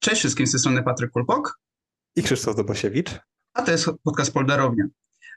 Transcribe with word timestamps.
Cześć 0.00 0.18
wszystkim, 0.18 0.46
z 0.46 0.50
tej 0.50 0.60
strony 0.60 0.82
Patryk 0.82 1.10
Kulpok. 1.10 1.58
I 2.16 2.22
Krzysztof 2.22 2.56
Dobosiewicz. 2.56 3.10
A 3.54 3.62
to 3.62 3.72
jest 3.72 3.90
podcast 4.04 4.32
Polderownia. 4.32 4.84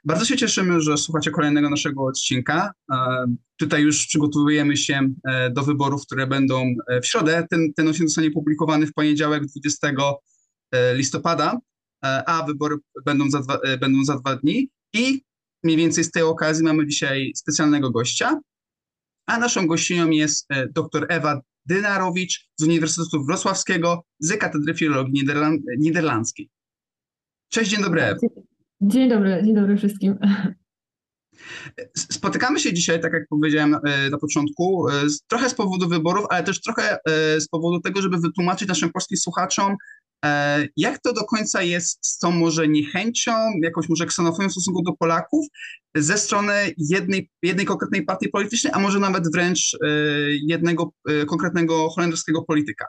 Bardzo 0.04 0.24
się 0.24 0.36
cieszymy, 0.36 0.80
że 0.80 0.96
słuchacie 0.96 1.30
kolejnego 1.30 1.70
naszego 1.70 2.04
odcinka. 2.04 2.72
E, 2.92 3.26
tutaj 3.56 3.82
już 3.82 4.06
przygotowujemy 4.06 4.76
się 4.76 5.08
e, 5.24 5.50
do 5.50 5.62
wyborów, 5.62 6.02
które 6.06 6.26
będą 6.26 6.74
e, 6.88 7.00
w 7.00 7.06
środę. 7.06 7.46
Ten, 7.50 7.72
ten 7.76 7.88
odcinek 7.88 8.08
zostanie 8.08 8.30
publikowany 8.30 8.86
w 8.86 8.92
poniedziałek 8.92 9.46
20 9.46 9.92
listopada, 10.94 11.58
a 12.02 12.44
wybory 12.46 12.76
będą 13.04 13.30
za, 13.30 13.40
dwa, 13.40 13.58
będą 13.80 14.04
za 14.04 14.18
dwa 14.18 14.36
dni. 14.36 14.68
I 14.92 15.22
mniej 15.62 15.76
więcej 15.76 16.04
z 16.04 16.10
tej 16.10 16.22
okazji 16.22 16.64
mamy 16.64 16.86
dzisiaj 16.86 17.32
specjalnego 17.36 17.90
gościa. 17.90 18.40
A 19.26 19.38
naszą 19.38 19.66
gościnią 19.66 20.10
jest 20.10 20.48
dr 20.74 21.06
Ewa 21.08 21.40
Dynarowicz 21.66 22.50
z 22.56 22.62
Uniwersytetu 22.62 23.24
Wrocławskiego 23.24 24.04
z 24.18 24.36
Katedry 24.36 24.74
Filologii 24.74 25.12
Niderland 25.12 25.62
Niderlandzkiej. 25.78 26.50
Cześć, 27.48 27.70
dzień 27.70 27.82
dobry. 27.82 28.16
Dzień 28.80 29.08
dobry, 29.08 29.42
dzień 29.44 29.54
dobry 29.54 29.76
wszystkim. 29.76 30.18
Spotykamy 31.96 32.60
się 32.60 32.72
dzisiaj, 32.72 33.00
tak 33.00 33.12
jak 33.12 33.28
powiedziałem 33.28 33.74
e, 33.74 34.10
na 34.10 34.18
początku, 34.18 34.88
e, 34.88 34.92
trochę 35.28 35.50
z 35.50 35.54
powodu 35.54 35.88
wyborów, 35.88 36.26
ale 36.30 36.42
też 36.42 36.60
trochę 36.60 36.92
e, 36.92 37.40
z 37.40 37.48
powodu 37.48 37.80
tego, 37.80 38.02
żeby 38.02 38.18
wytłumaczyć 38.18 38.68
naszym 38.68 38.92
polskim 38.92 39.18
słuchaczom, 39.18 39.76
jak 40.76 40.98
to 40.98 41.12
do 41.12 41.24
końca 41.24 41.62
jest 41.62 42.06
z 42.06 42.18
tą 42.18 42.30
może 42.30 42.68
niechęcią, 42.68 43.32
jakąś 43.62 43.88
może 43.88 44.06
ksenofobią 44.06 44.48
w 44.48 44.52
stosunku 44.52 44.82
do 44.82 44.92
Polaków 44.92 45.46
ze 45.96 46.18
strony 46.18 46.52
jednej, 46.78 47.30
jednej 47.42 47.66
konkretnej 47.66 48.04
partii 48.04 48.28
politycznej, 48.28 48.72
a 48.76 48.78
może 48.78 49.00
nawet 49.00 49.32
wręcz 49.32 49.74
e, 49.74 49.88
jednego 50.46 50.92
e, 51.08 51.24
konkretnego 51.24 51.88
holenderskiego 51.88 52.42
polityka? 52.42 52.86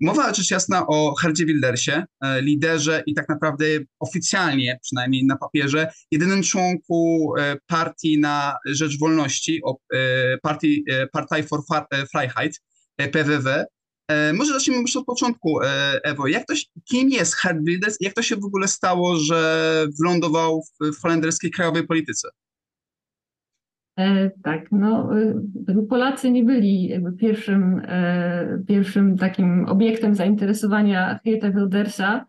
Mowa 0.00 0.34
rzecz 0.34 0.50
jasna 0.50 0.86
o 0.86 1.14
Herdzie 1.14 1.46
Wildersie, 1.46 2.04
liderze 2.40 3.02
i 3.06 3.14
tak 3.14 3.28
naprawdę 3.28 3.66
oficjalnie, 4.00 4.78
przynajmniej 4.82 5.26
na 5.26 5.36
papierze, 5.36 5.90
jedynym 6.10 6.42
członku 6.42 7.32
partii 7.66 8.18
na 8.18 8.56
rzecz 8.66 8.98
wolności, 8.98 9.62
partii 10.42 10.84
Partei 11.12 11.42
for 11.42 11.60
Freiheit, 12.12 12.60
PWW, 13.12 13.48
E, 13.48 13.77
może 14.34 14.52
zacznijmy 14.52 14.82
już 14.82 14.96
od 14.96 15.04
początku, 15.04 15.62
e, 15.62 16.00
Ewo. 16.04 16.26
Jak 16.26 16.46
to, 16.46 16.54
kim 16.84 17.08
jest 17.08 17.34
Herd 17.34 17.64
Wilders 17.64 18.00
i 18.00 18.04
jak 18.04 18.14
to 18.14 18.22
się 18.22 18.36
w 18.36 18.44
ogóle 18.44 18.68
stało, 18.68 19.16
że 19.16 19.86
wylądował 20.00 20.62
w, 20.62 21.02
holenderskiej 21.02 21.50
krajowej 21.50 21.86
polityce? 21.86 22.28
E, 23.98 24.30
tak, 24.44 24.72
no 24.72 25.10
Polacy 25.88 26.30
nie 26.30 26.44
byli 26.44 26.92
pierwszym, 27.18 27.82
e, 27.84 28.62
pierwszym 28.68 29.16
takim 29.16 29.66
obiektem 29.66 30.14
zainteresowania 30.14 31.18
Geerta 31.24 31.50
Wildersa. 31.50 32.26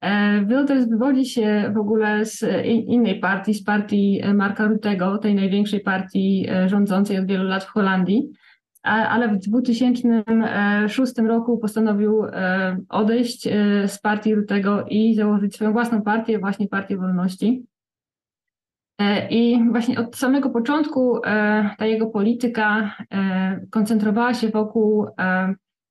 E, 0.00 0.44
Wilders 0.46 0.88
wywodzi 0.88 1.24
się 1.24 1.72
w 1.74 1.78
ogóle 1.78 2.24
z 2.24 2.44
innej 2.64 3.20
partii, 3.20 3.54
z 3.54 3.64
partii 3.64 4.22
Marka 4.34 4.66
Rutego, 4.66 5.18
tej 5.18 5.34
największej 5.34 5.80
partii 5.80 6.46
rządzącej 6.66 7.18
od 7.18 7.26
wielu 7.26 7.44
lat 7.44 7.64
w 7.64 7.68
Holandii 7.68 8.32
ale 8.82 9.28
w 9.28 9.38
2006 9.38 11.18
roku 11.18 11.58
postanowił 11.58 12.24
e, 12.24 12.76
odejść 12.88 13.46
e, 13.46 13.88
z 13.88 13.98
partii 13.98 14.34
Rutego 14.34 14.84
i 14.88 15.14
założyć 15.14 15.54
swoją 15.54 15.72
własną 15.72 16.02
partię, 16.02 16.38
właśnie 16.38 16.68
Partię 16.68 16.96
Wolności. 16.96 17.66
E, 18.98 19.28
I 19.28 19.68
właśnie 19.70 19.98
od 19.98 20.16
samego 20.16 20.50
początku 20.50 21.20
ta 21.78 21.86
jego 21.86 22.06
polityka 22.06 22.96
koncentrowała 23.70 24.34
się 24.34 24.48
wokół 24.48 25.06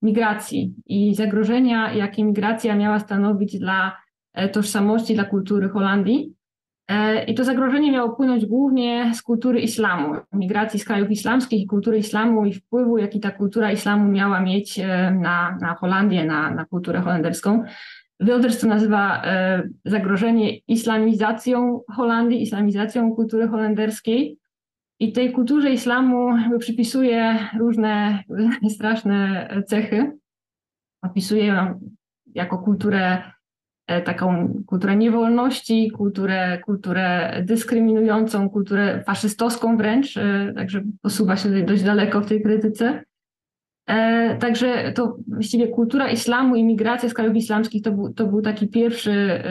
migracji 0.02 0.76
i 0.86 1.16
zagrożenia, 1.16 1.94
jakie 1.94 2.24
migracja 2.24 2.76
miała 2.76 3.00
stanowić 3.00 3.60
dla 3.60 3.98
tożsamości, 4.52 5.14
dla 5.14 5.24
kultury 5.24 5.70
Holandii. 5.70 6.34
E, 6.92 7.24
I 7.24 7.36
to 7.36 7.44
zagrożenie 7.44 7.92
miało 7.92 8.16
płynąć 8.16 8.46
głównie 8.46 9.12
z 9.16 9.22
kultury 9.22 9.60
islamu, 9.60 10.16
migracji 10.34 10.80
z 10.80 10.86
krajów 10.86 11.12
islamskich 11.12 11.62
i 11.62 11.68
kultury 11.68 11.98
islamu 11.98 12.46
i 12.46 12.54
wpływu, 12.54 12.98
jaki 12.98 13.20
ta 13.20 13.32
kultura 13.32 13.72
islamu 13.72 14.12
miała 14.12 14.40
mieć 14.40 14.80
e, 14.80 15.12
na, 15.22 15.58
na 15.62 15.76
Holandię, 15.76 16.26
na, 16.26 16.52
na 16.52 16.66
kulturę 16.66 17.00
holenderską. 17.00 17.64
Wilders 18.20 18.60
to 18.60 18.68
nazywa 18.68 19.24
e, 19.24 19.64
zagrożenie 19.86 20.58
islamizacją 20.58 21.82
Holandii, 21.96 22.42
islamizacją 22.42 23.16
kultury 23.16 23.48
holenderskiej. 23.48 24.38
I 25.00 25.12
tej 25.12 25.32
kulturze 25.32 25.72
islamu 25.72 26.34
przypisuje 26.60 27.40
różne 27.60 28.24
straszne 28.76 29.50
cechy. 29.68 30.12
Opisuje 31.02 31.46
ją 31.46 31.80
jako 32.36 32.58
kulturę 32.58 33.24
taką 33.88 34.54
kulturę 34.68 34.96
niewolności, 34.96 35.92
kulturę, 35.92 36.60
kulturę 36.66 37.34
dyskryminującą, 37.46 38.50
kulturę 38.50 39.04
faszystowską 39.06 39.78
wręcz, 39.78 40.18
e, 40.18 40.54
także 40.56 40.82
posuwa 41.02 41.36
się 41.38 41.50
dość 41.64 41.84
daleko 41.84 42.22
w 42.22 42.28
tej 42.28 42.42
krytyce. 42.42 43.04
E, 43.88 44.38
także 44.38 44.92
to 44.92 45.18
właściwie 45.28 45.68
kultura 45.68 46.10
islamu 46.10 46.56
i 46.56 46.64
migracja 46.64 47.10
z 47.10 47.14
krajów 47.14 47.36
islamskich 47.36 47.84
to 47.84 47.92
był, 47.92 48.14
to 48.14 48.28
był 48.28 48.42
taki 48.42 48.68
pierwszy 48.68 49.44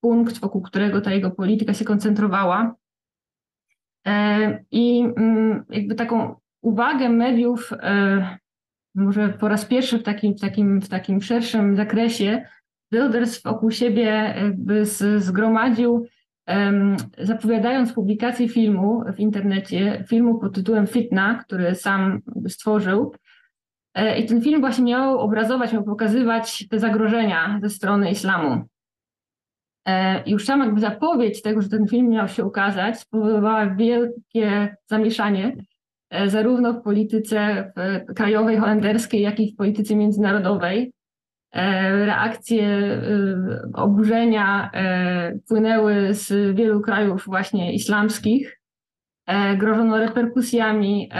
punkt, 0.00 0.40
wokół 0.40 0.62
którego 0.62 1.00
ta 1.00 1.12
jego 1.12 1.30
polityka 1.30 1.74
się 1.74 1.84
koncentrowała. 1.84 2.74
I 4.70 5.04
mm, 5.16 5.64
jakby 5.70 5.94
taką 5.94 6.34
uwagę 6.62 7.08
mediów, 7.08 7.72
może 8.94 9.28
po 9.28 9.48
raz 9.48 9.64
pierwszy 9.64 9.98
w 9.98 10.02
takim, 10.02 10.34
w 10.34 10.40
takim, 10.40 10.80
w 10.80 10.88
takim 10.88 11.22
szerszym 11.22 11.76
zakresie, 11.76 12.44
Wilders 12.92 13.42
wokół 13.42 13.70
siebie 13.70 14.34
zgromadził, 15.16 16.06
zapowiadając 17.18 17.92
publikację 17.92 18.48
filmu 18.48 19.02
w 19.16 19.20
internecie, 19.20 20.04
filmu 20.08 20.38
pod 20.38 20.54
tytułem 20.54 20.86
Fitna, 20.86 21.34
który 21.34 21.74
sam 21.74 22.20
stworzył. 22.48 23.12
E, 23.94 24.18
I 24.18 24.26
ten 24.26 24.42
film 24.42 24.60
właśnie 24.60 24.84
miał 24.84 25.18
obrazować, 25.18 25.72
miał 25.72 25.84
pokazywać 25.84 26.68
te 26.68 26.78
zagrożenia 26.78 27.60
ze 27.62 27.70
strony 27.70 28.10
islamu. 28.10 28.64
E, 29.88 30.30
już 30.30 30.44
sama 30.44 30.64
jakby 30.64 30.80
zapowiedź 30.80 31.42
tego, 31.42 31.62
że 31.62 31.68
ten 31.68 31.86
film 31.86 32.08
miał 32.08 32.28
się 32.28 32.44
ukazać, 32.44 32.98
spowodowała 32.98 33.74
wielkie 33.74 34.76
zamieszanie, 34.86 35.56
e, 36.10 36.30
zarówno 36.30 36.72
w 36.72 36.82
polityce 36.82 37.72
krajowej, 38.16 38.56
holenderskiej, 38.56 39.22
jak 39.22 39.40
i 39.40 39.52
w 39.52 39.56
polityce 39.56 39.96
międzynarodowej. 39.96 40.92
E, 41.52 42.06
reakcje 42.06 42.66
e, 42.66 43.00
oburzenia 43.74 44.70
e, 44.74 45.38
płynęły 45.48 46.14
z 46.14 46.56
wielu 46.56 46.80
krajów 46.80 47.24
właśnie 47.26 47.72
islamskich. 47.72 48.58
Grożono 49.58 49.98
reperkusjami, 49.98 51.10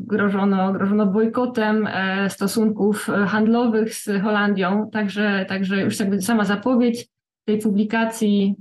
grożono, 0.00 0.72
grożono 0.72 1.06
bojkotem 1.06 1.88
stosunków 2.28 3.06
handlowych 3.26 3.94
z 3.94 4.08
Holandią, 4.22 4.90
także, 4.92 5.46
także 5.48 5.82
już 5.82 6.00
jakby 6.00 6.22
sama 6.22 6.44
zapowiedź 6.44 7.08
tej 7.44 7.58
publikacji 7.58 8.54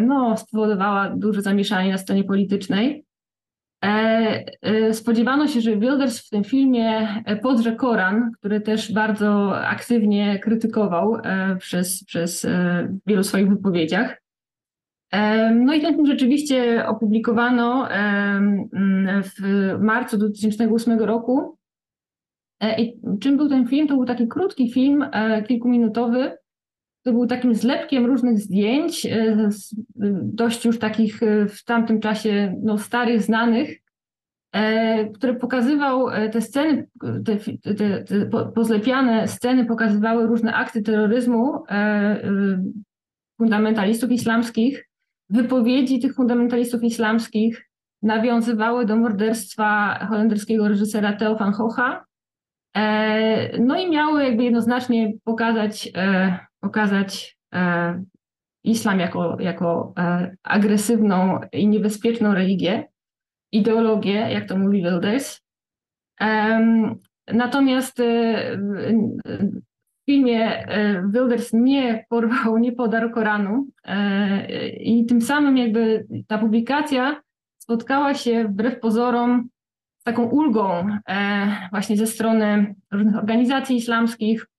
no, 0.00 0.36
spowodowała 0.36 1.10
duże 1.10 1.42
zamieszanie 1.42 1.92
na 1.92 1.98
scenie 1.98 2.24
politycznej. 2.24 3.04
E, 3.84 4.44
e, 4.62 4.94
spodziewano 4.94 5.48
się, 5.48 5.60
że 5.60 5.76
Wilders 5.76 6.26
w 6.26 6.30
tym 6.30 6.44
filmie 6.44 7.08
e, 7.24 7.36
podrze 7.36 7.76
Koran, 7.76 8.32
który 8.32 8.60
też 8.60 8.92
bardzo 8.92 9.58
aktywnie 9.58 10.38
krytykował 10.38 11.16
przez, 11.58 12.04
przez 12.04 12.46
wielu 13.06 13.24
swoich 13.24 13.48
wypowiedziach. 13.48 14.22
No 15.54 15.74
i 15.74 15.80
ten 15.80 15.94
film 15.94 16.06
rzeczywiście 16.06 16.86
opublikowano 16.86 17.88
w 19.22 19.78
marcu 19.80 20.18
2008 20.18 20.98
roku. 20.98 21.58
I 22.78 23.00
czym 23.20 23.36
był 23.36 23.48
ten 23.48 23.66
film? 23.66 23.88
To 23.88 23.94
był 23.94 24.04
taki 24.04 24.28
krótki 24.28 24.72
film, 24.72 25.06
kilkuminutowy, 25.48 26.36
to 27.02 27.12
był 27.12 27.26
takim 27.26 27.54
zlepkiem 27.54 28.06
różnych 28.06 28.38
zdjęć, 28.38 29.06
e, 29.06 29.48
dość 30.22 30.64
już 30.64 30.78
takich 30.78 31.22
e, 31.22 31.48
w 31.48 31.64
tamtym 31.64 32.00
czasie 32.00 32.54
no, 32.62 32.78
starych, 32.78 33.22
znanych, 33.22 33.78
e, 34.52 35.08
który 35.08 35.34
pokazywał 35.34 36.06
te 36.32 36.40
sceny, 36.40 36.86
te, 37.24 37.36
te, 37.74 38.04
te 38.04 38.26
pozlepiane 38.54 39.28
sceny 39.28 39.64
pokazywały 39.64 40.26
różne 40.26 40.54
akty 40.54 40.82
terroryzmu 40.82 41.64
fundamentalistów 43.38 44.10
islamskich, 44.10 44.88
wypowiedzi 45.30 46.00
tych 46.00 46.14
fundamentalistów 46.14 46.82
islamskich 46.82 47.68
nawiązywały 48.02 48.86
do 48.86 48.96
morderstwa 48.96 49.98
holenderskiego 50.08 50.68
reżysera 50.68 51.12
Theo 51.12 51.36
van 51.36 51.52
Gogha. 51.52 52.04
No 53.60 53.80
i 53.80 53.90
miały 53.90 54.24
jakby 54.24 54.44
jednoznacznie 54.44 55.12
pokazać 55.24 55.92
pokazać 56.60 57.38
e, 57.54 58.04
islam 58.64 59.00
jako, 59.00 59.36
jako 59.40 59.92
e, 59.98 60.36
agresywną 60.42 61.40
i 61.52 61.68
niebezpieczną 61.68 62.34
religię, 62.34 62.88
ideologię, 63.52 64.14
jak 64.14 64.48
to 64.48 64.58
mówi 64.58 64.82
Wilders. 64.82 65.40
Natomiast 67.32 68.00
e, 68.00 68.04
w 70.02 70.10
filmie 70.10 70.66
Wilders 71.12 71.52
nie 71.52 72.04
porwał, 72.08 72.58
nie 72.58 72.72
podarł 72.72 73.10
Koranu 73.10 73.66
i 74.80 75.06
tym 75.06 75.20
samym 75.20 75.56
jakby 75.56 76.06
ta 76.26 76.38
publikacja 76.38 77.22
spotkała 77.58 78.14
się 78.14 78.44
wbrew 78.44 78.80
pozorom 78.80 79.48
z 80.00 80.04
taką 80.04 80.24
ulgą 80.24 80.86
właśnie 81.70 81.96
ze 81.96 82.06
strony 82.06 82.74
różnych 82.92 83.16
organizacji 83.16 83.76
islamskich. 83.76 84.49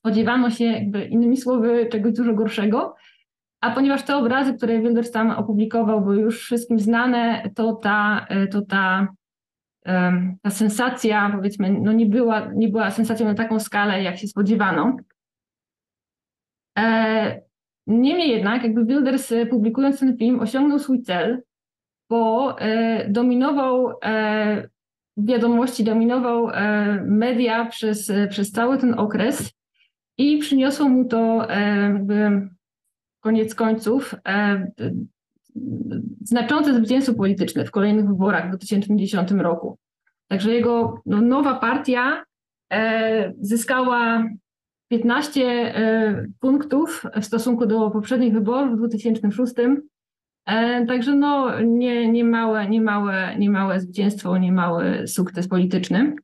Spodziewano 0.00 0.50
się 0.50 0.64
jakby 0.64 1.04
innymi 1.04 1.36
słowy 1.36 1.86
czegoś 1.86 2.12
dużo 2.12 2.34
gorszego, 2.34 2.94
a 3.60 3.70
ponieważ 3.70 4.02
te 4.02 4.16
obrazy, 4.16 4.54
które 4.54 4.80
Wilders 4.80 5.10
tam 5.10 5.30
opublikował, 5.30 6.00
były 6.00 6.20
już 6.20 6.40
wszystkim 6.40 6.78
znane, 6.78 7.50
to 7.54 7.72
ta, 7.72 8.26
to 8.50 8.62
ta, 8.62 9.08
ta 10.42 10.50
sensacja, 10.50 11.32
powiedzmy, 11.36 11.70
no 11.70 11.92
nie, 11.92 12.06
była, 12.06 12.52
nie 12.54 12.68
była 12.68 12.90
sensacją 12.90 13.26
na 13.26 13.34
taką 13.34 13.60
skalę, 13.60 14.02
jak 14.02 14.18
się 14.18 14.28
spodziewano. 14.28 14.96
E, 16.78 17.40
niemniej 17.86 18.30
jednak, 18.30 18.62
jakby 18.62 18.84
Wilders 18.84 19.32
e, 19.32 19.46
publikując 19.46 20.00
ten 20.00 20.16
film 20.16 20.40
osiągnął 20.40 20.78
swój 20.78 21.02
cel, 21.02 21.42
bo 22.10 22.56
e, 22.60 23.08
dominował 23.08 23.92
wiadomości, 25.16 25.84
dominował 25.84 26.48
media 27.04 27.64
przez, 27.64 28.12
przez 28.30 28.52
cały 28.52 28.78
ten 28.78 28.94
okres 28.98 29.52
i 30.20 30.38
przyniosło 30.38 30.88
mu 30.88 31.04
to 31.04 31.48
jakby 31.84 32.48
koniec 33.20 33.54
końców 33.54 34.14
e, 34.28 34.66
znaczące 36.24 36.74
zwycięstwo 36.74 37.14
polityczne 37.14 37.64
w 37.64 37.70
kolejnych 37.70 38.06
wyborach 38.06 38.46
w 38.46 38.48
2010 38.48 39.30
roku. 39.30 39.78
Także 40.28 40.54
jego 40.54 41.02
no, 41.06 41.20
nowa 41.20 41.54
partia 41.54 42.24
e, 42.72 43.32
zyskała 43.40 44.24
15 44.88 45.46
e, 45.46 46.26
punktów 46.40 47.06
w 47.20 47.24
stosunku 47.24 47.66
do 47.66 47.90
poprzednich 47.90 48.32
wyborów 48.32 48.74
w 48.74 48.78
2006. 48.78 49.54
E, 50.46 50.86
także 50.86 51.14
no, 51.14 51.60
nie, 51.60 52.08
nie, 52.12 52.24
małe, 52.24 52.68
nie, 52.68 52.80
małe, 52.80 53.36
nie 53.38 53.50
małe 53.50 53.80
zwycięstwo, 53.80 54.38
nie 54.38 54.52
mały 54.52 55.08
sukces 55.08 55.48
polityczny. 55.48 56.14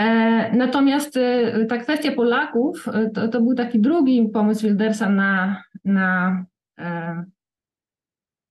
E, 0.00 0.50
natomiast 0.56 1.16
e, 1.16 1.66
ta 1.66 1.78
kwestia 1.78 2.12
Polaków 2.12 2.88
e, 2.88 3.10
to, 3.10 3.28
to 3.28 3.40
był 3.40 3.54
taki 3.54 3.80
drugi 3.80 4.28
pomysł 4.32 4.62
Wildersa 4.62 5.08
na, 5.08 5.62
na 5.84 6.44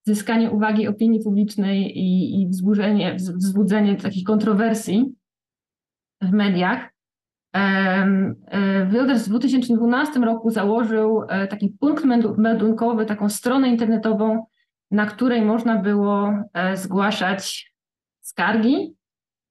zyskanie 0.06 0.50
uwagi 0.50 0.88
opinii 0.88 1.24
publicznej 1.24 1.98
i, 1.98 2.40
i 2.42 2.48
wzbudzenie, 2.48 3.14
wzbudzenie 3.14 3.96
takich 3.96 4.24
kontrowersji 4.24 5.14
w 6.22 6.32
mediach. 6.32 6.90
Wilders 8.86 9.24
w 9.24 9.28
2012 9.28 10.20
roku 10.20 10.50
założył 10.50 11.22
taki 11.50 11.68
punkt 11.68 12.04
meldunkowy, 12.38 13.06
taką 13.06 13.28
stronę 13.28 13.68
internetową, 13.68 14.46
na 14.90 15.06
której 15.06 15.42
można 15.42 15.76
było 15.76 16.32
zgłaszać 16.74 17.72
skargi 18.20 18.94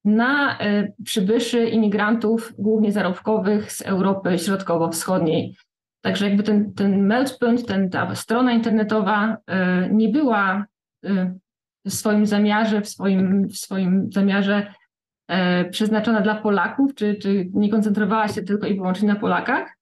na 0.04 0.58
e, 0.58 0.92
przybyszy 1.04 1.64
imigrantów, 1.64 2.52
głównie 2.58 2.92
zarobkowych 2.92 3.72
z 3.72 3.82
Europy 3.82 4.38
Środkowo-Wschodniej. 4.38 5.56
Także 6.04 6.28
jakby 6.28 6.42
ten, 6.42 6.74
ten 6.74 7.06
Meltpunt, 7.06 7.66
ten, 7.66 7.90
ta 7.90 8.14
strona 8.14 8.52
internetowa 8.52 9.36
e, 9.46 9.88
nie 9.90 10.08
była 10.08 10.66
e, 11.04 11.34
w 11.84 11.90
swoim 11.92 12.26
zamiarze, 12.26 12.80
w 12.80 12.88
swoim, 12.88 13.48
w 13.48 13.56
swoim 13.56 14.08
zamiarze 14.12 14.74
przeznaczona 15.70 16.20
dla 16.20 16.34
Polaków, 16.34 16.94
czy, 16.94 17.14
czy 17.14 17.48
nie 17.54 17.70
koncentrowała 17.70 18.28
się 18.28 18.42
tylko 18.42 18.66
i 18.66 18.74
wyłącznie 18.74 19.08
na 19.08 19.16
Polakach, 19.16 19.76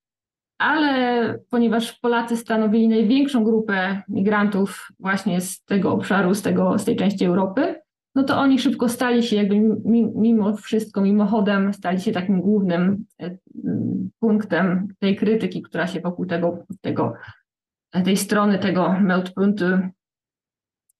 ale 0.58 1.34
ponieważ 1.50 1.92
Polacy 1.92 2.36
stanowili 2.36 2.88
największą 2.88 3.44
grupę 3.44 4.02
migrantów 4.08 4.88
właśnie 5.00 5.40
z 5.40 5.64
tego 5.64 5.92
obszaru, 5.92 6.34
z, 6.34 6.42
tego, 6.42 6.78
z 6.78 6.84
tej 6.84 6.96
części 6.96 7.24
Europy, 7.24 7.74
no 8.14 8.22
to 8.24 8.38
oni 8.38 8.58
szybko 8.58 8.88
stali 8.88 9.22
się 9.22 9.36
jakby 9.36 9.60
mimo 10.14 10.56
wszystko, 10.56 11.00
mimochodem, 11.00 11.74
stali 11.74 12.00
się 12.00 12.12
takim 12.12 12.40
głównym 12.40 13.04
e, 13.22 13.36
punktem 14.20 14.88
tej 14.98 15.16
krytyki, 15.16 15.62
która 15.62 15.86
się 15.86 16.00
wokół 16.00 16.26
tego, 16.26 16.58
tego 16.80 17.14
tej 18.04 18.16
strony 18.16 18.58
tego 18.58 18.92
Meltpuntu 19.00 19.64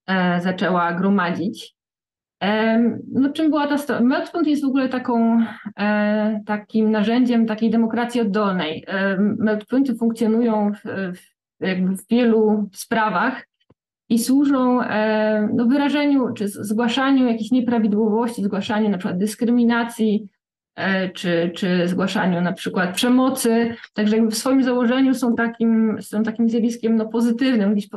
e, 0.06 0.40
zaczęła 0.40 0.92
gromadzić. 0.92 1.74
E, 2.42 2.78
no 3.12 3.32
czym 3.32 3.50
była 3.50 3.66
ta 3.66 3.78
strona? 3.78 4.06
Meltpunt 4.06 4.46
jest 4.46 4.62
w 4.62 4.68
ogóle 4.68 4.88
taką, 4.88 5.44
takim 6.46 6.90
narzędziem 6.90 7.46
takiej 7.46 7.70
demokracji 7.70 8.20
oddolnej. 8.20 8.86
Meltpunty 9.18 9.94
funkcjonują 9.94 10.72
w, 10.72 10.82
w, 11.16 11.98
w 12.00 12.08
wielu 12.10 12.68
sprawach, 12.72 13.47
i 14.08 14.18
służą 14.18 14.82
e, 14.82 15.48
no, 15.54 15.66
wyrażeniu 15.66 16.32
czy 16.32 16.48
zgłaszaniu 16.48 17.26
jakichś 17.26 17.50
nieprawidłowości, 17.50 18.42
zgłaszaniu 18.42 18.88
na 18.88 18.98
przykład 18.98 19.18
dyskryminacji, 19.18 20.28
e, 20.76 21.08
czy, 21.08 21.50
czy 21.54 21.88
zgłaszaniu 21.88 22.40
na 22.40 22.52
przykład 22.52 22.94
przemocy. 22.94 23.74
Także 23.94 24.16
jakby 24.16 24.30
w 24.30 24.38
swoim 24.38 24.62
założeniu 24.62 25.14
są 25.14 25.34
takim, 25.34 26.02
są 26.02 26.22
takim 26.22 26.48
zjawiskiem 26.48 26.96
no, 26.96 27.08
pozytywnym, 27.08 27.72
gdzieś 27.72 27.88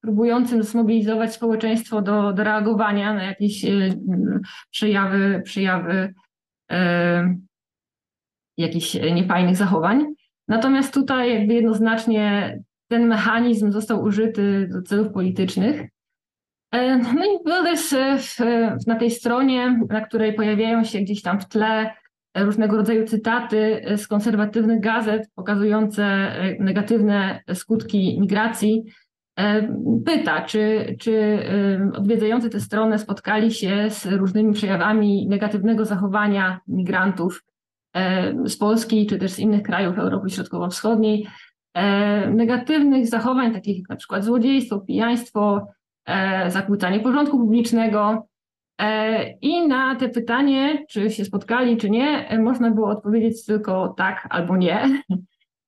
próbującym 0.00 0.62
zmobilizować 0.62 1.34
społeczeństwo 1.34 2.02
do, 2.02 2.32
do 2.32 2.44
reagowania 2.44 3.14
na 3.14 3.22
jakieś 3.22 3.64
e, 3.64 3.70
przejawy, 4.70 5.42
przejawy 5.44 6.14
e, 6.70 7.36
jakichś 8.56 8.94
niefajnych 8.94 9.56
zachowań. 9.56 10.04
Natomiast 10.48 10.94
tutaj 10.94 11.34
jakby 11.34 11.54
jednoznacznie 11.54 12.58
ten 12.88 13.06
mechanizm 13.06 13.72
został 13.72 14.02
użyty 14.02 14.68
do 14.72 14.82
celów 14.82 15.12
politycznych. 15.12 15.88
E, 16.72 16.98
no 16.98 17.24
i 17.24 17.38
Wilders 17.46 17.94
na 18.86 18.96
tej 18.96 19.10
stronie, 19.10 19.80
na 19.88 20.00
której 20.00 20.34
pojawiają 20.34 20.84
się 20.84 21.00
gdzieś 21.00 21.22
tam 21.22 21.40
w 21.40 21.48
tle 21.48 21.90
różnego 22.36 22.76
rodzaju 22.76 23.06
cytaty 23.06 23.84
z 23.96 24.08
konserwatywnych 24.08 24.80
gazet 24.80 25.28
pokazujące 25.34 26.04
e, 26.04 26.56
negatywne 26.60 27.40
skutki 27.54 28.20
migracji, 28.20 28.84
e, 29.38 29.68
pyta, 30.06 30.42
czy, 30.42 30.96
czy 31.00 31.38
odwiedzający 31.94 32.50
tę 32.50 32.60
stronę 32.60 32.98
spotkali 32.98 33.52
się 33.52 33.90
z 33.90 34.06
różnymi 34.06 34.52
przejawami 34.52 35.26
negatywnego 35.28 35.84
zachowania 35.84 36.60
migrantów 36.68 37.44
z 38.44 38.56
Polski 38.56 39.06
czy 39.06 39.18
też 39.18 39.32
z 39.32 39.38
innych 39.38 39.62
krajów 39.62 39.98
Europy 39.98 40.30
Środkowo-Wschodniej, 40.30 41.26
E, 41.26 41.53
negatywnych 42.30 43.06
zachowań, 43.06 43.52
takich 43.52 43.78
jak 43.78 43.88
na 43.88 43.96
przykład 43.96 44.24
złodziejstwo, 44.24 44.80
pijaństwo, 44.80 45.66
e, 46.06 46.50
zakłócanie 46.50 47.00
porządku 47.00 47.38
publicznego. 47.38 48.28
E, 48.80 49.30
I 49.30 49.68
na 49.68 49.96
te 49.96 50.08
pytanie, 50.08 50.84
czy 50.88 51.10
się 51.10 51.24
spotkali, 51.24 51.76
czy 51.76 51.90
nie, 51.90 52.38
można 52.42 52.70
było 52.70 52.88
odpowiedzieć 52.88 53.44
tylko 53.44 53.94
tak 53.96 54.26
albo 54.30 54.56
nie. 54.56 55.02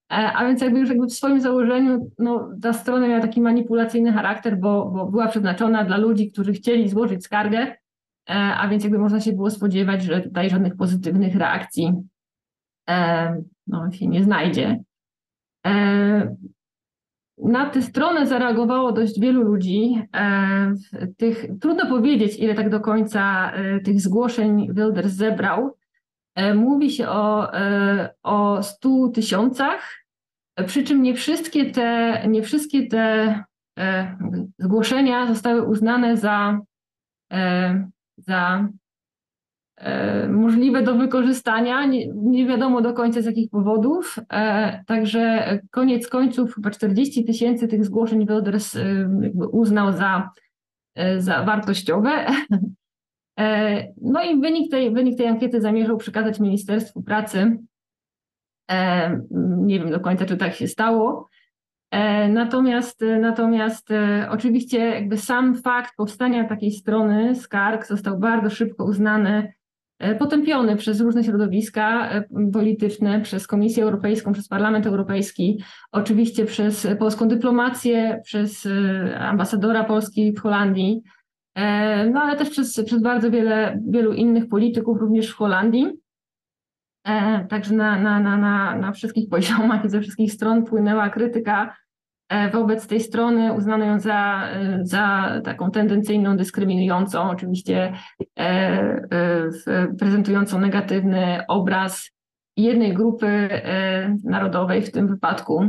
A 0.08 0.46
więc 0.46 0.62
jakby 0.62 0.80
już 0.80 0.88
jakby 0.88 1.06
w 1.06 1.12
swoim 1.12 1.40
założeniu 1.40 2.10
no, 2.18 2.50
ta 2.62 2.72
strona 2.72 3.08
miała 3.08 3.20
taki 3.20 3.40
manipulacyjny 3.40 4.12
charakter, 4.12 4.58
bo, 4.58 4.90
bo 4.90 5.06
była 5.06 5.28
przeznaczona 5.28 5.84
dla 5.84 5.96
ludzi, 5.96 6.32
którzy 6.32 6.52
chcieli 6.52 6.88
złożyć 6.88 7.24
skargę, 7.24 7.76
a 8.56 8.68
więc 8.68 8.84
jakby 8.84 8.98
można 8.98 9.20
się 9.20 9.32
było 9.32 9.50
spodziewać, 9.50 10.02
że 10.02 10.20
tutaj 10.20 10.50
żadnych 10.50 10.76
pozytywnych 10.76 11.36
reakcji 11.36 11.92
no, 13.66 13.90
się 13.92 14.06
nie 14.06 14.24
znajdzie. 14.24 14.80
E, 15.66 16.36
na 17.38 17.70
tę 17.70 17.82
stronę 17.82 18.26
zareagowało 18.26 18.92
dość 18.92 19.20
wielu 19.20 19.42
ludzi. 19.42 20.02
E, 20.14 20.74
tych, 21.16 21.46
trudno 21.60 21.86
powiedzieć, 21.86 22.38
ile 22.38 22.54
tak 22.54 22.70
do 22.70 22.80
końca 22.80 23.52
e, 23.52 23.80
tych 23.80 24.00
zgłoszeń 24.00 24.74
Wilders 24.74 25.12
zebrał. 25.12 25.76
Mówi 26.54 26.90
się 26.90 27.08
o, 27.08 27.52
o 28.22 28.62
100 28.62 29.08
tysiącach, 29.08 30.04
przy 30.66 30.84
czym 30.84 31.02
nie 31.02 31.14
wszystkie 31.14 31.70
te, 31.70 32.22
nie 32.28 32.42
wszystkie 32.42 32.86
te 32.86 33.44
zgłoszenia 34.58 35.26
zostały 35.26 35.62
uznane 35.62 36.16
za, 36.16 36.60
za 38.18 38.68
możliwe 40.28 40.82
do 40.82 40.94
wykorzystania. 40.94 41.86
Nie, 41.86 42.06
nie, 42.14 42.46
wiadomo 42.46 42.80
do 42.80 42.92
końca 42.92 43.22
z 43.22 43.24
jakich 43.24 43.50
powodów. 43.50 44.16
E, 44.32 44.84
także 44.86 45.60
koniec 45.70 46.08
końców 46.08 46.54
chyba 46.54 46.70
40 46.70 47.24
tysięcy 47.24 47.68
tych 47.68 47.84
zgłoszeń 47.84 48.26
Wilders 48.26 48.76
e, 48.76 49.08
uznał 49.52 49.92
za, 49.92 50.30
za 51.18 51.44
wartościowe. 51.44 52.10
No 54.02 54.22
i 54.22 54.40
wynik 54.40 54.70
tej, 54.70 54.90
wynik 54.90 55.18
tej 55.18 55.26
ankiety 55.26 55.60
zamierzał 55.60 55.96
przekazać 55.96 56.40
Ministerstwu 56.40 57.02
Pracy. 57.02 57.58
Nie 59.38 59.78
wiem 59.78 59.90
do 59.90 60.00
końca, 60.00 60.24
czy 60.24 60.36
tak 60.36 60.54
się 60.54 60.68
stało. 60.68 61.28
Natomiast, 62.28 63.04
natomiast 63.20 63.88
oczywiście 64.30 64.78
jakby 64.78 65.16
sam 65.16 65.54
fakt 65.54 65.96
powstania 65.96 66.48
takiej 66.48 66.72
strony 66.72 67.34
skarg 67.34 67.86
został 67.86 68.18
bardzo 68.18 68.50
szybko 68.50 68.84
uznany 68.84 69.52
potępiony 70.18 70.76
przez 70.76 71.00
różne 71.00 71.24
środowiska 71.24 72.10
polityczne, 72.52 73.20
przez 73.20 73.46
Komisję 73.46 73.84
Europejską, 73.84 74.32
przez 74.32 74.48
Parlament 74.48 74.86
Europejski, 74.86 75.62
oczywiście 75.92 76.44
przez 76.44 76.88
polską 76.98 77.28
dyplomację, 77.28 78.20
przez 78.24 78.68
ambasadora 79.18 79.84
Polski 79.84 80.32
w 80.32 80.40
Holandii, 80.40 81.02
no 82.12 82.20
ale 82.22 82.36
też 82.36 82.50
przez, 82.50 82.84
przez 82.84 83.02
bardzo 83.02 83.30
wiele, 83.30 83.80
wielu 83.88 84.12
innych 84.12 84.48
polityków, 84.48 85.00
również 85.00 85.30
w 85.30 85.36
Holandii. 85.36 85.92
Także 87.48 87.74
na, 87.74 88.00
na, 88.00 88.20
na, 88.20 88.36
na, 88.36 88.76
na 88.76 88.92
wszystkich 88.92 89.28
poziomach 89.28 89.84
i 89.84 89.88
ze 89.88 90.00
wszystkich 90.00 90.32
stron 90.32 90.64
płynęła 90.64 91.10
krytyka 91.10 91.76
E, 91.76 91.85
wobec 92.52 92.86
tej 92.86 93.00
strony 93.00 93.52
uznano 93.52 93.84
ją 93.84 94.00
za, 94.00 94.48
e, 94.52 94.78
za 94.82 95.32
taką 95.44 95.70
tendencyjną, 95.70 96.36
dyskryminującą, 96.36 97.30
oczywiście 97.30 97.92
e, 98.38 99.50
prezentującą 99.98 100.60
negatywny 100.60 101.40
obraz 101.48 102.10
jednej 102.56 102.94
grupy 102.94 103.48
narodowej 104.24 104.82
w 104.82 104.92
tym 104.92 105.08
wypadku. 105.08 105.68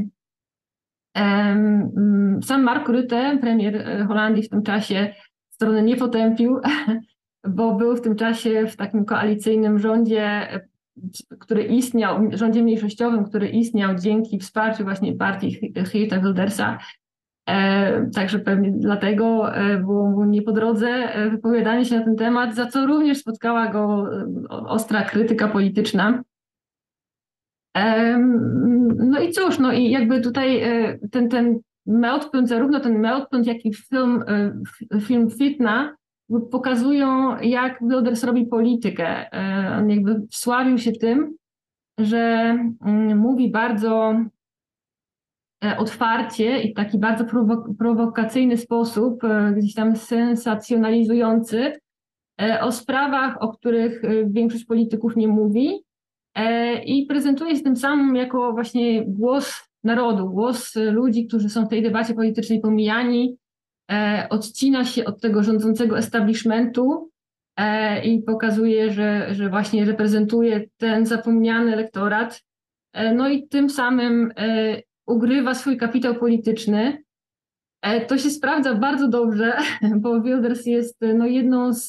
Sam 2.43 2.63
Mark 2.63 2.89
Rutte, 2.89 3.37
premier 3.41 4.05
Holandii 4.07 4.43
w 4.43 4.49
tym 4.49 4.63
czasie, 4.63 5.13
strony 5.49 5.83
nie 5.83 5.97
potępił, 5.97 6.59
bo 7.55 7.75
był 7.75 7.95
w 7.95 8.01
tym 8.01 8.15
czasie 8.15 8.67
w 8.67 8.75
takim 8.75 9.05
koalicyjnym 9.05 9.79
rządzie 9.79 10.47
który 11.39 11.63
istniał, 11.63 12.19
rządzie 12.33 12.63
mniejszościowym, 12.63 13.25
który 13.25 13.49
istniał 13.49 13.95
dzięki 13.95 14.39
wsparciu 14.39 14.83
właśnie 14.83 15.15
partii 15.15 15.73
Geerta 15.73 16.19
Wildersa. 16.19 16.77
E, 17.49 18.09
także 18.15 18.39
pewnie 18.39 18.71
dlatego 18.71 19.55
e, 19.55 19.77
było 19.77 20.09
mu 20.09 20.25
nie 20.25 20.41
po 20.41 20.51
drodze 20.51 20.87
e, 20.87 21.29
wypowiadanie 21.29 21.85
się 21.85 21.99
na 21.99 22.05
ten 22.05 22.15
temat, 22.15 22.55
za 22.55 22.65
co 22.65 22.85
również 22.85 23.17
spotkała 23.17 23.67
go 23.67 24.07
e, 24.11 24.49
ostra 24.49 25.03
krytyka 25.03 25.47
polityczna. 25.47 26.23
E, 27.77 28.17
no 28.97 29.19
i 29.19 29.31
cóż, 29.31 29.59
no 29.59 29.73
i 29.73 29.91
jakby 29.91 30.21
tutaj 30.21 30.61
ten, 31.11 31.29
ten 31.29 31.59
meltpunkt, 31.85 32.49
zarówno 32.49 32.79
ten 32.79 32.99
meltpunkt, 32.99 33.47
jak 33.47 33.65
i 33.65 33.73
film, 33.73 34.23
film 35.01 35.29
Fitna 35.29 35.95
pokazują, 36.51 37.37
jak 37.39 37.79
Wilders 37.81 38.23
robi 38.23 38.45
politykę. 38.45 39.33
E, 39.33 39.77
on 39.79 39.89
jakby 39.89 40.27
wsławił 40.31 40.77
się 40.77 40.91
tym, 40.91 41.35
że 41.97 42.17
mm, 42.85 43.17
mówi 43.17 43.51
bardzo 43.51 44.15
e, 45.63 45.77
otwarcie 45.77 46.61
i 46.61 46.71
w 46.71 46.75
taki 46.75 46.99
bardzo 46.99 47.25
prowokacyjny 47.79 48.57
sposób, 48.57 49.23
e, 49.23 49.53
gdzieś 49.57 49.73
tam 49.73 49.95
sensacjonalizujący 49.95 51.79
o 52.61 52.71
sprawach, 52.71 53.41
o 53.41 53.47
których 53.53 54.01
większość 54.25 54.65
polityków 54.65 55.15
nie 55.15 55.27
mówi 55.27 55.83
i 56.85 57.05
prezentuje 57.09 57.55
się 57.55 57.63
tym 57.63 57.75
samym 57.75 58.15
jako 58.15 58.51
właśnie 58.53 59.05
głos 59.05 59.69
narodu, 59.83 60.29
głos 60.29 60.75
ludzi, 60.75 61.27
którzy 61.27 61.49
są 61.49 61.65
w 61.65 61.69
tej 61.69 61.83
debacie 61.83 62.13
politycznej 62.13 62.59
pomijani, 62.59 63.37
odcina 64.29 64.85
się 64.85 65.05
od 65.05 65.21
tego 65.21 65.43
rządzącego 65.43 65.97
establishmentu 65.97 67.11
e, 67.57 68.05
i 68.05 68.21
pokazuje, 68.21 68.93
że, 68.93 69.35
że 69.35 69.49
właśnie 69.49 69.85
reprezentuje 69.85 70.65
ten 70.77 71.05
zapomniany 71.05 71.73
elektorat. 71.73 72.43
E, 72.93 73.13
no 73.13 73.29
i 73.29 73.47
tym 73.47 73.69
samym 73.69 74.33
ugrywa 75.05 75.55
swój 75.55 75.77
kapitał 75.77 76.15
polityczny. 76.15 77.03
To 78.07 78.17
się 78.17 78.29
sprawdza 78.29 78.75
bardzo 78.75 79.07
dobrze, 79.07 79.57
bo 80.01 80.21
Wilders 80.21 80.65
jest 80.65 80.97
no, 81.15 81.25
jedną 81.25 81.73
z, 81.73 81.85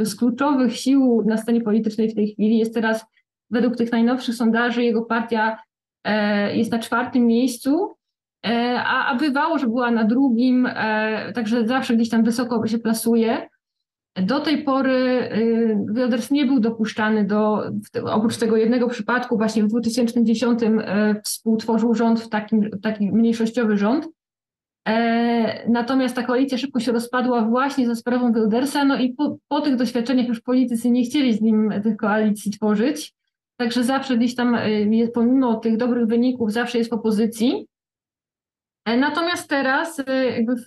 z 0.00 0.16
kluczowych 0.16 0.76
sił 0.76 1.22
na 1.26 1.36
scenie 1.36 1.60
politycznej 1.60 2.10
w 2.10 2.14
tej 2.14 2.32
chwili. 2.32 2.58
Jest 2.58 2.74
teraz, 2.74 3.04
według 3.50 3.76
tych 3.76 3.92
najnowszych 3.92 4.34
sondaży, 4.34 4.84
jego 4.84 5.02
partia 5.02 5.58
jest 6.54 6.72
na 6.72 6.78
czwartym 6.78 7.26
miejscu 7.26 7.90
E, 7.90 7.99
a, 8.44 9.06
a 9.06 9.14
bywało, 9.14 9.58
że 9.58 9.66
była 9.66 9.90
na 9.90 10.04
drugim, 10.04 10.66
e, 10.66 11.32
także 11.32 11.66
zawsze 11.66 11.96
gdzieś 11.96 12.08
tam 12.08 12.24
wysoko 12.24 12.66
się 12.66 12.78
plasuje. 12.78 13.48
Do 14.16 14.40
tej 14.40 14.64
pory 14.64 14.92
y, 14.92 15.78
Wilders 15.94 16.30
nie 16.30 16.46
był 16.46 16.60
dopuszczany 16.60 17.24
do, 17.24 17.62
oprócz 18.04 18.36
tego 18.36 18.56
jednego 18.56 18.88
przypadku, 18.88 19.36
właśnie 19.36 19.62
w 19.62 19.66
2010 19.66 20.62
e, 20.62 21.20
współtworzył 21.24 21.94
rząd 21.94 22.20
w 22.20 22.28
takim, 22.28 22.70
taki 22.82 23.12
mniejszościowy 23.12 23.76
rząd. 23.76 24.08
Natomiast 25.68 26.16
ta 26.16 26.22
koalicja 26.22 26.58
szybko 26.58 26.80
się 26.80 26.92
rozpadła 26.92 27.42
właśnie 27.42 27.86
za 27.86 27.94
sprawą 27.94 28.32
Wildersa, 28.32 28.84
no 28.84 28.98
i 28.98 29.14
po, 29.14 29.36
po 29.48 29.60
tych 29.60 29.76
doświadczeniach 29.76 30.28
już 30.28 30.40
politycy 30.40 30.90
nie 30.90 31.02
chcieli 31.02 31.34
z 31.34 31.40
nim 31.40 31.72
tych 31.82 31.96
koalicji 31.96 32.52
tworzyć. 32.52 33.14
Także 33.56 33.84
zawsze 33.84 34.16
gdzieś 34.16 34.34
tam, 34.34 34.56
pomimo 35.14 35.54
tych 35.54 35.76
dobrych 35.76 36.06
wyników, 36.06 36.52
zawsze 36.52 36.78
jest 36.78 36.90
w 36.90 36.94
opozycji. 36.94 37.66
E, 38.84 38.96
natomiast 38.96 39.48
teraz, 39.48 40.02
e, 40.06 40.24
jakby 40.24 40.56
w, 40.56 40.66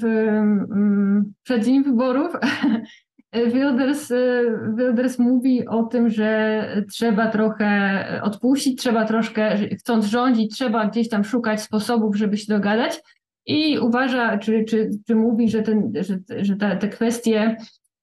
w, 0.00 0.04
mm, 0.04 1.32
przed 1.42 1.64
dzień 1.64 1.84
wyborów, 1.84 2.32
Wilders, 3.54 4.10
e, 4.10 4.42
Wilders 4.76 5.18
mówi 5.18 5.66
o 5.66 5.82
tym, 5.82 6.10
że 6.10 6.62
trzeba 6.92 7.30
trochę 7.30 8.20
odpuścić, 8.22 8.80
trzeba 8.80 9.04
troszkę, 9.04 9.58
chcąc 9.78 10.04
rządzić, 10.04 10.54
trzeba 10.54 10.86
gdzieś 10.86 11.08
tam 11.08 11.24
szukać 11.24 11.62
sposobów, 11.62 12.16
żeby 12.16 12.36
się 12.36 12.46
dogadać. 12.54 13.00
I 13.46 13.78
uważa, 13.78 14.38
czy, 14.38 14.64
czy, 14.64 14.90
czy 15.06 15.14
mówi, 15.14 15.50
że, 15.50 15.62
ten, 15.62 15.92
że, 16.00 16.18
że 16.44 16.56
te 16.56 16.88
kwestie 16.88 17.56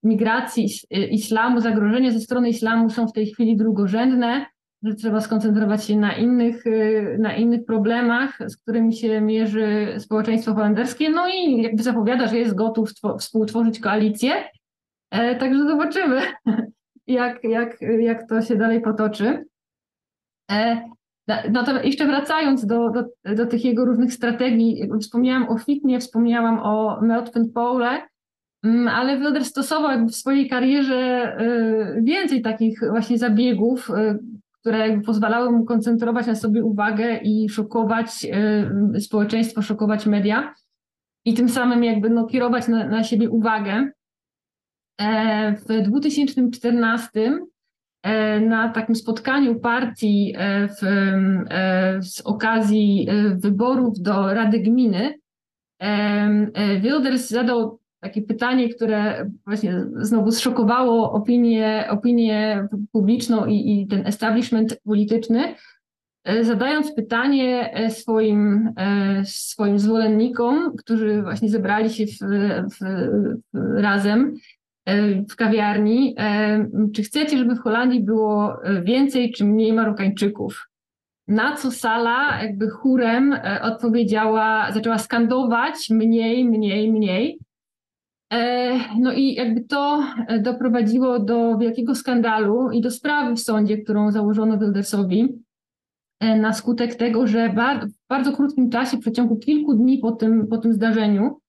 migracji 0.03 0.69
islamu, 1.11 1.61
zagrożenia 1.61 2.11
ze 2.11 2.19
strony 2.19 2.49
islamu 2.49 2.89
są 2.89 3.07
w 3.07 3.13
tej 3.13 3.27
chwili 3.27 3.57
drugorzędne, 3.57 4.45
że 4.83 4.95
trzeba 4.95 5.21
skoncentrować 5.21 5.85
się 5.85 5.97
na 5.97 6.17
innych, 6.17 6.67
y, 6.67 7.17
na 7.19 7.35
innych 7.35 7.65
problemach, 7.65 8.39
z 8.47 8.57
którymi 8.57 8.93
się 8.93 9.21
mierzy 9.21 9.95
społeczeństwo 9.99 10.53
holenderskie. 10.53 11.09
No 11.09 11.27
i 11.29 11.61
jakby 11.61 11.83
zapowiada, 11.83 12.27
że 12.27 12.37
jest 12.37 12.55
gotów 12.55 12.89
współtworzyć 13.19 13.79
koalicję. 13.79 14.33
E, 15.11 15.35
także 15.35 15.63
zobaczymy, 15.63 16.21
jak, 17.07 17.43
jak, 17.43 17.81
jak 17.99 18.29
to 18.29 18.41
się 18.41 18.55
dalej 18.55 18.81
potoczy. 18.81 19.45
E, 20.51 20.89
natomiast 21.27 21.85
jeszcze 21.85 22.05
wracając 22.05 22.65
do, 22.65 22.89
do, 22.89 23.33
do 23.35 23.45
tych 23.45 23.65
jego 23.65 23.85
różnych 23.85 24.13
strategii, 24.13 24.89
wspomniałam 25.01 25.49
o 25.49 25.57
Fitnie, 25.57 25.99
wspomniałam 25.99 26.59
o 26.59 27.01
Meltpen 27.01 27.51
Pole, 27.51 28.01
mm, 28.63 28.87
ale 28.87 29.17
Wilders 29.19 29.47
stosował 29.47 30.05
w 30.07 30.15
swojej 30.15 30.49
karierze 30.49 31.35
y, 31.97 32.01
więcej 32.03 32.41
takich 32.41 32.79
właśnie 32.89 33.17
zabiegów, 33.17 33.89
y, 33.89 34.19
które 34.65 35.01
pozwalały 35.01 35.51
mu 35.51 35.65
koncentrować 35.65 36.27
na 36.27 36.35
sobie 36.35 36.63
uwagę 36.63 37.17
i 37.17 37.49
szokować 37.49 38.25
y, 38.95 39.01
społeczeństwo, 39.01 39.61
szokować 39.61 40.05
media 40.05 40.53
i 41.25 41.33
tym 41.33 41.49
samym 41.49 41.83
jakby 41.83 42.09
no, 42.09 42.25
kierować 42.25 42.67
na, 42.67 42.87
na 42.87 43.03
siebie 43.03 43.29
uwagę. 43.29 43.89
E, 45.01 45.55
w 45.55 45.81
2014 45.83 47.39
e, 48.03 48.39
na 48.39 48.69
takim 48.69 48.95
spotkaniu 48.95 49.59
partii 49.59 50.33
e, 50.37 50.67
w, 50.67 50.79
z 52.05 52.21
okazji 52.21 53.07
wyborów 53.35 53.99
do 53.99 54.33
Rady 54.33 54.59
Gminy 54.59 55.19
Wilders 56.81 57.29
zadał 57.29 57.79
takie 58.05 58.21
pytanie, 58.21 58.69
które 58.69 59.31
właśnie 59.45 59.85
znowu 59.95 60.31
zszokowało 60.31 61.11
opinię, 61.11 61.87
opinię 61.89 62.67
publiczną 62.91 63.45
i, 63.45 63.81
i 63.81 63.87
ten 63.87 64.07
establishment 64.07 64.79
polityczny, 64.85 65.55
e, 66.23 66.43
zadając 66.43 66.95
pytanie 66.95 67.73
e, 67.73 67.91
swoim, 67.91 68.73
e, 68.77 69.25
swoim 69.25 69.79
zwolennikom, 69.79 70.75
którzy 70.77 71.21
właśnie 71.21 71.49
zebrali 71.49 71.89
się 71.89 72.05
w, 72.05 72.19
w, 72.79 72.79
razem 73.75 74.33
w 75.29 75.35
kawiarni, 75.35 76.15
czy 76.95 77.03
chcecie, 77.03 77.37
żeby 77.37 77.55
w 77.55 77.59
Holandii 77.59 78.03
było 78.03 78.57
więcej 78.83 79.31
czy 79.31 79.45
mniej 79.45 79.73
Marokańczyków? 79.73 80.69
Na 81.27 81.55
co 81.55 81.71
sala 81.71 82.43
jakby 82.43 82.69
chórem 82.69 83.35
odpowiedziała, 83.61 84.71
zaczęła 84.71 84.97
skandować 84.97 85.89
mniej, 85.89 86.45
mniej, 86.45 86.91
mniej. 86.91 87.39
E, 88.33 88.79
no 88.99 89.13
i 89.13 89.33
jakby 89.33 89.61
to 89.61 90.03
e, 90.27 90.39
doprowadziło 90.39 91.19
do 91.19 91.57
wielkiego 91.57 91.95
skandalu 91.95 92.71
i 92.71 92.81
do 92.81 92.91
sprawy 92.91 93.35
w 93.35 93.39
sądzie, 93.39 93.77
którą 93.77 94.11
założono 94.11 94.57
Wildersowi 94.57 95.43
e, 96.19 96.39
na 96.39 96.53
skutek 96.53 96.95
tego, 96.95 97.27
że 97.27 97.49
w 97.49 97.55
bardzo 98.09 98.31
krótkim 98.31 98.69
czasie, 98.69 98.97
w 98.97 98.99
przeciągu 98.99 99.37
kilku 99.37 99.73
dni 99.73 99.97
po 99.97 100.11
tym, 100.11 100.47
po 100.47 100.57
tym 100.57 100.73
zdarzeniu, 100.73 101.39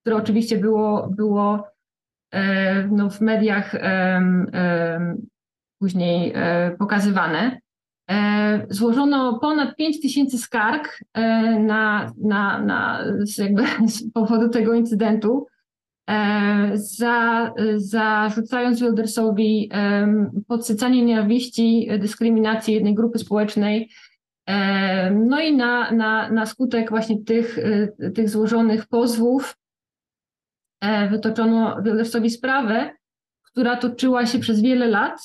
które 0.00 0.16
oczywiście 0.16 0.58
było, 0.58 1.08
było 1.16 1.64
no, 2.90 3.10
w 3.10 3.20
mediach 3.20 3.74
później 5.80 6.34
pokazywane, 6.78 7.60
złożono 8.70 9.38
ponad 9.38 9.76
5 9.76 10.00
tysięcy 10.00 10.38
skarg 10.38 11.00
na, 11.60 12.12
na, 12.24 12.58
na, 12.62 13.04
jakby 13.38 13.62
z 13.88 14.12
powodu 14.12 14.48
tego 14.48 14.74
incydentu 14.74 15.46
za, 16.74 17.52
zarzucając 17.76 18.80
Wildersowi 18.80 19.70
podsycanie 20.48 21.04
nienawiści, 21.04 21.88
dyskryminacji 21.98 22.74
jednej 22.74 22.94
grupy 22.94 23.18
społecznej. 23.18 23.90
No 25.12 25.40
i 25.40 25.56
na, 25.56 25.90
na, 25.90 26.30
na 26.30 26.46
skutek 26.46 26.90
właśnie 26.90 27.24
tych, 27.24 27.58
tych 28.14 28.30
złożonych 28.30 28.86
pozwów 28.86 29.56
wytoczono 31.10 31.82
Wildersowi 31.82 32.30
sprawę, 32.30 32.90
która 33.56 33.76
toczyła 33.76 34.26
się 34.26 34.38
przez 34.38 34.62
wiele 34.62 34.86
lat 34.86 35.20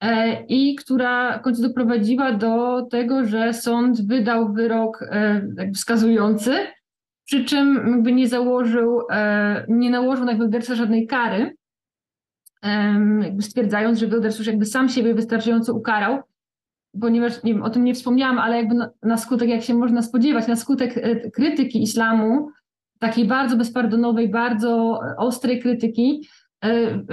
e, 0.00 0.42
i 0.44 0.74
która 0.74 1.38
w 1.38 1.42
końcu 1.42 1.62
doprowadziła 1.62 2.32
do 2.32 2.82
tego, 2.90 3.24
że 3.24 3.52
sąd 3.52 4.06
wydał 4.06 4.52
wyrok 4.52 5.02
e, 5.02 5.72
wskazujący, 5.74 6.66
przy 7.26 7.44
czym 7.44 7.88
jakby 7.90 8.12
nie 8.12 8.28
założył, 8.28 9.00
e, 9.10 9.66
nie 9.68 9.90
nałożył 9.90 10.24
na 10.24 10.34
Wildersa 10.34 10.74
żadnej 10.74 11.06
kary, 11.06 11.56
jakby 13.22 13.42
stwierdzając, 13.42 13.98
że 13.98 14.06
Wilders 14.06 14.38
już 14.38 14.46
jakby 14.46 14.66
sam 14.66 14.88
siebie 14.88 15.14
wystarczająco 15.14 15.74
ukarał, 15.74 16.18
ponieważ 17.00 17.42
nie 17.42 17.54
wiem, 17.54 17.62
o 17.62 17.70
tym 17.70 17.84
nie 17.84 17.94
wspomniałam, 17.94 18.38
ale 18.38 18.56
jakby 18.56 18.74
na, 18.74 18.90
na 19.02 19.16
skutek, 19.16 19.48
jak 19.48 19.62
się 19.62 19.74
można 19.74 20.02
spodziewać, 20.02 20.46
na 20.46 20.56
skutek 20.56 20.94
krytyki 21.32 21.82
islamu, 21.82 22.48
takiej 22.98 23.24
bardzo 23.24 23.56
bezpardonowej, 23.56 24.28
bardzo 24.28 25.00
ostrej 25.18 25.60
krytyki, 25.60 26.22
E, 26.64 26.68
e, 26.68 27.04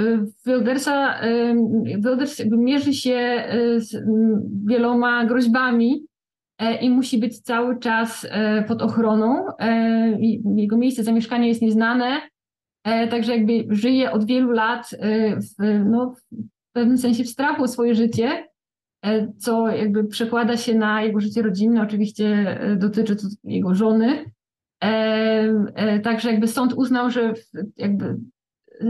Wildersa, 0.46 1.20
e, 1.20 1.56
Wilders 1.86 2.42
mierzy 2.46 2.94
się 2.94 3.44
z 3.78 3.96
wieloma 4.66 5.26
groźbami 5.26 6.06
i 6.82 6.90
musi 6.90 7.18
być 7.18 7.40
cały 7.40 7.80
czas 7.80 8.28
pod 8.68 8.82
ochroną. 8.82 9.46
Jego 10.56 10.78
miejsce 10.78 11.04
zamieszkania 11.04 11.48
jest 11.48 11.62
nieznane, 11.62 12.22
także 12.84 13.38
jakby 13.38 13.76
żyje 13.76 14.12
od 14.12 14.26
wielu 14.26 14.52
lat 14.52 14.90
w, 15.36 15.84
no, 15.86 16.16
w 16.16 16.74
pewnym 16.74 16.98
sensie 16.98 17.24
w 17.24 17.30
strachu 17.30 17.64
o 17.64 17.68
swoje 17.68 17.96
życie, 17.96 18.48
co 19.38 19.68
jakby 19.68 20.04
przekłada 20.04 20.58
się 20.58 20.76
na 20.76 21.02
jego 21.02 21.20
życie 21.20 21.42
rodzinne, 21.42 21.82
oczywiście 21.82 22.60
dotyczy 22.78 23.16
to 23.16 23.24
jego 23.44 23.76
żony. 23.76 24.32
Także 26.04 26.32
jakby 26.32 26.48
sąd 26.48 26.74
uznał, 26.74 27.10
że 27.10 27.34
jakby 27.78 28.18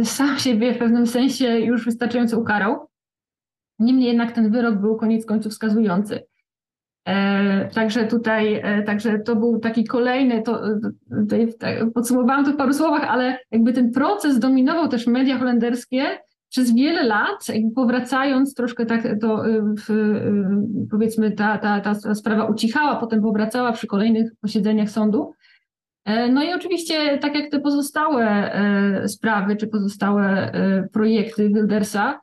sam 0.04 0.40
siebie 0.40 0.74
w 0.74 0.78
pewnym 0.78 1.08
sensie 1.08 1.60
już 1.60 1.86
wystarczająco 1.86 2.40
ukarał. 2.40 2.88
Niemniej 3.80 4.08
jednak 4.08 4.32
ten 4.32 4.52
wyrok 4.52 4.76
był 4.76 4.96
koniec 4.96 5.26
końców 5.26 5.52
wskazujący. 5.52 6.24
E, 7.06 7.70
także 7.74 8.08
tutaj, 8.08 8.54
e, 8.54 8.84
także 8.84 9.20
to 9.20 9.36
był 9.36 9.60
taki 9.60 9.84
kolejny, 9.84 10.42
to, 10.42 10.62
tutaj, 11.10 11.54
tak, 11.60 11.78
podsumowałam 11.94 12.46
to 12.46 12.52
w 12.52 12.56
paru 12.56 12.74
słowach, 12.74 13.04
ale 13.04 13.38
jakby 13.52 13.74
ten 13.74 13.92
proces 13.92 14.40
dominował 14.40 14.88
też 14.88 15.08
media 15.08 15.38
holenderskie 15.38 16.04
przez 16.50 16.76
wiele 16.76 17.04
lat, 17.04 17.50
jakby 17.50 17.72
powracając 17.76 18.54
troszkę 18.54 18.86
tak, 18.86 19.04
to 19.22 19.48
e, 19.48 19.62
w, 19.78 19.90
e, 19.90 20.88
powiedzmy 20.92 21.32
ta, 21.32 21.58
ta, 21.58 21.80
ta 21.82 22.16
sprawa 22.16 22.46
ucichała, 22.46 22.96
potem 22.96 23.22
powracała 23.22 23.72
przy 23.72 23.88
kolejnych 23.88 24.32
posiedzeniach 24.42 24.90
sądu. 24.90 25.34
E, 26.06 26.30
no 26.30 26.44
i 26.44 26.54
oczywiście, 26.54 27.18
tak 27.18 27.36
jak 27.36 27.52
te 27.52 27.60
pozostałe 27.60 28.54
e, 28.54 29.08
sprawy, 29.08 29.56
czy 29.56 29.68
pozostałe 29.68 30.52
e, 30.52 30.88
projekty 30.94 31.50
Wildersa, 31.50 32.22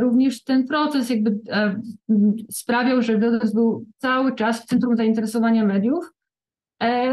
również 0.00 0.44
ten 0.44 0.66
proces 0.66 1.10
jakby 1.10 1.38
sprawiał, 2.50 3.02
że 3.02 3.18
Wilders 3.18 3.54
był 3.54 3.86
cały 3.98 4.34
czas 4.34 4.62
w 4.62 4.66
centrum 4.66 4.96
zainteresowania 4.96 5.64
mediów. 5.64 6.12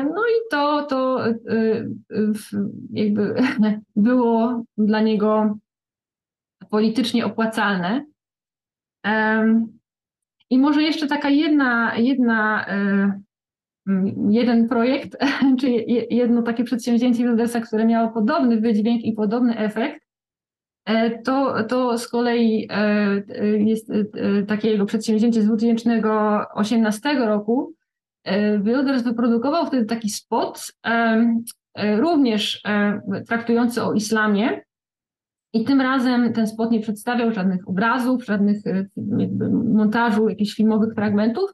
No 0.03 0.24
i 0.25 0.50
to, 0.51 0.86
to 0.86 1.24
jakby 2.91 3.36
było 3.95 4.63
dla 4.77 5.01
niego 5.01 5.57
politycznie 6.69 7.25
opłacalne. 7.25 8.05
I 10.50 10.57
może 10.57 10.84
jeszcze 10.84 11.07
taka 11.07 11.29
jedna, 11.29 11.95
jedna 11.98 12.65
jeden 14.29 14.67
projekt, 14.67 15.17
czy 15.60 15.69
jedno 16.10 16.42
takie 16.42 16.63
przedsięwzięcie 16.63 17.24
Wildersa, 17.24 17.61
które 17.61 17.85
miało 17.85 18.11
podobny 18.11 18.61
wydźwięk 18.61 19.03
i 19.03 19.13
podobny 19.13 19.57
efekt, 19.57 20.01
e, 20.01 20.04
to, 21.24 21.63
to 21.63 21.98
z 21.98 22.07
kolei 22.07 22.67
e, 22.71 23.21
jest 23.57 23.89
e, 23.89 24.43
takie 24.48 24.69
jego 24.69 24.85
przedsięwzięcie 24.85 25.41
z 25.41 25.45
2018 25.45 27.13
roku. 27.13 27.74
Wilders 28.61 29.03
wyprodukował 29.03 29.65
wtedy 29.65 29.85
taki 29.85 30.09
spot, 30.09 30.74
również 31.98 32.63
traktujący 33.27 33.83
o 33.83 33.93
islamie. 33.93 34.61
I 35.53 35.63
tym 35.63 35.81
razem 35.81 36.33
ten 36.33 36.48
spot 36.48 36.71
nie 36.71 36.79
przedstawiał 36.79 37.31
żadnych 37.31 37.69
obrazów, 37.69 38.25
żadnych 38.25 38.57
montażu 39.74 40.29
jakichś 40.29 40.55
filmowych 40.55 40.93
fragmentów, 40.93 41.51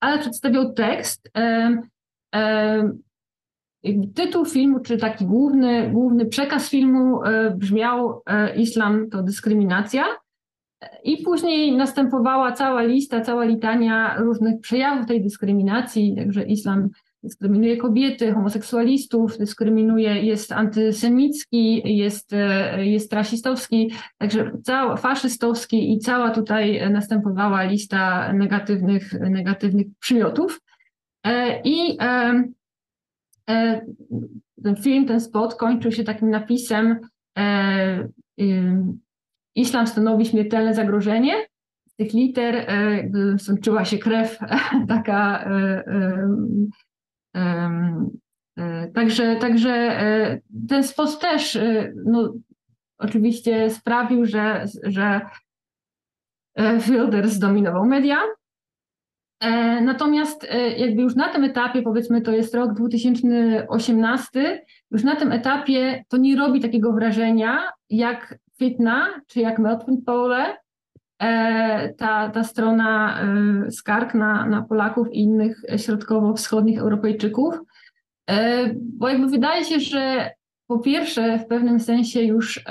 ale 0.00 0.18
przedstawiał 0.18 0.72
tekst. 0.72 1.30
E, 3.84 3.88
e, 3.88 4.06
tytuł 4.14 4.44
filmu, 4.44 4.80
czy 4.80 4.98
taki 4.98 5.24
główny, 5.24 5.90
główny 5.90 6.26
przekaz 6.26 6.70
filmu 6.70 7.22
e, 7.22 7.50
brzmiał 7.50 8.22
Islam 8.56 9.10
to 9.10 9.22
dyskryminacja. 9.22 10.04
I 11.04 11.22
później 11.22 11.76
następowała 11.76 12.52
cała 12.52 12.82
lista, 12.82 13.20
cała 13.20 13.44
litania 13.44 14.16
różnych 14.18 14.60
przejawów 14.60 15.06
tej 15.06 15.22
dyskryminacji, 15.22 16.14
także 16.16 16.42
islam 16.42 16.88
dyskryminuje 17.22 17.76
kobiety, 17.76 18.32
homoseksualistów, 18.32 19.38
dyskryminuje, 19.38 20.22
jest 20.22 20.52
antysemicki, 20.52 21.96
jest, 21.96 22.30
jest 22.76 23.12
rasistowski, 23.12 23.92
także 24.18 24.50
cała, 24.62 24.96
faszystowski 24.96 25.92
i 25.92 25.98
cała 25.98 26.30
tutaj 26.30 26.90
następowała 26.90 27.62
lista 27.62 28.32
negatywnych, 28.32 29.12
negatywnych 29.20 29.86
przymiotów. 30.00 30.60
E, 31.24 31.60
I 31.64 31.96
e, 32.00 32.04
e, 32.04 32.44
ten 34.64 34.76
film, 34.82 35.06
ten 35.06 35.20
spot 35.20 35.54
kończył 35.54 35.92
się 35.92 36.04
takim 36.04 36.30
napisem 36.30 37.00
Islam 39.54 39.86
stanowi 39.86 40.26
śmiertelne 40.26 40.74
zagrożenie. 40.74 41.46
Z 41.88 41.94
tych 41.96 42.12
liter 42.12 42.66
sączyła 43.38 43.84
się 43.84 43.98
krew 43.98 44.38
taka 44.88 45.48
E, 48.58 48.90
także, 48.94 49.36
także 49.36 49.70
e, 49.70 50.40
ten 50.68 50.84
spot 50.84 51.20
też 51.20 51.56
e, 51.56 51.92
no, 52.06 52.34
oczywiście 52.98 53.70
sprawił, 53.70 54.24
że, 54.24 54.64
że 54.82 55.20
Wilders 56.86 57.32
zdominował 57.32 57.84
media. 57.84 58.18
Natomiast 59.82 60.46
jakby 60.76 61.02
już 61.02 61.14
na 61.14 61.28
tym 61.28 61.44
etapie, 61.44 61.82
powiedzmy 61.82 62.20
to 62.20 62.32
jest 62.32 62.54
rok 62.54 62.74
2018, 62.74 64.64
już 64.90 65.04
na 65.04 65.16
tym 65.16 65.32
etapie 65.32 66.04
to 66.08 66.16
nie 66.16 66.36
robi 66.36 66.60
takiego 66.60 66.92
wrażenia 66.92 67.70
jak 67.90 68.38
Fitna 68.58 69.20
czy 69.26 69.40
jak 69.40 69.58
Meltwind 69.58 70.04
Pole, 70.04 70.56
E, 71.24 71.94
ta, 71.94 72.30
ta 72.30 72.44
strona 72.44 73.20
e, 73.22 73.70
skarg 73.70 74.14
na, 74.14 74.46
na 74.46 74.62
Polaków 74.62 75.12
i 75.12 75.20
innych 75.20 75.62
środkowo-wschodnich 75.76 76.78
Europejczyków, 76.78 77.54
e, 78.30 78.70
bo 78.74 79.08
jakby 79.08 79.26
wydaje 79.26 79.64
się, 79.64 79.80
że 79.80 80.30
po 80.66 80.78
pierwsze 80.78 81.38
w 81.38 81.46
pewnym 81.46 81.80
sensie 81.80 82.22
już 82.22 82.64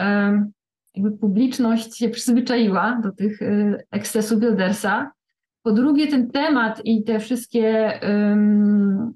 jakby 0.96 1.12
publiczność 1.18 1.98
się 1.98 2.10
przyzwyczaiła 2.10 3.00
do 3.04 3.12
tych 3.12 3.40
ekscesów 3.92 4.40
Wildersa, 4.40 5.12
po 5.64 5.72
drugie 5.72 6.08
ten 6.08 6.32
temat 6.32 6.82
i 6.86 7.04
te 7.04 7.20
wszystkie 7.20 8.00
um, 8.04 9.14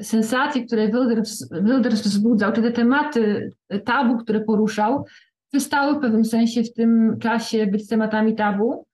sensacje, 0.00 0.66
które 0.66 0.88
Wilders, 0.88 1.48
Wilders 1.62 2.02
wzbudzał, 2.02 2.52
czy 2.52 2.62
te 2.62 2.72
tematy 2.72 3.52
tabu, 3.84 4.16
które 4.16 4.40
poruszał, 4.40 5.04
przestały 5.48 5.94
w 5.94 6.00
pewnym 6.00 6.24
sensie 6.24 6.62
w 6.62 6.72
tym 6.72 7.16
czasie 7.20 7.66
być 7.66 7.88
tematami 7.88 8.34
tabu. 8.34 8.86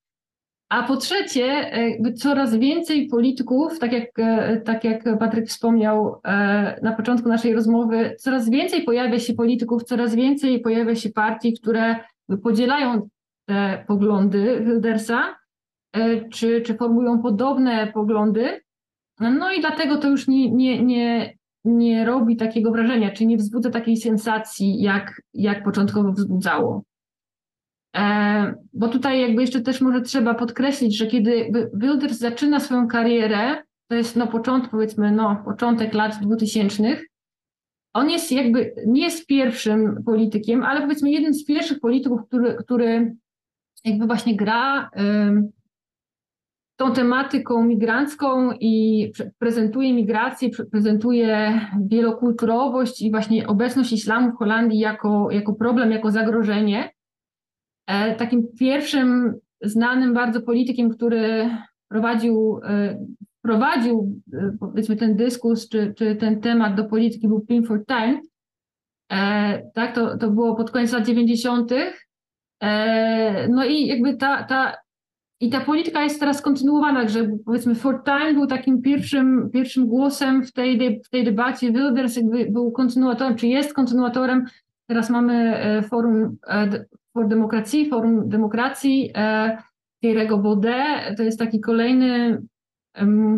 A 0.69 0.83
po 0.83 0.97
trzecie, 0.97 1.71
coraz 2.17 2.57
więcej 2.57 3.09
polityków, 3.09 3.79
tak 3.79 3.93
jak, 3.93 4.19
e, 4.19 4.61
tak 4.61 4.85
jak 4.85 5.19
Patryk 5.19 5.49
wspomniał 5.49 6.21
e, 6.25 6.81
na 6.83 6.93
początku 6.93 7.29
naszej 7.29 7.55
rozmowy, 7.55 8.17
coraz 8.19 8.51
więcej 8.51 8.83
pojawia 8.83 9.19
się 9.19 9.35
polityków, 9.35 9.85
coraz 9.85 10.15
więcej 10.15 10.61
pojawia 10.61 10.95
się 10.95 11.11
partii, 11.11 11.53
które 11.53 11.97
podzielają 12.43 13.09
te 13.47 13.85
poglądy 13.89 14.61
Wildersa, 14.65 15.35
czy, 16.33 16.61
czy 16.61 16.75
formują 16.75 17.23
podobne 17.23 17.93
poglądy. 17.95 18.61
No 19.21 19.53
i 19.53 19.61
dlatego 19.61 19.97
to 19.97 20.09
już 20.09 20.29
nie, 20.29 20.51
nie, 20.51 20.85
nie, 20.85 21.35
nie 21.65 22.05
robi 22.05 22.37
takiego 22.37 22.71
wrażenia, 22.71 23.11
czy 23.11 23.27
nie 23.27 23.37
wzbudza 23.37 23.71
takiej 23.71 23.97
sensacji, 23.97 24.83
jak, 24.83 25.23
jak 25.35 25.65
początkowo 25.65 26.13
wzbudzało. 26.13 26.83
E, 27.97 28.55
bo 28.73 28.89
tutaj 28.89 29.21
jakby 29.21 29.43
jeszcze 29.43 29.61
też 29.61 29.81
może 29.81 30.01
trzeba 30.01 30.35
podkreślić, 30.35 30.97
że 30.97 31.07
kiedy 31.07 31.53
Wilders 31.75 32.19
zaczyna 32.19 32.61
swoją 32.61 32.89
karierę, 32.89 33.63
to 33.89 33.95
jest 33.95 34.17
no 34.17 34.27
początek, 34.27 34.71
powiedzmy, 34.71 35.13
no 35.13 35.43
początek 35.45 35.95
lat 35.95 36.19
2000, 36.23 36.83
on 37.95 38.11
jest 38.11 38.33
jakby, 38.33 38.75
nie 38.87 39.03
jest 39.03 39.27
pierwszym 39.27 40.03
politykiem, 40.05 40.63
ale 40.63 40.81
powiedzmy 40.81 41.11
jednym 41.11 41.35
z 41.35 41.45
pierwszych 41.45 41.81
polityków, 41.81 42.21
który, 42.27 42.55
który 42.55 43.17
jakby 43.85 44.07
właśnie 44.07 44.37
gra 44.37 44.91
tą 46.77 46.93
tematyką 46.93 47.65
migrancką 47.65 48.53
i 48.61 49.13
prezentuje 49.39 49.95
migrację, 49.95 50.51
prezentuje 50.71 51.61
wielokulturowość 51.87 53.03
i 53.03 53.11
właśnie 53.11 53.47
obecność 53.47 53.93
islamu 53.93 54.33
w 54.33 54.39
Holandii 54.39 54.79
jako, 54.79 55.29
jako 55.31 55.55
problem, 55.55 55.91
jako 55.91 56.11
zagrożenie. 56.11 56.91
E, 57.87 58.15
takim 58.15 58.49
pierwszym 58.59 59.35
znanym 59.63 60.15
bardzo 60.15 60.43
politykiem, 60.43 60.91
który 60.91 61.51
prowadził, 61.89 62.61
e, 62.65 62.99
prowadził 63.43 64.21
e, 64.33 64.57
powiedzmy 64.61 64.97
ten 64.97 65.17
dyskus 65.17 65.69
czy, 65.69 65.95
czy 65.99 66.17
ten 66.17 66.41
temat 66.41 66.75
do 66.75 66.85
polityki 66.85 67.29
był 67.29 67.41
Pim 67.41 67.65
Fortuyn. 67.65 68.21
Tak, 69.75 69.95
to, 69.95 70.19
to 70.19 70.31
było 70.31 70.57
pod 70.57 70.71
koniec 70.71 70.93
lat 70.93 71.07
90. 71.07 71.71
No 73.49 73.65
i 73.65 73.87
jakby 73.87 74.17
ta, 74.17 74.45
ta 74.45 74.77
i 75.45 75.51
ta 75.51 75.61
polityka 75.61 76.03
jest 76.03 76.21
teraz 76.21 76.43
kontynuowana, 76.43 77.09
że 77.09 77.29
powiedzmy 77.45 77.75
Fortuyn 77.75 78.35
był 78.35 78.47
takim 78.47 78.83
pierwszym, 78.83 79.51
pierwszym 79.53 79.87
głosem 79.87 80.45
w 80.45 80.53
tej, 80.53 81.01
w 81.05 81.09
tej 81.09 81.25
debacie, 81.25 81.73
Wilders 81.73 82.17
jakby 82.17 82.47
był 82.51 82.73
kontynuatorem, 82.73 83.37
czy 83.37 83.47
jest 83.47 83.75
kontynuatorem. 83.75 84.45
Teraz 84.87 85.11
mamy 85.11 85.57
e, 85.57 85.83
Forum 85.83 86.37
e, 86.47 86.85
for 87.13 87.29
Demokracji, 87.29 87.89
Forum 87.89 88.29
Demokracji 88.29 89.11
e, 89.15 89.59
Thierry'ego 90.05 90.43
Baudet. 90.43 91.17
To 91.17 91.23
jest 91.23 91.39
taki 91.39 91.61
kolejny 91.61 92.43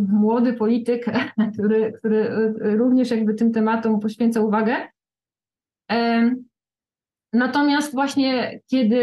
młody 0.09 0.53
polityk, 0.53 1.07
który, 1.59 1.92
który 1.99 2.31
również 2.61 3.11
jakby 3.11 3.35
tym 3.35 3.53
tematom 3.53 4.01
poświęca 4.01 4.40
uwagę. 4.40 4.77
Natomiast 7.37 7.92
właśnie 7.92 8.61
kiedy 8.66 8.99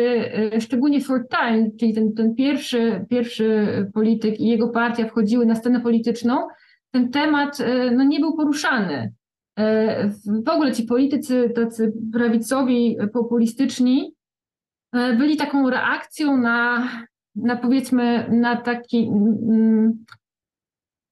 e, 0.54 0.62
szczególnie 0.62 1.02
Fortuyn, 1.02 1.72
czyli 1.80 1.94
ten, 1.94 2.14
ten 2.14 2.36
pierwszy, 2.36 3.06
pierwszy 3.10 3.68
polityk 3.94 4.40
i 4.40 4.48
jego 4.48 4.70
partia 4.70 5.08
wchodziły 5.08 5.46
na 5.46 5.56
scenę 5.56 5.82
polityczną, 5.82 6.48
ten 6.92 7.10
temat 7.10 7.60
e, 7.60 7.92
no, 7.92 8.04
nie 8.04 8.20
był 8.20 8.36
poruszany. 8.36 9.14
E, 9.60 10.10
w 10.46 10.50
ogóle 10.50 10.72
ci 10.74 10.84
politycy 10.84 11.50
tacy 11.56 11.94
prawicowi, 12.14 12.98
populistyczni 13.14 14.14
byli 14.94 15.38
taką 15.38 15.70
reakcją 15.70 16.38
na, 16.38 16.90
na 17.36 17.56
powiedzmy 17.56 18.28
na 18.32 18.56
taki 18.56 19.12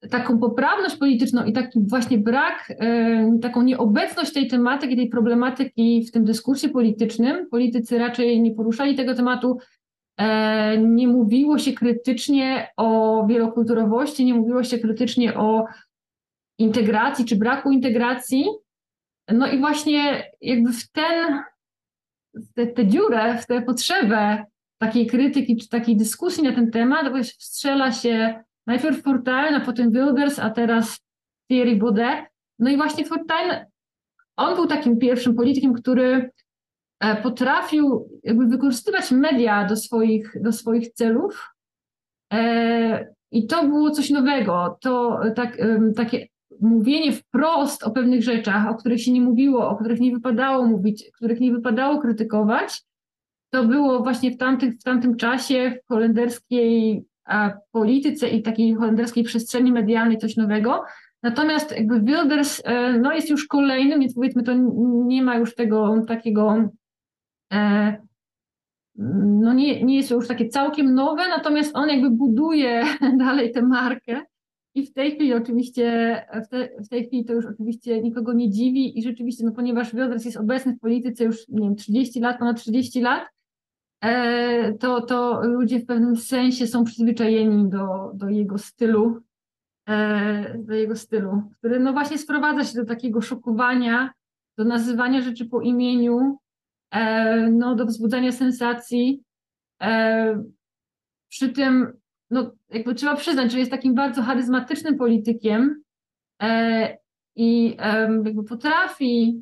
taką 0.10 0.40
poprawność 0.40 0.96
polityczną 0.96 1.46
i 1.46 1.54
taki 1.54 1.80
właśnie 1.88 2.18
brak, 2.18 2.74
e, 2.80 3.40
taką 3.42 3.62
nieobecność 3.62 4.34
tej 4.34 4.48
tematyki, 4.48 4.96
tej 4.96 5.10
problematyki 5.10 6.06
w 6.08 6.12
tym 6.12 6.26
dyskursie 6.26 6.70
politycznym. 6.70 7.50
Politycy 7.50 7.98
raczej 7.98 8.42
nie 8.42 8.52
poruszali 8.52 8.96
tego 8.96 9.16
tematu, 9.16 9.58
e, 10.18 10.78
nie 10.78 11.08
mówiło 11.08 11.58
się 11.58 11.74
krytycznie 11.74 12.68
o 12.78 13.26
wielokulturowości, 13.28 14.26
nie 14.26 14.34
mówiło 14.34 14.64
się 14.64 14.80
krytycznie 14.80 15.36
o 15.38 15.66
integracji 16.60 17.26
czy 17.26 17.36
braku 17.36 17.72
integracji. 17.72 18.46
No 19.28 19.48
i 19.48 19.60
właśnie 19.60 20.32
jakby 20.42 20.74
w 20.74 20.92
ten, 20.92 21.40
w 22.34 22.54
tę, 22.54 22.68
tę 22.68 22.88
dziurę, 22.88 23.38
w 23.38 23.48
tę 23.48 23.62
potrzebę 23.62 24.46
takiej 24.78 25.08
krytyki 25.08 25.58
czy 25.58 25.70
takiej 25.70 25.98
dyskusji 25.98 26.44
na 26.44 26.56
ten 26.56 26.72
temat, 26.72 27.26
strzela 27.40 27.92
się 27.92 28.44
Najpierw 28.71 29.03
Fortuyn, 29.03 29.55
a 29.55 29.60
potem 29.60 29.91
Wilders, 29.91 30.39
a 30.39 30.49
teraz 30.49 30.99
Thierry 31.49 31.75
Baudet. 31.75 32.25
No 32.60 32.69
i 32.69 32.77
właśnie 32.77 33.05
Fortuyn, 33.05 33.65
on 34.38 34.55
był 34.55 34.67
takim 34.67 34.97
pierwszym 34.97 35.36
politykiem, 35.36 35.73
który 35.73 36.31
e, 36.99 37.21
potrafił 37.21 38.10
jakby 38.23 38.47
wykorzystywać 38.47 39.12
media 39.12 39.65
do 39.65 39.75
swoich, 39.75 40.41
do 40.41 40.51
swoich 40.51 40.93
celów. 40.93 41.49
E, 42.34 43.13
I 43.31 43.47
to 43.47 43.67
było 43.67 43.91
coś 43.91 44.10
nowego. 44.10 44.77
To 44.81 45.19
tak, 45.36 45.57
takie 45.95 46.27
mówienie 46.62 47.12
wprost 47.12 47.84
o 47.84 47.91
pewnych 47.91 48.23
rzeczach, 48.23 48.67
o 48.67 48.75
których 48.75 49.01
się 49.01 49.12
nie 49.12 49.21
mówiło, 49.21 49.69
o 49.69 49.75
których 49.75 49.99
nie 49.99 50.12
wypadało 50.12 50.65
mówić, 50.65 51.12
których 51.13 51.39
nie 51.39 51.51
wypadało 51.51 51.99
krytykować, 51.99 52.84
to 53.53 53.63
było 53.63 54.03
właśnie 54.03 54.31
w, 54.31 54.38
tamtych, 54.38 54.73
w 54.73 54.84
tamtym 54.84 55.15
czasie 55.15 55.79
w 55.86 55.88
holenderskiej 55.88 57.05
polityce 57.72 58.30
i 58.30 58.41
takiej 58.41 58.76
holenderskiej 58.76 59.24
przestrzeni 59.24 59.72
medialnej 59.72 60.17
coś 60.17 60.36
nowego. 60.36 60.84
Natomiast 61.24 61.72
jakby 61.72 62.02
Wilders 62.02 62.62
e, 62.65 63.00
no, 63.00 63.13
jest 63.13 63.30
już 63.30 63.48
kolejnym, 63.48 64.00
więc 64.00 64.15
powiedzmy 64.15 64.44
to 64.44 64.54
nie 65.06 65.24
ma 65.24 65.38
już 65.38 65.56
tego 65.56 66.04
takiego, 66.08 66.70
e, 67.54 67.98
no 69.41 69.54
nie, 69.54 69.84
nie 69.84 69.96
jest 69.96 70.10
to 70.10 70.15
już 70.15 70.28
takie 70.28 70.48
całkiem 70.48 70.94
nowe, 70.94 71.28
natomiast 71.28 71.76
on 71.76 71.89
jakby 71.89 72.10
buduje 72.10 72.84
dalej 73.26 73.52
tę 73.52 73.62
markę 73.62 74.22
i 74.76 74.86
w 74.86 74.94
tej 74.94 75.12
chwili 75.12 75.34
oczywiście, 75.34 76.15
w, 76.46 76.48
te, 76.48 76.70
w 76.86 76.89
tej 76.89 77.08
chwili 77.08 77.26
to 77.26 77.34
już 77.34 77.46
oczywiście 77.46 78.02
nikogo 78.02 78.34
nie 78.34 78.50
dziwi 78.50 79.00
i 79.00 79.04
rzeczywiście, 79.04 79.46
no 79.46 79.52
ponieważ 79.52 79.96
Wilders 79.96 80.26
jest 80.26 80.38
obecny 80.38 80.74
w 80.74 80.80
polityce 80.80 81.24
już, 81.24 81.48
nie 81.48 81.62
wiem, 81.62 81.76
30 81.76 82.20
lat, 82.20 82.39
ponad 82.39 82.62
30 82.62 83.02
lat, 83.02 83.24
to, 84.80 85.02
to 85.02 85.42
ludzie 85.44 85.80
w 85.80 85.86
pewnym 85.86 86.16
sensie 86.16 86.68
są 86.68 86.84
przyzwyczajeni 86.84 87.70
do, 87.70 88.12
do 88.14 88.30
jego 88.30 88.58
stylu, 88.58 89.22
e, 89.90 90.58
do 90.58 90.74
jego 90.74 90.96
stylu, 90.96 91.44
który 91.58 91.80
no 91.80 91.94
właśnie 91.94 92.18
sprowadza 92.18 92.64
się 92.64 92.80
do 92.80 92.86
takiego 92.86 93.22
szokowania, 93.22 94.14
do 94.58 94.64
nazywania 94.64 95.22
rzeczy 95.22 95.46
po 95.46 95.62
imieniu, 95.62 96.38
e, 96.92 97.50
no, 97.52 97.76
do 97.76 97.86
wzbudzania 97.86 98.32
sensacji. 98.32 99.24
Przy 101.30 101.50
tym, 101.50 101.94
no, 102.30 102.52
jakby 102.70 102.96
trzeba 102.96 103.16
przyznać, 103.16 103.52
że 103.52 103.60
jest 103.60 103.72
takim 103.72 103.96
bardzo 103.96 104.22
charyzmatycznym 104.22 104.98
politykiem 104.98 105.84
i 107.36 107.78
jakby 108.24 108.44
potrafi 108.44 109.42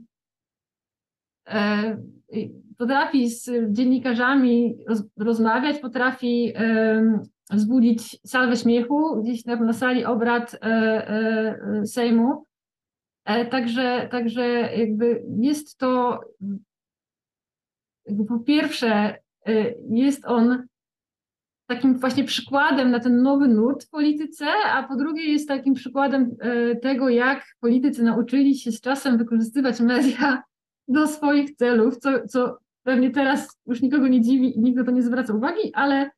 potrafi 2.79 3.29
z 3.29 3.49
dziennikarzami 3.71 4.77
roz, 4.87 5.03
rozmawiać, 5.17 5.79
potrafi 5.79 6.53
e, 6.55 7.19
wzbudzić 7.51 8.19
salwę 8.25 8.55
śmiechu 8.55 9.23
gdzieś 9.23 9.45
na, 9.45 9.55
na 9.55 9.73
sali 9.73 10.05
obrad 10.05 10.55
e, 10.55 10.57
e, 10.67 11.85
Sejmu. 11.85 12.43
E, 13.25 13.45
także, 13.45 14.07
także 14.11 14.43
jakby 14.77 15.23
jest 15.39 15.77
to, 15.77 16.19
jakby 18.05 18.25
po 18.25 18.39
pierwsze, 18.39 19.15
jest 19.89 20.25
on 20.25 20.67
takim 21.69 21.99
właśnie 21.99 22.23
przykładem 22.23 22.91
na 22.91 22.99
ten 22.99 23.21
nowy 23.21 23.47
nurt 23.47 23.83
w 23.83 23.89
polityce, 23.89 24.45
a 24.73 24.83
po 24.83 24.95
drugie 24.95 25.31
jest 25.31 25.47
takim 25.47 25.73
przykładem 25.73 26.35
tego, 26.81 27.09
jak 27.09 27.45
politycy 27.59 28.03
nauczyli 28.03 28.57
się 28.57 28.71
z 28.71 28.81
czasem 28.81 29.17
wykorzystywać 29.17 29.79
media 29.79 30.43
do 30.87 31.07
swoich 31.07 31.55
celów, 31.55 31.97
co, 31.97 32.27
co 32.27 32.57
pewnie 32.89 33.11
teraz 33.11 33.59
już 33.67 33.81
nikogo 33.81 34.07
nie 34.07 34.21
dziwi 34.21 34.57
i 34.57 34.59
nikt 34.59 34.77
na 34.77 34.83
to 34.83 34.91
nie 34.91 35.03
zwraca 35.03 35.33
uwagi, 35.33 35.73
ale, 35.73 36.09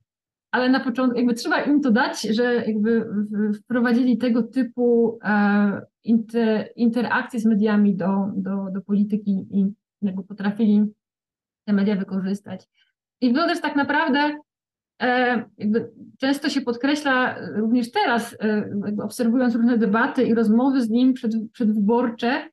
ale 0.51 0.69
na 0.69 0.79
początku 0.79 1.17
jakby 1.17 1.33
trzeba 1.33 1.61
im 1.61 1.81
to 1.81 1.91
dać, 1.91 2.21
że 2.21 2.43
jakby 2.55 3.05
wprowadzili 3.63 4.17
tego 4.17 4.43
typu 4.43 5.19
e, 5.23 5.81
inter, 6.03 6.69
interakcje 6.75 7.39
z 7.39 7.45
mediami 7.45 7.95
do, 7.95 8.27
do, 8.35 8.67
do 8.73 8.81
polityki 8.81 9.47
i 9.51 9.73
jakby 10.01 10.23
potrafili 10.23 10.85
te 11.65 11.73
media 11.73 11.95
wykorzystać. 11.95 12.67
I 13.21 13.27
Wilders 13.33 13.61
tak 13.61 13.75
naprawdę 13.75 14.35
e, 15.01 15.45
często 16.19 16.49
się 16.49 16.61
podkreśla 16.61 17.35
również 17.55 17.91
teraz, 17.91 18.35
e, 18.43 18.71
obserwując 19.03 19.55
różne 19.55 19.77
debaty 19.77 20.23
i 20.23 20.33
rozmowy 20.33 20.81
z 20.81 20.89
nim 20.89 21.13
przed, 21.13 21.31
przedwyborcze, 21.53 22.49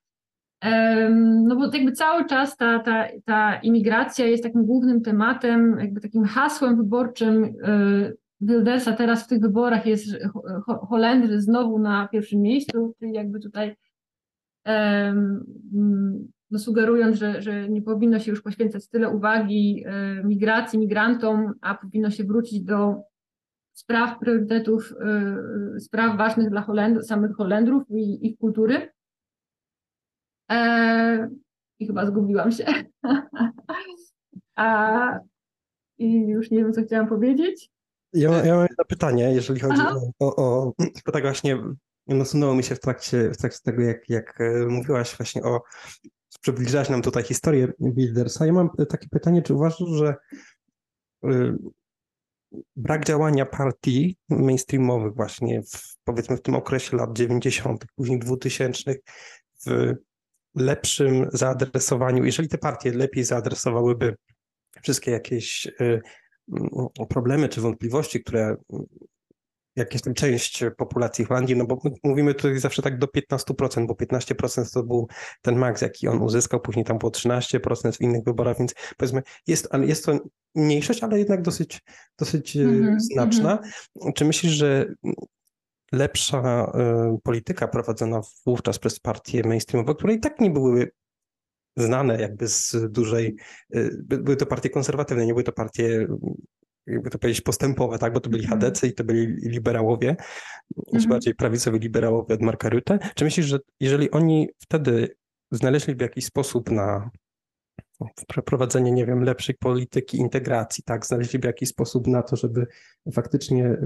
no 1.44 1.56
bo 1.56 1.76
jakby 1.76 1.92
cały 1.92 2.26
czas 2.26 2.56
ta, 2.56 2.78
ta, 2.78 3.08
ta 3.24 3.56
imigracja 3.56 4.26
jest 4.26 4.42
takim 4.42 4.64
głównym 4.64 5.02
tematem, 5.02 5.76
jakby 5.80 6.00
takim 6.00 6.24
hasłem 6.24 6.76
wyborczym 6.76 7.44
y, 7.44 8.16
Wildersa 8.40 8.92
teraz 8.92 9.24
w 9.24 9.28
tych 9.28 9.40
wyborach 9.40 9.86
jest 9.86 10.16
Holendrzy 10.88 11.40
znowu 11.40 11.78
na 11.78 12.08
pierwszym 12.08 12.40
miejscu, 12.40 12.94
czyli 12.98 13.12
jakby 13.12 13.40
tutaj 13.40 13.76
um, 14.66 15.44
no 16.50 16.58
sugerując, 16.58 17.16
że, 17.16 17.42
że 17.42 17.68
nie 17.68 17.82
powinno 17.82 18.18
się 18.18 18.30
już 18.30 18.42
poświęcać 18.42 18.88
tyle 18.88 19.08
uwagi 19.08 19.84
y, 20.20 20.24
migracji, 20.24 20.78
migrantom, 20.78 21.52
a 21.60 21.74
powinno 21.74 22.10
się 22.10 22.24
wrócić 22.24 22.64
do 22.64 22.96
spraw, 23.72 24.18
priorytetów, 24.18 24.92
y, 25.76 25.80
spraw 25.80 26.18
ważnych 26.18 26.50
dla 26.50 26.60
Holend 26.60 27.06
samych 27.06 27.36
Holendrów 27.36 27.82
i 27.90 28.26
ich 28.26 28.38
kultury. 28.38 28.88
E, 30.50 31.28
I 31.78 31.87
chyba 31.87 32.06
zgubiłam 32.06 32.52
się. 32.52 32.64
A, 34.56 35.18
I 35.98 36.26
już 36.26 36.50
nie 36.50 36.58
wiem, 36.58 36.72
co 36.72 36.82
chciałam 36.82 37.08
powiedzieć. 37.08 37.70
Ja, 38.12 38.30
ja 38.44 38.54
mam 38.54 38.66
jedno 38.70 38.84
pytanie, 38.88 39.32
jeżeli 39.34 39.61
chodzi 39.61 39.82
o, 40.18 40.37
o, 40.37 40.72
tak 41.12 41.22
właśnie 41.22 41.58
nasunęło 42.06 42.54
mi 42.54 42.64
się 42.64 42.74
w 42.74 42.80
trakcie, 42.80 43.30
w 43.30 43.37
trakcie 43.37 43.58
tego, 43.64 43.82
jak, 43.82 44.08
jak 44.08 44.40
e, 44.40 44.66
mówiłaś 44.66 45.16
właśnie 45.16 45.42
o 45.42 45.61
przybliżać 46.40 46.90
nam 46.90 47.02
tutaj 47.02 47.22
historię 47.22 47.72
Wildersa. 47.80 48.46
Ja 48.46 48.52
mam 48.52 48.70
takie 48.88 49.08
pytanie, 49.08 49.42
czy 49.42 49.54
uważasz, 49.54 49.88
że 49.88 50.14
y, 51.24 51.56
brak 52.76 53.04
działania 53.04 53.46
partii 53.46 54.16
mainstreamowych 54.28 55.14
właśnie 55.14 55.62
w, 55.62 55.96
powiedzmy 56.04 56.37
w 56.37 56.42
tym 56.42 56.54
okresie 56.54 56.96
lat 56.96 57.12
90., 57.12 57.87
później 57.96 58.18
2000 58.18 58.94
w 59.66 59.94
lepszym 60.60 61.28
zaadresowaniu, 61.32 62.24
jeżeli 62.24 62.48
te 62.48 62.58
partie 62.58 62.92
lepiej 62.92 63.24
zaadresowałyby 63.24 64.16
wszystkie 64.82 65.10
jakieś 65.10 65.66
y, 65.80 66.00
problemy 67.08 67.48
czy 67.48 67.60
wątpliwości, 67.60 68.20
które 68.24 68.56
jakieś 69.76 70.02
tam 70.02 70.14
część 70.14 70.64
populacji 70.76 71.24
Holandii, 71.24 71.56
no 71.56 71.66
bo 71.66 71.78
mówimy 72.04 72.34
tutaj 72.34 72.58
zawsze 72.58 72.82
tak 72.82 72.98
do 72.98 73.06
15%, 73.06 73.86
bo 73.86 73.94
15% 73.94 74.72
to 74.72 74.82
był 74.82 75.08
ten 75.42 75.56
maks, 75.56 75.82
jaki 75.82 76.08
on 76.08 76.22
uzyskał, 76.22 76.60
później 76.60 76.84
tam 76.84 76.98
było 76.98 77.12
13% 77.12 77.96
w 77.96 78.00
innych 78.00 78.24
wyborach, 78.24 78.58
więc 78.58 78.74
powiedzmy 78.96 79.22
jest, 79.46 79.68
jest 79.82 80.04
to 80.04 80.18
mniejszość, 80.54 81.02
ale 81.02 81.18
jednak 81.18 81.42
dosyć, 81.42 81.80
dosyć 82.18 82.56
mm 82.56 82.84
-hmm, 82.84 83.00
znaczna. 83.00 83.52
Mm 83.52 83.64
-hmm. 83.96 84.12
Czy 84.12 84.24
myślisz, 84.24 84.52
że 84.52 84.86
lepsza 85.92 86.72
y, 87.14 87.18
polityka 87.22 87.68
prowadzona 87.68 88.20
wówczas 88.46 88.79
przez 88.79 89.01
partie 89.01 89.42
mainstreamowe, 89.48 89.94
które 89.94 90.14
i 90.14 90.20
tak 90.20 90.40
nie 90.40 90.51
były 90.51 90.90
znane 91.77 92.20
jakby 92.20 92.48
z 92.48 92.77
dużej, 92.90 93.37
y, 93.77 93.90
były 94.03 94.37
to 94.37 94.46
partie 94.46 94.70
konserwatywne, 94.70 95.27
nie 95.27 95.33
były 95.33 95.44
to 95.44 95.53
partie 95.53 96.07
jakby 96.88 97.11
to 97.11 97.18
powiedzieć, 97.18 97.40
postępowe, 97.40 97.98
tak? 97.98 98.12
Bo 98.12 98.20
to 98.20 98.31
byli 98.31 98.44
mhm. 98.44 98.61
chadecy 98.61 98.87
i 98.87 98.92
to 98.92 99.05
byli 99.05 99.27
liberałowie, 99.27 100.16
czy 100.74 100.94
mhm. 100.94 101.11
bardziej 101.11 101.35
prawicowi 101.35 101.79
liberałowie 101.79 102.35
od 102.35 102.42
Marka 102.42 102.68
Rutte. 102.68 102.98
Czy 103.14 103.24
myślisz, 103.24 103.46
że 103.46 103.59
jeżeli 103.81 104.11
oni 104.11 104.48
wtedy 104.59 105.16
znaleźliby 105.51 106.05
jakiś 106.05 106.24
sposób 106.24 106.70
na 106.70 107.11
przeprowadzenie, 108.29 108.92
nie 108.92 109.07
wiem, 109.07 109.24
lepszej 109.24 109.55
polityki 109.55 110.16
integracji, 110.16 110.85
tak? 110.85 111.07
Znaleźliby 111.07 111.46
jakiś 111.46 111.68
sposób 111.68 112.07
na 112.07 112.22
to, 112.22 112.37
żeby 112.37 112.66
faktycznie 113.12 113.77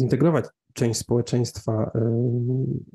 y, 0.00 0.02
zintegrować 0.02 0.44
część 0.74 1.00
społeczeństwa 1.00 1.90
y, 1.94 2.00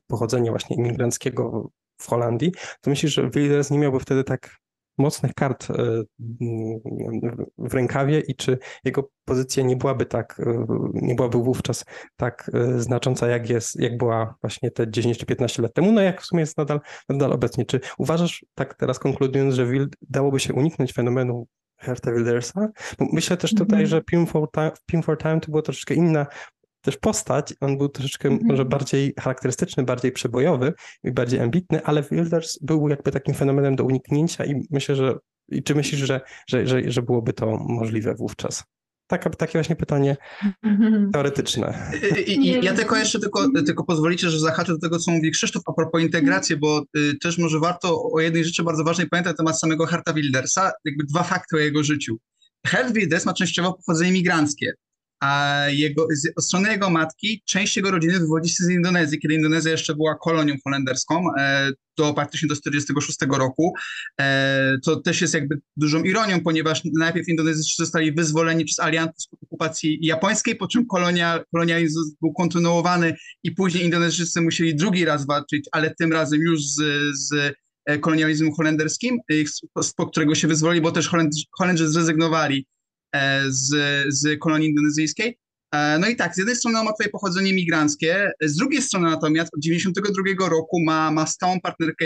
pochodzenia 0.08 0.52
właśnie 0.52 0.76
imigranckiego 0.76 1.70
w 1.98 2.08
Holandii, 2.08 2.52
to 2.82 2.90
myślisz, 2.90 3.14
że 3.14 3.30
Wilders 3.30 3.72
nie 3.72 3.80
miałby 3.80 4.00
wtedy 4.00 4.24
tak 4.24 4.60
mocnych 4.98 5.34
kart 5.34 5.68
e, 5.72 5.76
w 7.58 7.74
rękawie 7.74 8.20
i 8.20 8.36
czy 8.36 8.58
jego 8.84 9.10
pozycja 9.26 9.64
nie 9.64 9.76
byłaby 9.76 10.06
tak, 10.06 10.40
e, 10.40 10.66
nie 10.94 11.16
byłaby 11.16 11.38
wówczas 11.38 11.86
tak 12.16 12.52
znacząca, 12.78 13.28
jak 13.28 13.50
jest, 13.50 13.80
jak 13.80 13.98
była 13.98 14.36
właśnie 14.42 14.72
te 14.72 14.92
10 14.92 15.18
czy 15.18 15.26
15 15.26 15.62
lat 15.62 15.74
temu, 15.74 15.92
no 15.92 16.02
jak 16.02 16.22
w 16.22 16.26
sumie 16.26 16.40
jest 16.40 16.58
nadal, 16.58 16.82
nadal 17.10 17.34
obecnie. 17.34 17.66
Czy 17.66 17.80
uważasz, 17.98 18.46
tak 18.56 18.74
teraz 18.74 19.00
konkludując, 19.00 19.54
że 19.54 19.68
dałoby 20.02 20.40
się 20.40 20.54
uniknąć 20.54 20.94
fenomenu 20.94 21.48
Hertha 21.78 22.12
Wildersa? 22.12 22.68
Myślę 23.00 23.38
też 23.38 23.52
tutaj, 23.52 23.80
mm 23.80 23.86
-hmm. 23.86 23.90
że 23.90 24.02
Pim 24.02 24.28
for, 24.28 24.52
Time, 24.52 24.72
Pim 24.86 25.04
for 25.04 25.18
Time 25.18 25.40
to 25.40 25.52
była 25.52 25.62
troszeczkę 25.62 25.94
inna 25.94 26.26
też 26.86 26.98
postać, 26.98 27.54
on 27.60 27.78
był 27.78 27.90
troszeczkę 27.90 28.30
mm 28.30 28.40
-hmm. 28.40 28.46
może 28.46 28.66
bardziej 28.66 29.14
charakterystyczny, 29.20 29.84
bardziej 29.84 30.12
przebojowy 30.12 30.74
i 31.04 31.12
bardziej 31.12 31.40
ambitny, 31.40 31.84
ale 31.84 32.04
Wilders 32.04 32.60
był 32.62 32.90
jakby 32.90 33.12
takim 33.12 33.34
fenomenem 33.34 33.76
do 33.76 33.84
uniknięcia 33.84 34.46
i 34.46 34.68
myślę, 34.72 34.96
że 34.96 35.18
i 35.50 35.64
czy 35.64 35.76
myślisz, 35.76 36.02
że, 36.02 36.22
że, 36.48 36.68
że, 36.68 36.92
że 36.92 37.02
byłoby 37.02 37.34
to 37.34 37.58
możliwe 37.58 38.16
wówczas? 38.16 38.64
Taka, 39.08 39.30
takie 39.30 39.54
właśnie 39.54 39.76
pytanie 39.76 40.18
mhm. 40.64 41.12
teoretyczne. 41.12 41.92
I, 42.28 42.32
i, 42.32 42.66
ja 42.66 42.74
tylko 42.74 42.96
jeszcze 42.96 43.20
tylko, 43.20 43.50
tylko 43.66 43.84
pozwolicie, 43.84 44.30
że 44.30 44.40
zahaczę 44.40 44.74
do 44.74 44.80
tego, 44.80 45.00
co 45.00 45.12
mówi 45.12 45.32
Krzysztof 45.32 45.64
a 45.68 45.74
propos 45.74 46.02
integracji, 46.02 46.58
bo 46.58 46.84
y, 46.98 47.18
też 47.22 47.38
może 47.38 47.60
warto 47.60 48.04
o 48.12 48.20
jednej 48.20 48.46
rzeczy 48.46 48.64
bardzo 48.64 48.84
ważnej 48.84 49.10
pamiętać 49.10 49.34
na 49.34 49.38
temat 49.38 49.60
samego 49.60 49.86
Harta 49.86 50.14
Wildersa, 50.14 50.72
jakby 50.86 51.04
dwa 51.04 51.24
fakty 51.24 51.56
o 51.56 51.60
jego 51.60 51.84
życiu. 51.84 52.18
Hart 52.68 52.94
Wilders 52.94 53.26
ma 53.26 53.34
częściowo 53.34 53.74
pochodzenie 53.74 54.10
imigranckie 54.10 54.74
a 55.20 55.64
jego, 55.70 56.08
z 56.12 56.46
strony 56.46 56.72
jego 56.72 56.90
matki 56.90 57.44
część 57.46 57.78
jego 57.78 57.92
rodziny 57.92 58.20
wywodzi 58.20 58.50
się 58.50 58.64
z 58.64 58.70
Indonezji, 58.70 59.20
kiedy 59.20 59.34
Indonezja 59.34 59.72
jeszcze 59.72 59.96
była 59.96 60.16
kolonią 60.16 60.56
holenderską 60.64 61.26
e, 61.38 61.72
do 61.98 62.14
praktycznie 62.14 62.48
do 62.48 62.56
1946 62.56 63.40
roku. 63.40 63.74
E, 64.22 64.78
to 64.84 64.96
też 64.96 65.22
jest 65.22 65.34
jakby 65.34 65.60
dużą 65.78 66.04
ironią, 66.04 66.42
ponieważ 66.42 66.82
najpierw 66.94 67.28
Indonezyjczycy 67.28 67.84
zostali 67.84 68.12
wyzwoleni 68.12 68.66
przez 68.66 68.80
aliantów 68.80 69.22
z 69.22 69.28
okupacji 69.44 70.00
japońskiej, 70.02 70.56
po 70.56 70.68
czym 70.68 70.86
kolonia, 70.86 71.44
kolonializm 71.52 72.00
był 72.22 72.34
kontynuowany 72.34 73.16
i 73.44 73.52
później 73.52 73.84
Indonezyjczycy 73.84 74.42
musieli 74.42 74.76
drugi 74.76 75.06
raz 75.06 75.26
walczyć, 75.26 75.70
ale 75.72 75.96
tym 75.96 76.14
razem 76.14 76.40
już 76.42 76.62
z, 76.62 76.82
z 77.18 77.56
e, 77.86 78.00
kolonializmem 78.00 78.54
holenderskim, 78.54 79.20
po 79.98 80.08
którego 80.08 80.36
się 80.36 80.48
wyzwolili, 80.48 80.82
bo 80.82 80.92
też 80.92 81.08
Holendrzy, 81.08 81.44
Holendrzy 81.58 81.90
zrezygnowali 81.90 82.68
z, 83.48 83.76
z 84.08 84.40
kolonii 84.40 84.70
indonezyjskiej. 84.70 85.38
E, 85.76 86.00
no 86.00 86.08
i 86.08 86.16
tak, 86.16 86.36
z 86.36 86.38
jednej 86.38 86.56
strony 86.56 86.80
on 86.80 86.86
ma 86.86 86.92
tutaj 86.92 87.10
pochodzenie 87.12 87.54
migranckie, 87.54 88.32
z 88.42 88.56
drugiej 88.56 88.82
strony 88.82 89.10
natomiast 89.10 89.54
od 89.54 89.62
92 89.62 90.50
roku 90.50 90.84
ma, 90.84 91.12
ma 91.12 91.28
stałą 91.28 91.62
partnerkę, 91.62 92.06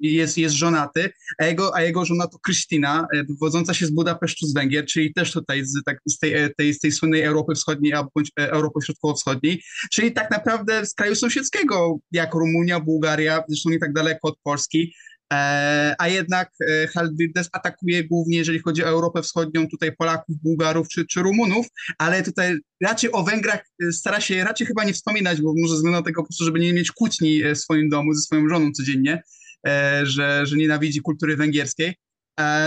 jest, 0.00 0.38
jest 0.38 0.54
żonaty, 0.54 1.10
a 1.38 1.44
jego, 1.44 1.74
a 1.74 1.82
jego 1.82 2.04
żona 2.04 2.26
to 2.26 2.38
Krystyna, 2.38 3.06
e, 3.14 3.24
wywodząca 3.24 3.74
się 3.74 3.86
z 3.86 3.90
Budapesztu 3.90 4.46
z 4.46 4.54
Węgier, 4.54 4.86
czyli 4.86 5.14
też 5.14 5.32
tutaj 5.32 5.64
z, 5.64 5.82
tak, 5.84 5.98
z, 6.06 6.18
tej, 6.18 6.34
tej, 6.56 6.74
z 6.74 6.78
tej 6.78 6.92
słynnej 6.92 7.22
Europy 7.22 7.54
Wschodniej, 7.54 7.92
albo 7.92 8.10
bądź 8.14 8.30
Europy 8.36 8.80
Środkowo-Wschodniej, 8.84 9.62
czyli 9.92 10.12
tak 10.12 10.30
naprawdę 10.30 10.86
z 10.86 10.94
kraju 10.94 11.14
sąsiedzkiego, 11.14 11.98
jak 12.12 12.34
Rumunia, 12.34 12.80
Bułgaria, 12.80 13.42
zresztą 13.48 13.70
nie 13.70 13.78
tak 13.78 13.92
daleko 13.92 14.28
od 14.28 14.38
Polski, 14.42 14.92
E, 15.09 15.09
a 15.98 16.08
jednak 16.08 16.50
e, 16.68 16.86
Halbirdes 16.86 17.48
atakuje 17.52 18.04
głównie, 18.04 18.38
jeżeli 18.38 18.58
chodzi 18.58 18.84
o 18.84 18.88
Europę 18.88 19.22
Wschodnią, 19.22 19.68
tutaj 19.68 19.96
Polaków, 19.96 20.36
Bułgarów 20.42 20.88
czy, 20.88 21.06
czy 21.06 21.22
Rumunów, 21.22 21.66
ale 21.98 22.22
tutaj 22.22 22.58
raczej 22.82 23.12
o 23.12 23.22
Węgrach 23.22 23.64
e, 23.82 23.92
stara 23.92 24.20
się 24.20 24.44
raczej 24.44 24.66
chyba 24.66 24.84
nie 24.84 24.92
wspominać, 24.92 25.40
bo 25.40 25.54
może 25.56 25.70
ze 25.70 25.76
względu 25.76 25.98
na 25.98 26.04
tego 26.04 26.22
po 26.22 26.28
prostu, 26.28 26.44
żeby 26.44 26.60
nie 26.60 26.72
mieć 26.72 26.92
kłótni 26.92 27.42
w 27.54 27.58
swoim 27.58 27.88
domu 27.88 28.14
ze 28.14 28.22
swoją 28.22 28.48
żoną 28.48 28.72
codziennie, 28.72 29.22
że, 30.02 30.46
że 30.46 30.56
nienawidzi 30.56 31.00
kultury 31.00 31.36
węgierskiej. 31.36 31.94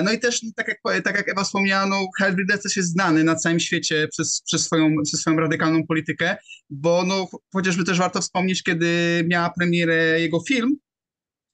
No 0.04 0.12
i 0.12 0.20
też, 0.20 0.42
tak 0.56 0.68
jak, 0.68 1.04
tak 1.04 1.16
jak 1.16 1.30
Ewa 1.30 1.44
wspomniała, 1.44 1.86
no, 1.86 2.08
Helbridec 2.20 2.64
też 2.64 2.78
jest 2.78 2.92
znany 2.92 3.24
na 3.24 3.36
całym 3.36 3.60
świecie 3.60 4.08
przez, 4.12 4.42
przez, 4.46 4.66
swoją, 4.66 4.96
przez 5.04 5.20
swoją 5.20 5.38
radykalną 5.38 5.88
politykę, 5.88 6.38
bo 6.70 7.04
no, 7.08 7.28
chociażby 7.54 7.84
też 7.84 7.98
warto 7.98 8.22
wspomnieć, 8.22 8.64
kiedy 8.64 9.24
miała 9.30 9.50
premierę 9.50 10.22
jego 10.22 10.40
film, 10.48 10.78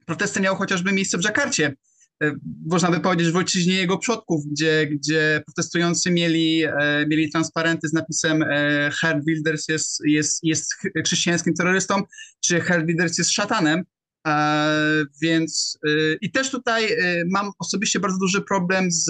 protesty 0.10 0.40
miały 0.42 0.58
chociażby 0.58 0.92
miejsce 0.92 1.18
w 1.18 1.22
Dżakarcie. 1.22 1.76
E, 2.24 2.32
można 2.66 2.92
by 2.92 3.00
powiedzieć 3.00 3.32
w 3.32 3.36
ojczyźnie 3.36 3.74
jego 3.74 3.98
przodków, 3.98 4.46
gdzie, 4.52 4.88
gdzie 4.88 5.42
protestujący 5.46 6.12
mieli, 6.12 6.64
e, 6.64 7.06
mieli 7.08 7.32
transparenty 7.32 7.88
z 7.88 7.94
napisem 7.94 8.44
e, 8.44 8.92
Herr 9.02 9.24
Wilders 9.26 9.68
jest, 9.68 10.02
jest, 10.06 10.40
jest 10.44 10.74
chrześcijańskim 11.06 11.54
terrorystą, 11.54 12.02
czy 12.40 12.62
Herr 12.62 12.86
Wilders 12.86 13.18
jest 13.18 13.32
szatanem. 13.32 13.84
E, 14.28 15.06
więc 15.22 15.80
e, 15.88 15.90
i 16.22 16.32
też 16.32 16.52
tutaj 16.52 16.92
e, 16.92 17.24
mam 17.32 17.52
osobiście 17.60 18.00
bardzo 18.00 18.18
duży 18.20 18.42
problem 18.42 18.92
z, 18.92 19.06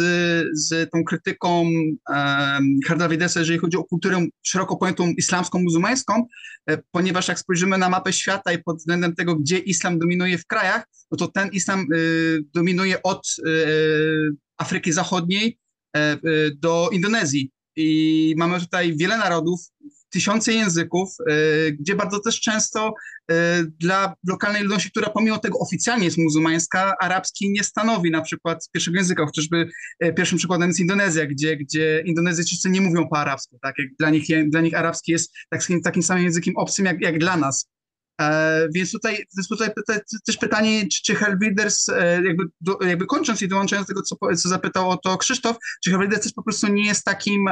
z 0.54 0.92
tą 0.92 1.04
krytyką 1.04 1.66
Harda 2.88 3.10
Widesa, 3.10 3.40
jeżeli 3.40 3.60
chodzi 3.60 3.78
o 3.78 3.84
kulturę 3.84 4.28
szeroko 4.44 4.78
pojętą 4.78 5.08
islamską, 5.18 5.60
muzułmańską, 5.60 6.28
ponieważ 6.92 7.28
jak 7.28 7.40
spojrzymy 7.40 7.78
na 7.78 7.90
mapę 7.90 8.14
świata 8.14 8.54
i 8.54 8.64
pod 8.64 8.78
względem 8.78 9.16
tego, 9.16 9.36
gdzie 9.36 9.58
islam 9.58 10.00
dominuje 10.00 10.38
w 10.38 10.46
krajach, 10.46 10.88
no 11.12 11.18
to 11.18 11.28
ten 11.28 11.50
islam 11.50 11.88
dominuje 12.54 13.04
od 13.04 13.28
Afryki 14.58 14.92
Zachodniej 14.92 15.60
do 16.56 16.90
Indonezji. 16.92 17.52
I 17.76 18.34
mamy 18.38 18.60
tutaj 18.60 18.98
wiele 18.98 19.18
narodów, 19.18 19.60
tysiące 20.10 20.54
języków, 20.54 21.10
e, 21.28 21.34
gdzie 21.72 21.96
bardzo 21.96 22.20
też 22.20 22.42
często 22.42 22.94
e, 23.32 23.64
dla 23.64 24.14
lokalnej 24.28 24.62
ludności, 24.62 24.92
która 24.92 25.10
pomimo 25.10 25.38
tego 25.38 25.60
oficjalnie 25.60 26.06
jest 26.06 26.18
muzułmańska, 26.18 26.96
arabski 27.02 27.52
nie 27.52 27.64
stanowi 27.64 28.12
na 28.12 28.22
przykład 28.22 28.70
pierwszego 28.74 28.98
języka. 28.98 29.26
Chociażby 29.26 29.70
e, 30.00 30.14
pierwszym 30.14 30.38
przykładem 30.38 30.68
jest 30.68 30.80
Indonezja, 30.80 31.26
gdzie, 31.26 31.58
gdzie 31.58 32.04
Indonezyjczycy 32.06 32.70
nie 32.70 32.82
mówią 32.82 33.08
po 33.08 33.18
arabsku. 33.18 33.58
Tak? 33.62 33.76
Dla, 34.00 34.10
nich, 34.10 34.26
dla 34.50 34.62
nich 34.62 34.78
arabski 34.78 35.12
jest 35.12 35.34
takim, 35.50 35.82
takim 35.82 36.04
samym 36.04 36.24
językiem 36.24 36.58
obcym 36.58 36.86
jak, 36.86 37.02
jak 37.02 37.20
dla 37.20 37.38
nas. 37.38 37.70
Więc 38.76 38.92
tutaj, 38.92 39.26
tutaj 39.50 39.70
też 40.26 40.38
pytanie, 40.38 40.88
czy, 40.88 41.02
czy 41.04 41.16
jakby, 42.24 42.44
jakby 42.88 43.06
kończąc 43.06 43.42
i 43.42 43.48
dołączając 43.48 43.88
do 43.88 43.94
tego, 43.94 44.02
co, 44.02 44.16
co 44.36 44.50
zapytał 44.50 44.90
o 44.90 44.98
to 44.98 45.18
Krzysztof, 45.18 45.58
czy 45.84 45.90
Hellbuilders 45.90 46.24
też 46.24 46.34
po 46.34 46.44
prostu 46.44 46.68
nie 46.68 46.86
jest 46.86 47.06
takim 47.06 47.50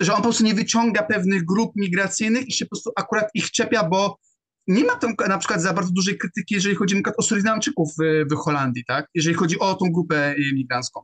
że 0.00 0.12
on 0.12 0.16
po 0.16 0.22
prostu 0.22 0.44
nie 0.44 0.54
wyciąga 0.54 1.02
pewnych 1.02 1.44
grup 1.44 1.72
migracyjnych 1.76 2.48
i 2.48 2.52
się 2.52 2.64
po 2.64 2.70
prostu 2.70 2.90
akurat 2.96 3.28
ich 3.34 3.50
czepia, 3.50 3.88
bo 3.88 4.18
nie 4.66 4.84
ma 4.84 4.96
tam 4.96 5.14
na 5.28 5.38
przykład 5.38 5.62
za 5.62 5.72
bardzo 5.72 5.92
dużej 5.92 6.18
krytyki, 6.18 6.54
jeżeli 6.54 6.74
chodzi 6.74 7.02
o 7.16 7.22
Surinamczyków 7.22 7.88
w, 8.00 8.32
w 8.32 8.36
Holandii, 8.36 8.84
tak? 8.84 9.08
Jeżeli 9.14 9.36
chodzi 9.36 9.58
o 9.58 9.74
tą 9.74 9.92
grupę 9.92 10.34
migrancką. 10.54 11.00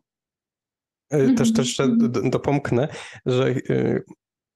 E, 1.11 1.35
też, 1.35 1.53
też 1.53 1.79
dopomknę, 2.25 2.89
że 3.27 3.49
e, 3.49 4.01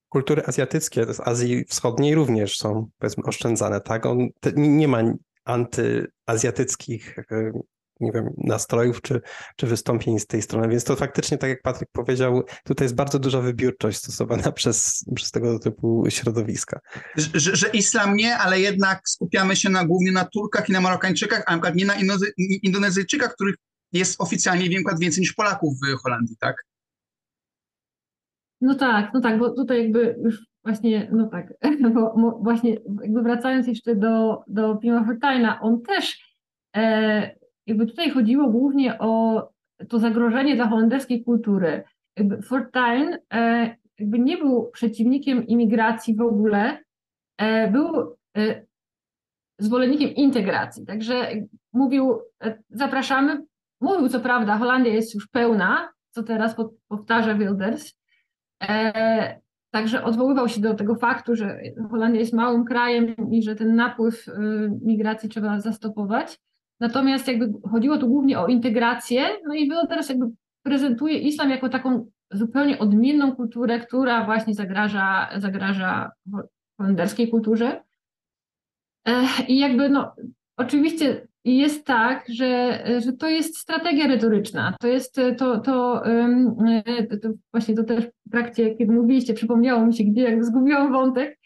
kultury 0.09 0.42
azjatyckie 0.47 1.14
z 1.14 1.20
Azji 1.20 1.64
Wschodniej 1.64 2.14
również 2.14 2.59
są 2.59 2.88
powiedzmy 2.99 3.25
oszczędzane, 3.25 3.81
tak? 3.81 4.07
On, 4.07 4.29
te, 4.40 4.53
nie 4.57 4.88
ma 4.88 5.03
antyazjatyckich 5.44 7.16
nie 8.00 8.12
wiem, 8.12 8.30
nastrojów 8.37 9.02
czy, 9.02 9.20
czy 9.57 9.66
wystąpień 9.66 10.18
z 10.18 10.26
tej 10.26 10.42
strony. 10.42 10.68
Więc 10.68 10.85
to 10.85 10.96
faktycznie, 10.96 11.38
tak 11.38 11.50
jak 11.50 11.62
Patryk 11.62 11.88
powiedział, 11.92 12.42
tutaj 12.64 12.85
jest 12.85 12.94
bardzo 12.94 13.18
duża 13.18 13.40
wybiórczość 13.40 13.98
stosowana 13.98 14.52
przez, 14.59 15.04
przez 15.14 15.30
tego 15.30 15.59
typu 15.59 16.04
środowiska. 16.09 16.80
Że, 17.16 17.57
że 17.57 17.68
islam 17.68 18.16
nie, 18.16 18.37
ale 18.37 18.61
jednak 18.61 19.00
skupiamy 19.09 19.57
się 19.57 19.70
na, 19.70 19.85
głównie 19.85 20.12
na 20.12 20.24
Turkach 20.24 20.68
i 20.68 20.72
na 20.72 20.80
Marokańczykach, 20.80 21.42
a 21.46 21.52
na 21.52 21.59
przykład 21.59 21.74
nie 21.74 21.87
na 21.87 21.94
Indonezyjczykach, 22.62 23.35
których 23.35 23.54
jest 23.92 24.20
oficjalnie 24.20 24.68
więcej 25.00 25.20
niż 25.20 25.33
Polaków 25.33 25.74
w 25.80 26.02
Holandii, 26.02 26.37
tak? 26.40 26.57
No 28.61 28.74
tak, 28.74 29.11
no 29.14 29.20
tak, 29.20 29.38
bo 29.38 29.50
tutaj 29.50 29.83
jakby 29.83 30.16
już 30.24 30.46
właśnie, 30.64 31.09
no 31.12 31.28
tak, 31.28 31.54
bo 31.94 32.38
właśnie 32.42 32.76
jakby 33.02 33.22
wracając 33.22 33.66
jeszcze 33.66 33.96
do, 33.96 34.42
do 34.46 34.76
Pima 34.76 35.04
Fortajna, 35.04 35.61
on 35.61 35.83
też 35.83 36.37
e, 36.76 37.43
jakby 37.66 37.87
tutaj 37.87 38.11
chodziło 38.11 38.50
głównie 38.50 38.98
o 38.98 39.42
to 39.88 39.98
zagrożenie 39.98 40.57
dla 40.57 40.68
holenderskiej 40.68 41.24
kultury. 41.24 41.85
Jakby 42.16 42.42
Fortuyn 42.42 43.18
e, 43.35 43.77
jakby 43.98 44.18
nie 44.18 44.37
był 44.37 44.70
przeciwnikiem 44.70 45.46
imigracji 45.46 46.16
w 46.16 46.20
ogóle, 46.20 46.79
e, 47.38 47.70
był 47.70 48.16
e, 48.37 48.62
zwolennikiem 49.59 50.11
integracji. 50.11 50.87
Także 50.87 51.33
mówił, 51.72 52.20
zapraszamy. 52.70 53.44
Mówił 53.81 54.09
co 54.09 54.20
prawda, 54.20 54.59
Holandia 54.59 54.92
jest 54.92 55.14
już 55.14 55.29
pełna, 55.29 55.92
co 56.11 56.22
teraz 56.22 56.57
powtarza 56.88 57.35
Wilders. 57.35 57.92
Także 59.70 60.05
odwoływał 60.05 60.48
się 60.48 60.61
do 60.61 60.74
tego 60.74 60.94
faktu, 60.94 61.37
że 61.37 61.61
Holandia 61.90 62.20
jest 62.20 62.33
małym 62.33 62.64
krajem 62.64 63.14
i 63.31 63.42
że 63.42 63.57
ten 63.57 63.74
napływ 63.74 64.27
migracji 64.83 65.29
trzeba 65.29 65.61
zastopować. 65.61 66.40
Natomiast 66.85 67.29
jakby 67.29 67.68
chodziło 67.70 67.99
tu 67.99 68.09
głównie 68.09 68.38
o 68.38 68.47
integrację, 68.47 69.23
no 69.47 69.55
i 69.55 69.70
Wilders 69.70 70.09
jakby 70.09 70.27
prezentuje 70.62 71.18
islam 71.18 71.51
jako 71.51 71.68
taką 71.68 72.07
zupełnie 72.33 72.79
odmienną 72.79 73.37
kulturę, 73.37 73.81
która 73.81 74.25
właśnie 74.25 74.55
zagraża, 74.55 75.29
zagraża 75.37 76.11
holenderskiej 76.79 77.29
kulturze. 77.29 77.83
I 79.49 79.59
jakby 79.59 79.88
no, 79.88 80.14
oczywiście 80.57 81.27
jest 81.44 81.87
tak, 81.87 82.27
że, 82.29 82.83
że 83.05 83.12
to 83.12 83.29
jest 83.29 83.57
strategia 83.57 84.07
retoryczna. 84.07 84.77
To 84.81 84.88
jest 84.88 85.14
to, 85.14 85.35
to, 85.35 85.61
to, 85.61 86.03
właśnie 87.53 87.75
to 87.75 87.85
też 87.85 88.05
w 88.27 88.31
trakcie, 88.31 88.75
kiedy 88.75 88.92
mówiliście, 88.92 89.35
przypomniało 89.35 89.87
mi 89.87 89.94
się, 89.94 90.05
gdzie 90.05 90.23
jak 90.23 90.44
zgubiłam 90.44 90.92
wątek, 90.92 91.38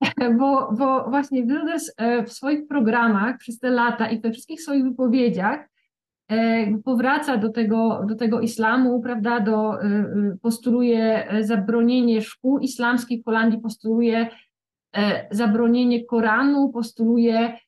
bo, 0.38 0.72
bo 0.78 1.10
właśnie 1.10 1.46
Wilders 1.46 1.92
e, 1.96 2.22
w 2.24 2.32
swoich 2.32 2.68
programach 2.68 3.38
przez 3.38 3.58
te 3.58 3.70
lata 3.70 4.08
i 4.08 4.20
we 4.20 4.30
wszystkich 4.32 4.62
swoich 4.62 4.84
wypowiedziach 4.84 5.68
e, 6.28 6.78
powraca 6.84 7.36
do 7.36 7.48
tego, 7.48 8.04
do 8.08 8.14
tego 8.14 8.40
islamu, 8.40 9.00
prawda, 9.00 9.40
do, 9.40 9.82
e, 9.82 10.04
postuluje 10.42 11.28
zabronienie 11.40 12.22
szkół 12.22 12.58
islamskich 12.58 13.22
w 13.22 13.24
Holandii, 13.24 13.60
postuluje 13.60 14.28
zabronienie 15.30 16.04
Koranu, 16.04 16.68
postuluje 16.68 17.58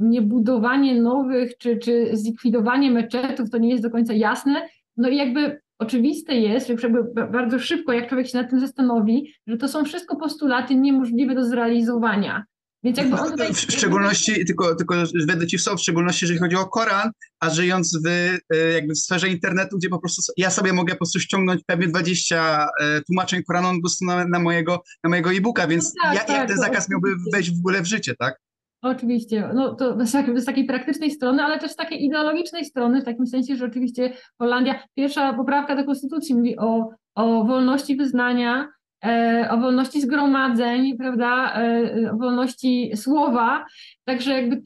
niebudowanie 0.00 1.02
nowych 1.02 1.58
czy, 1.58 1.78
czy 1.78 2.16
zlikwidowanie 2.16 2.90
meczetów, 2.90 3.50
to 3.50 3.58
nie 3.58 3.70
jest 3.70 3.82
do 3.82 3.90
końca 3.90 4.12
jasne. 4.12 4.68
No 4.96 5.08
i 5.08 5.16
jakby 5.16 5.60
oczywiste 5.80 6.34
jest, 6.34 6.66
że 6.66 6.90
bardzo 7.32 7.58
szybko, 7.58 7.92
jak 7.92 8.08
człowiek 8.08 8.28
się 8.28 8.38
nad 8.38 8.50
tym 8.50 8.60
zastanowi, 8.60 9.34
że 9.46 9.56
to 9.56 9.68
są 9.68 9.84
wszystko 9.84 10.16
postulaty 10.16 10.74
niemożliwe 10.74 11.34
do 11.34 11.44
zrealizowania. 11.44 12.44
Więc 12.84 12.98
jakby 12.98 13.16
on 13.16 13.30
tutaj... 13.30 13.54
W 13.54 13.60
szczególności, 13.60 14.46
tylko, 14.46 14.74
tylko 14.74 14.94
wejdę 15.26 15.46
ci 15.46 15.58
w 15.58 15.62
słowo, 15.62 15.78
w 15.78 15.82
szczególności 15.82 16.24
jeżeli 16.24 16.40
chodzi 16.40 16.56
o 16.56 16.66
Koran, 16.66 17.10
a 17.40 17.50
żyjąc 17.50 17.98
w, 18.04 18.08
e, 18.08 18.38
jakby 18.72 18.94
w 18.94 18.98
sferze 18.98 19.28
internetu, 19.28 19.78
gdzie 19.78 19.88
po 19.88 19.98
prostu 19.98 20.32
ja 20.36 20.50
sobie 20.50 20.72
mogę 20.72 20.92
po 20.92 20.98
prostu 20.98 21.20
ściągnąć 21.20 21.62
pewnie 21.66 21.88
20 21.88 22.68
e, 22.80 23.00
tłumaczeń 23.02 23.42
Koranu 23.42 23.78
na, 24.00 24.24
na 24.26 24.38
mojego, 24.38 24.82
na 25.04 25.10
mojego 25.10 25.32
e-booka, 25.32 25.66
więc 25.66 25.84
no 25.84 26.02
tak, 26.02 26.14
jak, 26.14 26.26
tak, 26.26 26.36
jak 26.36 26.48
ten 26.48 26.56
zakaz 26.56 26.90
miałby 26.90 27.08
wejść 27.32 27.50
w 27.50 27.58
ogóle 27.58 27.82
w 27.82 27.86
życie, 27.86 28.14
tak? 28.18 28.40
Oczywiście, 28.82 29.50
no 29.54 29.74
to 29.74 29.96
z 30.36 30.44
takiej 30.44 30.64
praktycznej 30.64 31.10
strony, 31.10 31.42
ale 31.42 31.58
też 31.58 31.70
z 31.70 31.76
takiej 31.76 32.04
ideologicznej 32.04 32.64
strony, 32.64 33.00
w 33.00 33.04
takim 33.04 33.26
sensie, 33.26 33.56
że 33.56 33.64
oczywiście 33.64 34.12
Holandia, 34.38 34.82
pierwsza 34.94 35.32
poprawka 35.32 35.76
do 35.76 35.84
konstytucji 35.84 36.34
mówi 36.34 36.58
o, 36.58 36.90
o 37.14 37.44
wolności 37.44 37.96
wyznania, 37.96 38.68
e, 39.04 39.48
o 39.50 39.56
wolności 39.56 40.00
zgromadzeń, 40.00 40.96
prawda, 40.96 41.54
e, 41.54 42.12
o 42.12 42.16
wolności 42.16 42.92
słowa, 42.96 43.66
także 44.04 44.32
jakby 44.32 44.62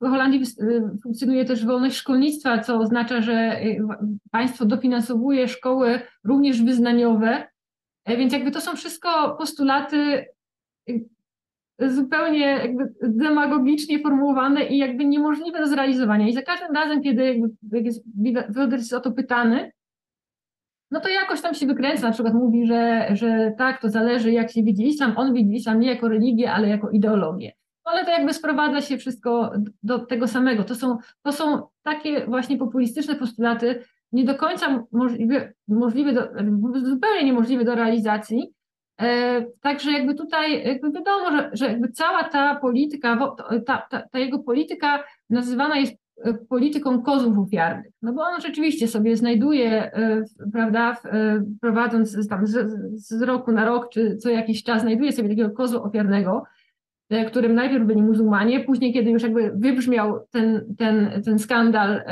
w, 0.00 0.06
Holandii 0.08 0.42
funkcjonuje 1.02 1.44
też 1.44 1.66
wolność 1.66 1.96
szkolnictwa, 1.96 2.58
co 2.58 2.78
oznacza, 2.78 3.20
że 3.20 3.60
państwo 4.30 4.64
dofinansowuje 4.64 5.48
szkoły 5.48 6.00
również 6.24 6.62
wyznaniowe, 6.62 7.46
e, 8.04 8.16
więc 8.16 8.32
jakby 8.32 8.50
to 8.50 8.60
są 8.60 8.76
wszystko 8.76 9.36
postulaty 9.38 10.26
zupełnie 11.88 12.46
jakby 12.46 12.94
demagogicznie 13.02 13.98
formułowane 13.98 14.66
i 14.66 14.78
jakby 14.78 15.04
niemożliwe 15.04 15.58
do 15.58 15.66
zrealizowania. 15.66 16.28
I 16.28 16.32
za 16.32 16.42
każdym 16.42 16.74
razem, 16.74 17.02
kiedy 17.02 17.24
jakby 17.24 17.50
jest, 18.76 18.92
o 18.92 19.00
to 19.00 19.12
pytany, 19.12 19.72
no 20.90 21.00
to 21.00 21.08
jakoś 21.08 21.40
tam 21.40 21.54
się 21.54 21.66
wykręca, 21.66 22.06
na 22.06 22.12
przykład 22.12 22.34
mówi, 22.34 22.66
że, 22.66 23.08
że 23.12 23.54
tak, 23.58 23.80
to 23.80 23.88
zależy 23.88 24.32
jak 24.32 24.50
się 24.52 24.62
widzi 24.62 24.88
islam, 24.88 25.12
on 25.16 25.34
widzi 25.34 25.54
islam 25.54 25.80
nie 25.80 25.88
jako 25.88 26.08
religię, 26.08 26.52
ale 26.52 26.68
jako 26.68 26.90
ideologię. 26.90 27.52
No 27.86 27.92
ale 27.92 28.04
to 28.04 28.10
jakby 28.10 28.34
sprowadza 28.34 28.80
się 28.80 28.98
wszystko 28.98 29.52
do 29.82 29.98
tego 29.98 30.28
samego. 30.28 30.64
To 30.64 30.74
są, 30.74 30.98
to 31.22 31.32
są 31.32 31.62
takie 31.82 32.26
właśnie 32.26 32.58
populistyczne 32.58 33.14
postulaty, 33.14 33.82
nie 34.12 34.24
do 34.24 34.34
końca 34.34 34.84
możliwe, 34.92 35.52
możliwe 35.68 36.12
do, 36.12 36.28
zupełnie 36.80 37.24
niemożliwe 37.24 37.64
do 37.64 37.74
realizacji, 37.74 38.54
także 39.60 39.92
jakby 39.92 40.14
tutaj 40.14 40.66
jakby 40.66 40.92
wiadomo, 40.92 41.30
że, 41.30 41.50
że 41.52 41.66
jakby 41.66 41.88
cała 41.88 42.24
ta 42.24 42.54
polityka, 42.54 43.34
ta, 43.66 43.86
ta, 43.88 44.06
ta, 44.10 44.18
jego 44.18 44.38
polityka 44.38 45.04
nazywana 45.30 45.76
jest 45.76 45.92
e, 46.24 46.34
polityką 46.34 47.02
kozłów 47.02 47.38
ofiarnych. 47.38 47.92
No 48.02 48.12
bo 48.12 48.22
on 48.22 48.40
rzeczywiście 48.40 48.88
sobie 48.88 49.16
znajduje, 49.16 49.92
e, 49.92 50.24
prawda, 50.52 50.96
prowadząc 51.60 52.28
tam 52.28 52.46
z, 52.46 52.70
z 52.94 53.22
roku 53.22 53.52
na 53.52 53.64
rok, 53.64 53.88
czy 53.88 54.16
co 54.16 54.30
jakiś 54.30 54.62
czas, 54.62 54.82
znajduje 54.82 55.12
sobie 55.12 55.28
takiego 55.28 55.50
kozła 55.50 55.82
ofiarnego, 55.82 56.42
którym 57.26 57.54
najpierw 57.54 57.84
byli 57.84 58.02
muzułmanie, 58.02 58.60
później, 58.60 58.92
kiedy 58.92 59.10
już 59.10 59.22
jakby 59.22 59.52
wybrzmiał 59.56 60.26
ten, 60.30 60.74
ten, 60.78 61.22
ten 61.24 61.38
skandal 61.38 62.02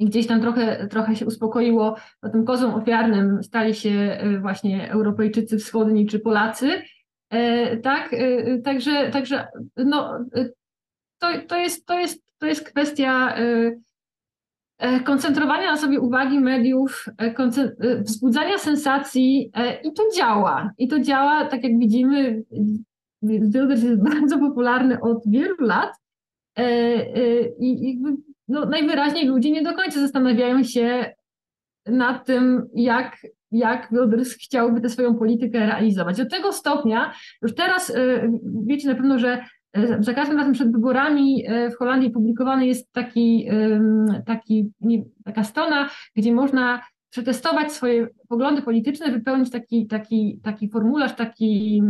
i 0.00 0.06
gdzieś 0.06 0.26
tam 0.26 0.40
trochę, 0.40 0.88
trochę 0.88 1.16
się 1.16 1.26
uspokoiło, 1.26 1.96
bo 2.22 2.28
tym 2.28 2.44
kozłem 2.44 2.74
ofiarnym 2.74 3.42
stali 3.42 3.74
się 3.74 3.90
e, 3.90 4.38
właśnie 4.38 4.90
Europejczycy 4.92 5.58
wschodni 5.58 6.06
czy 6.06 6.20
Polacy. 6.20 6.82
E, 7.30 7.76
tak, 7.76 8.12
e, 8.12 8.58
także, 8.58 9.10
także 9.10 9.48
no, 9.76 10.18
to, 11.18 11.28
to, 11.48 11.56
jest, 11.56 11.86
to, 11.86 11.98
jest, 11.98 12.22
to 12.38 12.46
jest 12.46 12.70
kwestia 12.70 13.34
koncentrowania 15.04 15.70
na 15.70 15.76
sobie 15.76 16.00
uwagi 16.00 16.40
mediów, 16.40 17.06
wzbudzania 18.00 18.58
sensacji 18.58 19.52
i 19.84 19.92
to 19.92 20.02
działa. 20.16 20.70
I 20.78 20.88
to 20.88 21.00
działa, 21.00 21.44
tak 21.44 21.64
jak 21.64 21.78
widzimy, 21.78 22.42
Wilders 23.22 23.82
jest 23.82 24.02
bardzo 24.02 24.38
popularny 24.38 25.00
od 25.00 25.22
wielu 25.26 25.56
lat 25.60 25.90
i 27.58 27.98
no, 28.50 28.64
najwyraźniej 28.64 29.26
ludzie 29.26 29.50
nie 29.50 29.62
do 29.62 29.74
końca 29.74 30.00
zastanawiają 30.00 30.64
się 30.64 31.14
nad 31.86 32.26
tym, 32.26 32.66
jak, 32.74 33.16
jak 33.50 33.88
Wilders 33.92 34.34
chciałby 34.34 34.80
tę 34.80 34.88
swoją 34.88 35.14
politykę 35.14 35.58
realizować. 35.58 36.16
Do 36.16 36.26
tego 36.26 36.52
stopnia, 36.52 37.12
już 37.42 37.54
teraz 37.54 37.90
y, 37.90 38.30
wiecie 38.66 38.88
na 38.88 38.94
pewno, 38.94 39.18
że 39.18 39.44
y, 39.78 39.96
za 40.00 40.14
każdym 40.14 40.38
razem 40.38 40.52
przed 40.52 40.72
wyborami 40.72 41.50
y, 41.50 41.70
w 41.70 41.76
Holandii 41.76 42.10
publikowany 42.10 42.66
jest 42.66 42.92
taki, 42.92 43.48
taki, 44.26 44.70
taka 45.24 45.44
strona, 45.44 45.88
gdzie 46.16 46.32
można 46.32 46.80
przetestować 47.10 47.72
swoje 47.72 48.08
poglądy 48.28 48.62
polityczne, 48.62 49.12
wypełnić 49.12 49.50
taki, 49.50 49.86
taki, 49.86 50.40
taki 50.42 50.70
formularz, 50.70 51.16
taki, 51.16 51.82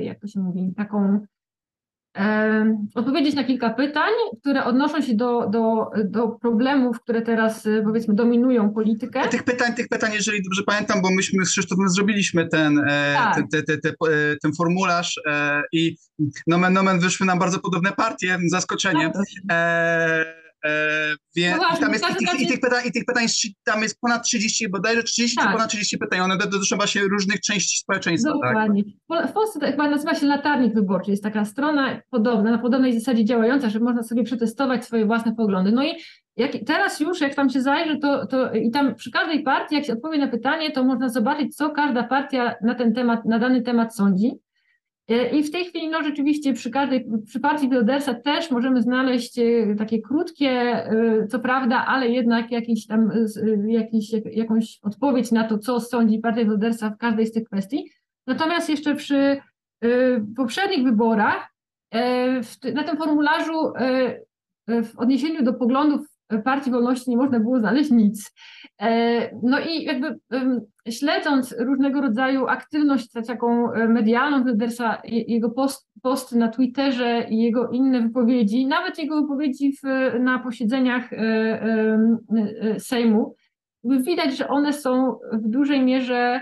jak 0.00 0.20
to 0.20 0.26
się 0.26 0.40
mówi, 0.40 0.72
taką 0.76 1.26
odpowiedzieć 2.94 3.34
na 3.34 3.44
kilka 3.44 3.70
pytań, 3.70 4.10
które 4.40 4.64
odnoszą 4.64 5.00
się 5.02 5.14
do, 5.14 5.48
do, 5.48 5.90
do 6.04 6.28
problemów, 6.28 7.00
które 7.00 7.22
teraz 7.22 7.66
y, 7.66 7.82
powiedzmy 7.84 8.14
dominują 8.14 8.70
politykę. 8.70 9.28
Tych 9.28 9.42
pytań, 9.42 9.74
tych 9.74 9.88
pytań, 9.88 10.12
jeżeli 10.14 10.42
dobrze 10.42 10.62
pamiętam, 10.62 11.02
bo 11.02 11.10
myśmy 11.10 11.44
z 11.44 11.50
Krzysztofem 11.50 11.88
zrobiliśmy 11.88 12.48
ten, 12.48 12.78
e, 12.78 13.14
tak. 13.16 13.34
ten, 13.34 13.48
ten, 13.48 13.80
ten, 13.80 13.92
e, 13.92 14.36
ten, 14.42 14.52
formularz 14.54 15.20
e, 15.26 15.62
i 15.72 15.96
nomen 16.46 16.72
nomen 16.72 17.00
wyszły 17.00 17.26
nam 17.26 17.38
bardzo 17.38 17.58
podobne 17.58 17.92
partie, 17.92 18.38
zaskoczenie. 18.50 19.10
Tak, 19.48 20.45
Więc 21.36 21.58
no 21.58 21.80
tam 21.80 21.92
jest, 21.92 22.04
i, 22.10 22.26
tych, 22.26 22.40
i, 22.40 22.46
tych 22.46 22.60
pytań, 22.60 22.82
i 22.86 22.92
tych 22.92 23.04
pytań 23.04 23.26
tam 23.64 23.82
jest 23.82 24.00
ponad 24.00 24.24
30, 24.24 24.68
bodajże 24.68 25.02
30 25.02 25.36
tak. 25.36 25.46
czy 25.46 25.52
ponad 25.52 25.70
30 25.70 25.98
pytań. 25.98 26.20
One 26.20 26.36
dotyczą 26.36 26.76
właśnie 26.76 27.02
różnych 27.02 27.40
części 27.40 27.78
społeczeństwa. 27.78 28.32
Tak? 28.32 28.52
Dokładnie. 28.52 28.82
Tak? 29.08 29.30
W 29.30 29.32
Polsce 29.32 29.60
to 29.60 29.66
chyba 29.66 29.90
nazywa 29.90 30.14
się 30.14 30.26
latarnik 30.26 30.74
wyborczy. 30.74 31.10
Jest 31.10 31.22
taka 31.22 31.44
strona 31.44 32.00
podobna, 32.10 32.50
na 32.50 32.58
podobnej 32.58 33.00
zasadzie 33.00 33.24
działająca, 33.24 33.70
że 33.70 33.80
można 33.80 34.02
sobie 34.02 34.24
przetestować 34.24 34.84
swoje 34.84 35.06
własne 35.06 35.34
poglądy. 35.34 35.72
No 35.72 35.84
i 35.84 35.94
jak, 36.36 36.52
teraz 36.66 37.00
już, 37.00 37.20
jak 37.20 37.34
tam 37.34 37.50
się 37.50 37.60
zajrzy, 37.60 37.98
to, 37.98 38.26
to 38.26 38.52
i 38.52 38.70
tam 38.70 38.94
przy 38.94 39.10
każdej 39.10 39.42
partii, 39.42 39.74
jak 39.74 39.84
się 39.84 39.92
odpowie 39.92 40.18
na 40.18 40.28
pytanie, 40.28 40.70
to 40.70 40.84
można 40.84 41.08
zobaczyć, 41.08 41.56
co 41.56 41.70
każda 41.70 42.02
partia 42.02 42.54
na 42.62 42.74
ten 42.74 42.94
temat, 42.94 43.24
na 43.24 43.38
dany 43.38 43.62
temat 43.62 43.96
sądzi. 43.96 44.32
E, 45.08 45.28
I 45.28 45.42
w 45.42 45.50
tej 45.50 45.64
chwili, 45.64 45.88
no 45.88 46.02
rzeczywiście, 46.02 46.52
przy 46.52 46.70
każdej, 46.70 47.06
przy 47.26 47.40
partii 47.40 47.68
Wildersa 47.68 48.14
też 48.14 48.50
możemy 48.50 48.82
znaleźć 48.82 49.38
e, 49.38 49.74
takie 49.78 50.02
krótkie, 50.02 50.50
e, 50.50 51.26
co 51.26 51.38
prawda, 51.38 51.84
ale 51.86 52.08
jednak 52.08 52.50
jakiś 52.50 52.86
tam, 52.86 53.10
jakiś, 53.66 54.12
jakąś 54.32 54.78
odpowiedź 54.82 55.32
na 55.32 55.48
to, 55.48 55.58
co 55.58 55.80
sądzi 55.80 56.18
partia 56.18 56.44
Wildersa 56.44 56.90
w 56.90 56.98
każdej 56.98 57.26
z 57.26 57.32
tych 57.32 57.44
kwestii. 57.44 57.90
Natomiast 58.26 58.68
jeszcze 58.68 58.94
przy 58.94 59.40
poprzednich 60.36 60.84
wyborach, 60.84 61.48
na 62.74 62.84
tym 62.84 62.96
formularzu 62.96 63.72
w 64.68 64.92
odniesieniu 64.96 65.42
do 65.42 65.54
poglądów 65.54 66.15
Partii 66.44 66.70
Wolności 66.70 67.10
nie 67.10 67.16
można 67.16 67.40
było 67.40 67.58
znaleźć 67.58 67.90
nic. 67.90 68.32
E, 68.80 69.30
no 69.42 69.60
i 69.60 69.84
jakby 69.84 70.18
śledząc 70.88 71.54
różnego 71.58 72.00
rodzaju 72.00 72.46
aktywność 72.46 73.10
taką 73.26 73.72
e, 73.72 73.88
medialną 73.88 74.44
Wildersa, 74.44 75.02
jego 75.04 75.50
post, 75.50 75.88
posty 76.02 76.38
na 76.38 76.48
Twitterze 76.48 77.26
i 77.30 77.38
jego 77.38 77.68
inne 77.70 78.00
wypowiedzi, 78.00 78.66
nawet 78.66 78.98
jego 78.98 79.22
wypowiedzi 79.22 79.72
w, 79.72 79.82
na 80.20 80.38
posiedzeniach 80.38 81.12
e, 81.12 82.78
Sejmu, 82.78 83.34
widać, 83.84 84.36
że 84.36 84.48
one 84.48 84.72
są 84.72 85.18
w 85.32 85.48
dużej 85.48 85.84
mierze 85.84 86.40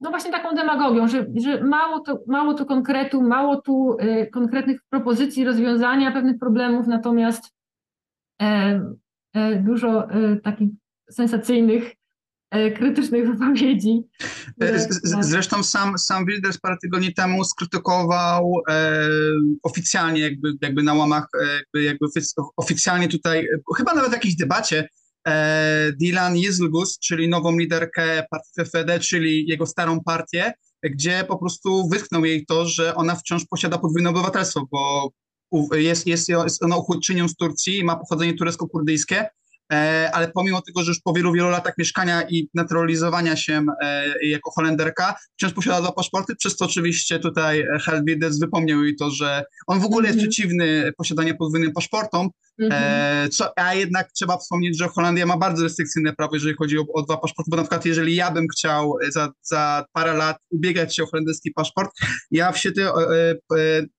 no 0.00 0.10
właśnie 0.10 0.32
taką 0.32 0.54
demagogią, 0.54 1.08
że, 1.08 1.26
że 1.36 1.64
mało, 1.64 2.00
to, 2.00 2.18
mało 2.26 2.54
to 2.54 2.64
konkretu, 2.64 3.22
mało 3.22 3.60
tu 3.60 3.96
konkretnych 4.32 4.80
propozycji 4.90 5.44
rozwiązania 5.44 6.12
pewnych 6.12 6.38
problemów, 6.38 6.86
natomiast 6.86 7.55
dużo 9.64 10.10
e, 10.10 10.36
takich 10.36 10.68
sensacyjnych, 11.10 11.92
krytycznych 12.76 13.26
wypowiedzi. 13.30 14.02
Zresztą 15.20 15.62
sam, 15.62 15.98
sam 15.98 16.26
Wilders 16.26 16.58
parę 16.58 16.76
tygodni 16.82 17.14
temu 17.14 17.44
skrytykował 17.44 18.52
e, 18.68 19.00
oficjalnie, 19.62 20.20
jakby, 20.20 20.52
jakby 20.62 20.82
na 20.82 20.94
łamach, 20.94 21.26
jakby, 21.56 21.82
jakby 21.82 22.06
oficjalnie 22.56 23.08
tutaj, 23.08 23.48
chyba 23.76 23.94
nawet 23.94 24.10
w 24.10 24.14
jakiejś 24.14 24.36
debacie, 24.36 24.88
e, 25.28 25.92
Dylan 26.00 26.36
Jezlgus, 26.36 26.98
czyli 26.98 27.28
nową 27.28 27.58
liderkę 27.58 28.26
partii 28.30 28.50
FFD, 28.56 29.00
czyli 29.00 29.46
jego 29.48 29.66
starą 29.66 30.00
partię, 30.00 30.52
gdzie 30.82 31.24
po 31.28 31.38
prostu 31.38 31.88
wytknął 31.88 32.24
jej 32.24 32.46
to, 32.46 32.66
że 32.66 32.94
ona 32.94 33.14
wciąż 33.14 33.44
posiada 33.44 33.78
podwójne 33.78 34.10
obywatelstwo, 34.10 34.66
bo 34.70 35.10
jest, 35.72 36.06
jest, 36.06 36.28
jest 36.28 36.62
ona 36.62 36.76
uchodźczynią 36.76 37.28
z 37.28 37.36
Turcji, 37.36 37.84
ma 37.84 37.96
pochodzenie 37.96 38.34
turecko-kurdyjskie, 38.34 39.26
e, 39.72 40.10
ale 40.12 40.28
pomimo 40.28 40.62
tego, 40.62 40.82
że 40.82 40.90
już 40.90 41.00
po 41.00 41.12
wielu, 41.12 41.32
wielu 41.32 41.48
latach 41.48 41.74
mieszkania 41.78 42.22
i 42.28 42.48
naturalizowania 42.54 43.36
się 43.36 43.64
e, 43.82 44.26
jako 44.26 44.50
Holenderka, 44.50 45.14
wciąż 45.36 45.52
posiada 45.52 45.80
dwa 45.80 45.92
paszporty, 45.92 46.36
przez 46.36 46.56
to 46.56 46.64
oczywiście 46.64 47.18
tutaj 47.18 47.64
Helvides 47.80 48.38
wypomniał 48.38 48.84
jej 48.84 48.96
to, 48.96 49.10
że 49.10 49.44
on 49.66 49.80
w 49.80 49.84
ogóle 49.84 50.06
jest 50.06 50.18
-hmm. 50.18 50.22
przeciwny 50.22 50.92
posiadaniu 50.96 51.36
podwójnym 51.36 51.72
paszportom, 51.72 52.28
mm 52.60 52.72
-hmm. 52.72 53.28
co, 53.28 53.58
a 53.58 53.74
jednak 53.74 54.12
trzeba 54.12 54.38
wspomnieć, 54.38 54.78
że 54.78 54.88
Holandia 54.88 55.26
ma 55.26 55.36
bardzo 55.36 55.62
restrykcyjne 55.62 56.12
prawo, 56.12 56.34
jeżeli 56.34 56.54
chodzi 56.56 56.78
o, 56.78 56.84
o 56.94 57.02
dwa 57.02 57.16
paszporty, 57.16 57.50
bo 57.50 57.56
na 57.56 57.62
przykład 57.62 57.84
jeżeli 57.84 58.14
ja 58.14 58.30
bym 58.30 58.48
chciał 58.48 58.94
za, 59.08 59.32
za 59.42 59.84
parę 59.92 60.14
lat 60.14 60.36
ubiegać 60.50 60.96
się 60.96 61.02
o 61.02 61.06
holenderski 61.06 61.50
paszport, 61.50 61.90
ja 62.30 62.52
w 62.52 62.58
świetle 62.58 62.92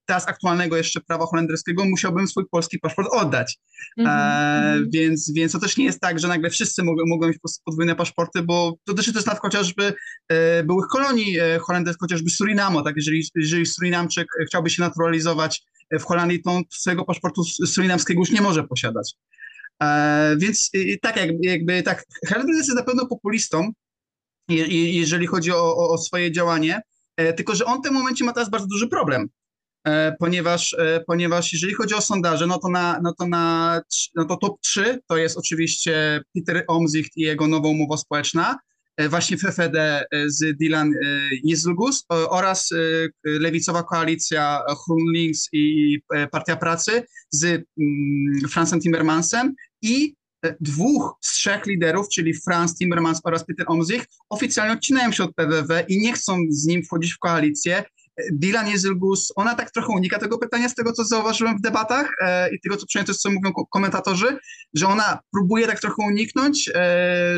teraz 0.08 0.28
aktualnego 0.28 0.78
jeszcze 0.78 1.02
prawa 1.02 1.26
holenderskiego 1.26 1.86
musiałbym 1.86 2.28
swój 2.28 2.44
polski 2.52 2.80
paszport 2.80 3.08
oddać. 3.12 3.58
Mm 3.98 4.12
-hmm. 4.12 4.16
e, 4.16 4.90
więc, 4.94 5.32
więc 5.36 5.52
to 5.52 5.60
też 5.60 5.78
nie 5.78 5.86
jest 5.86 6.00
tak, 6.00 6.20
że 6.20 6.28
nagle 6.28 6.50
wszyscy 6.50 6.84
mogą, 6.84 7.04
mogą 7.06 7.28
mieć 7.28 7.38
podwójne 7.66 7.96
paszporty, 7.96 8.42
bo 8.42 8.78
to 8.86 8.94
też 8.94 9.08
jest 9.08 9.28
nawet 9.28 9.42
chociażby 9.42 9.94
e, 10.30 10.64
byłych 10.64 10.88
kolonii 10.88 11.40
e, 11.40 11.60
holenderskich, 11.60 12.02
chociażby 12.02 12.30
Surinamo, 12.30 12.82
tak, 12.82 12.96
jeżeli, 12.96 13.24
jeżeli 13.36 13.66
Surinamczyk 13.66 14.28
chciałby 14.48 14.70
się 14.70 14.82
naturalizować 14.82 15.62
w 15.92 16.04
Holandii, 16.04 16.42
on 16.46 16.64
swojego 16.70 17.06
paszportu 17.06 17.44
surinamskiego 17.44 18.20
już 18.20 18.32
nie 18.32 18.42
może 18.42 18.64
posiadać. 18.64 19.14
E, 19.84 20.36
więc 20.38 20.72
tak 21.02 21.18
jak, 21.18 21.30
jakby 21.42 21.84
tak, 21.84 22.06
Hernandez 22.28 22.58
jest 22.58 22.76
na 22.76 22.84
pewno 22.84 23.06
populistą, 23.06 23.72
je, 24.50 24.94
jeżeli 24.94 25.28
chodzi 25.28 25.52
o, 25.52 25.78
o, 25.78 25.90
o 25.90 25.98
swoje 25.98 26.32
działanie, 26.32 26.82
e, 27.18 27.34
tylko 27.34 27.56
że 27.56 27.66
on 27.66 27.80
w 27.80 27.84
tym 27.84 27.94
momencie 27.94 28.26
ma 28.26 28.34
teraz 28.34 28.50
bardzo 28.50 28.68
duży 28.68 28.88
problem. 28.88 29.30
E, 29.88 30.16
ponieważ, 30.20 30.74
e, 30.74 31.04
ponieważ 31.08 31.54
jeżeli 31.54 31.74
chodzi 31.74 31.96
o 31.96 32.02
sondaże, 32.02 32.48
no 32.48 32.58
to, 32.60 32.70
na, 32.70 33.00
no, 33.04 33.14
to 33.14 33.28
na, 33.28 33.82
no 34.16 34.26
to 34.26 34.38
top 34.38 34.62
3 34.62 35.00
to 35.08 35.18
jest 35.18 35.38
oczywiście 35.38 36.22
Peter 36.36 36.64
Omzicht 36.68 37.18
i 37.18 37.22
jego 37.22 37.48
nowa 37.48 37.68
umowa 37.68 37.98
społeczna, 37.98 38.58
właśnie 39.10 39.38
FFD 39.38 40.06
z 40.26 40.58
Dylan 40.58 40.94
Jezlugus 41.44 42.06
oraz 42.10 42.70
lewicowa 43.24 43.84
koalicja 43.84 44.62
Links 45.14 45.50
i 45.54 45.98
Partia 46.32 46.56
Pracy 46.56 47.04
z 47.30 47.44
mm, 47.46 48.50
Francem 48.50 48.82
Timmermansem 48.82 49.54
i 49.82 50.16
dwóch 50.62 51.18
z 51.22 51.34
trzech 51.34 51.66
liderów, 51.66 52.10
czyli 52.10 52.34
Franz 52.34 52.78
Timmermans 52.78 53.22
oraz 53.24 53.46
Peter 53.46 53.66
Omzicht, 53.70 54.10
oficjalnie 54.30 54.74
odcinają 54.74 55.12
się 55.12 55.24
od 55.24 55.36
PWW 55.36 55.74
i 55.88 56.02
nie 56.02 56.14
chcą 56.14 56.38
z 56.50 56.66
nim 56.66 56.84
wchodzić 56.84 57.14
w 57.14 57.20
koalicję 57.20 57.84
Dylan 58.32 58.68
Jezylgus, 58.68 59.34
ona 59.36 59.56
tak 59.56 59.72
trochę 59.72 59.88
unika 59.88 60.20
tego 60.20 60.38
pytania 60.38 60.70
z 60.70 60.76
tego, 60.76 60.94
co 60.94 61.04
zauważyłem 61.04 61.58
w 61.58 61.62
debatach 61.62 62.12
e, 62.22 62.56
i 62.56 62.60
tego, 62.62 62.78
co 62.78 62.86
przynajmniej 62.86 63.16
to, 63.16 63.20
co 63.20 63.30
mówią 63.30 63.52
komentatorzy, 63.72 64.38
że 64.74 64.88
ona 64.88 65.20
próbuje 65.34 65.68
tak 65.68 65.80
trochę 65.80 66.08
uniknąć, 66.08 66.70
e, 66.70 66.74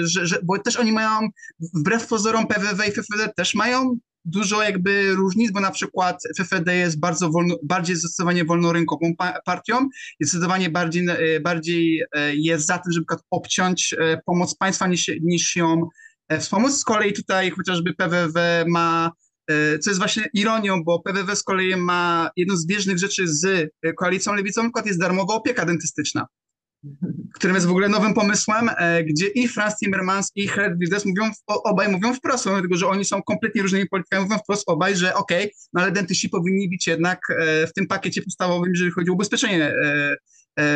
że, 0.01 0.27
że, 0.27 0.39
bo 0.43 0.59
też 0.59 0.77
oni 0.77 0.91
mają, 0.91 1.29
wbrew 1.75 2.07
pozorom 2.07 2.47
PWW 2.47 2.83
i 2.83 2.91
FFD 2.91 3.29
też 3.35 3.55
mają 3.55 3.97
dużo 4.25 4.63
jakby 4.63 5.11
różnic, 5.15 5.51
bo 5.51 5.59
na 5.59 5.71
przykład 5.71 6.21
FFD 6.37 6.75
jest 6.75 6.99
bardzo 6.99 7.29
wolno, 7.29 7.55
bardziej 7.63 7.95
zdecydowanie 7.95 8.45
wolnorynkową 8.45 9.13
partią, 9.45 9.89
jest 10.19 10.31
zdecydowanie 10.31 10.69
bardziej, 10.69 11.07
e, 11.09 11.39
bardziej 11.39 12.03
e, 12.11 12.35
jest 12.35 12.67
za 12.67 12.77
tym, 12.77 12.91
żeby 12.91 13.05
obciąć 13.31 13.95
e, 13.99 14.21
pomoc 14.25 14.55
państwa 14.55 14.87
niż, 14.87 15.11
niż 15.21 15.55
ją 15.55 15.87
wspomóc. 16.39 16.79
Z 16.79 16.83
kolei 16.83 17.13
tutaj 17.13 17.51
chociażby 17.51 17.93
PWW 17.93 18.39
ma 18.67 19.11
co 19.81 19.89
jest 19.89 19.99
właśnie 19.99 20.29
ironią, 20.33 20.83
bo 20.83 20.99
PWW 20.99 21.35
z 21.35 21.43
kolei 21.43 21.75
ma 21.75 22.29
jedną 22.35 22.55
z 22.55 22.65
bieżnych 22.65 22.97
rzeczy 22.97 23.27
z 23.27 23.69
koalicją 23.97 24.33
lewicową, 24.33 24.63
na 24.63 24.69
przykład 24.69 24.85
jest 24.85 24.99
darmowa 24.99 25.33
opieka 25.33 25.65
dentystyczna, 25.65 26.27
którym 27.33 27.55
jest 27.55 27.67
w 27.67 27.69
ogóle 27.69 27.89
nowym 27.89 28.13
pomysłem, 28.13 28.69
e, 28.77 29.03
gdzie 29.03 29.27
i 29.27 29.47
Franz 29.47 29.77
Timmermans 29.77 30.31
i 30.35 30.47
Herr 30.47 30.77
mówią, 31.05 31.31
obaj 31.47 31.91
mówią 31.91 32.13
wprost, 32.13 32.43
dlatego 32.43 32.77
że 32.77 32.87
oni 32.87 33.05
są 33.05 33.23
kompletnie 33.23 33.61
różnymi 33.61 33.87
politykami, 33.87 34.23
mówią 34.23 34.37
wprost 34.37 34.63
obaj, 34.69 34.95
że 34.95 35.15
okej, 35.15 35.43
okay, 35.43 35.51
no 35.73 35.81
ale 35.81 35.91
dentyści 35.91 36.29
powinni 36.29 36.69
być 36.69 36.87
jednak 36.87 37.19
e, 37.29 37.67
w 37.67 37.73
tym 37.73 37.87
pakiecie 37.87 38.21
podstawowym, 38.21 38.71
jeżeli 38.71 38.91
chodzi 38.91 39.09
o 39.09 39.13
ubezpieczenie 39.13 39.73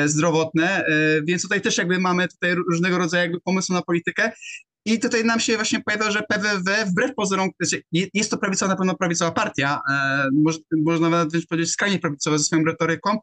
zdrowotne, 0.06 0.86
więc 1.28 1.42
tutaj 1.42 1.62
też 1.62 1.78
jakby 1.78 2.00
mamy 2.00 2.28
tutaj 2.28 2.56
różnego 2.56 2.98
rodzaju 2.98 3.24
jakby 3.24 3.42
pomysły 3.42 3.76
na 3.76 3.82
politykę 3.82 4.32
i 4.86 5.00
tutaj 5.00 5.26
nam 5.26 5.40
się 5.40 5.56
właśnie 5.56 5.82
pojawia, 5.82 6.12
że 6.12 6.24
PWW 6.30 6.72
wbrew 6.86 7.16
pozorom, 7.16 7.50
znaczy 7.62 7.84
jest 8.14 8.32
to 8.32 8.38
prawicowa, 8.38 8.72
na 8.72 8.78
pewno 8.78 8.96
prawicowa 8.96 9.32
partia, 9.32 9.80
e, 9.90 10.30
można 10.72 11.10
nawet 11.10 11.30
powiedzieć 11.50 11.72
skrajnie 11.72 12.00
prawicowa 12.00 12.38
ze 12.38 12.44
swoją 12.44 12.64
retoryką, 12.64 13.18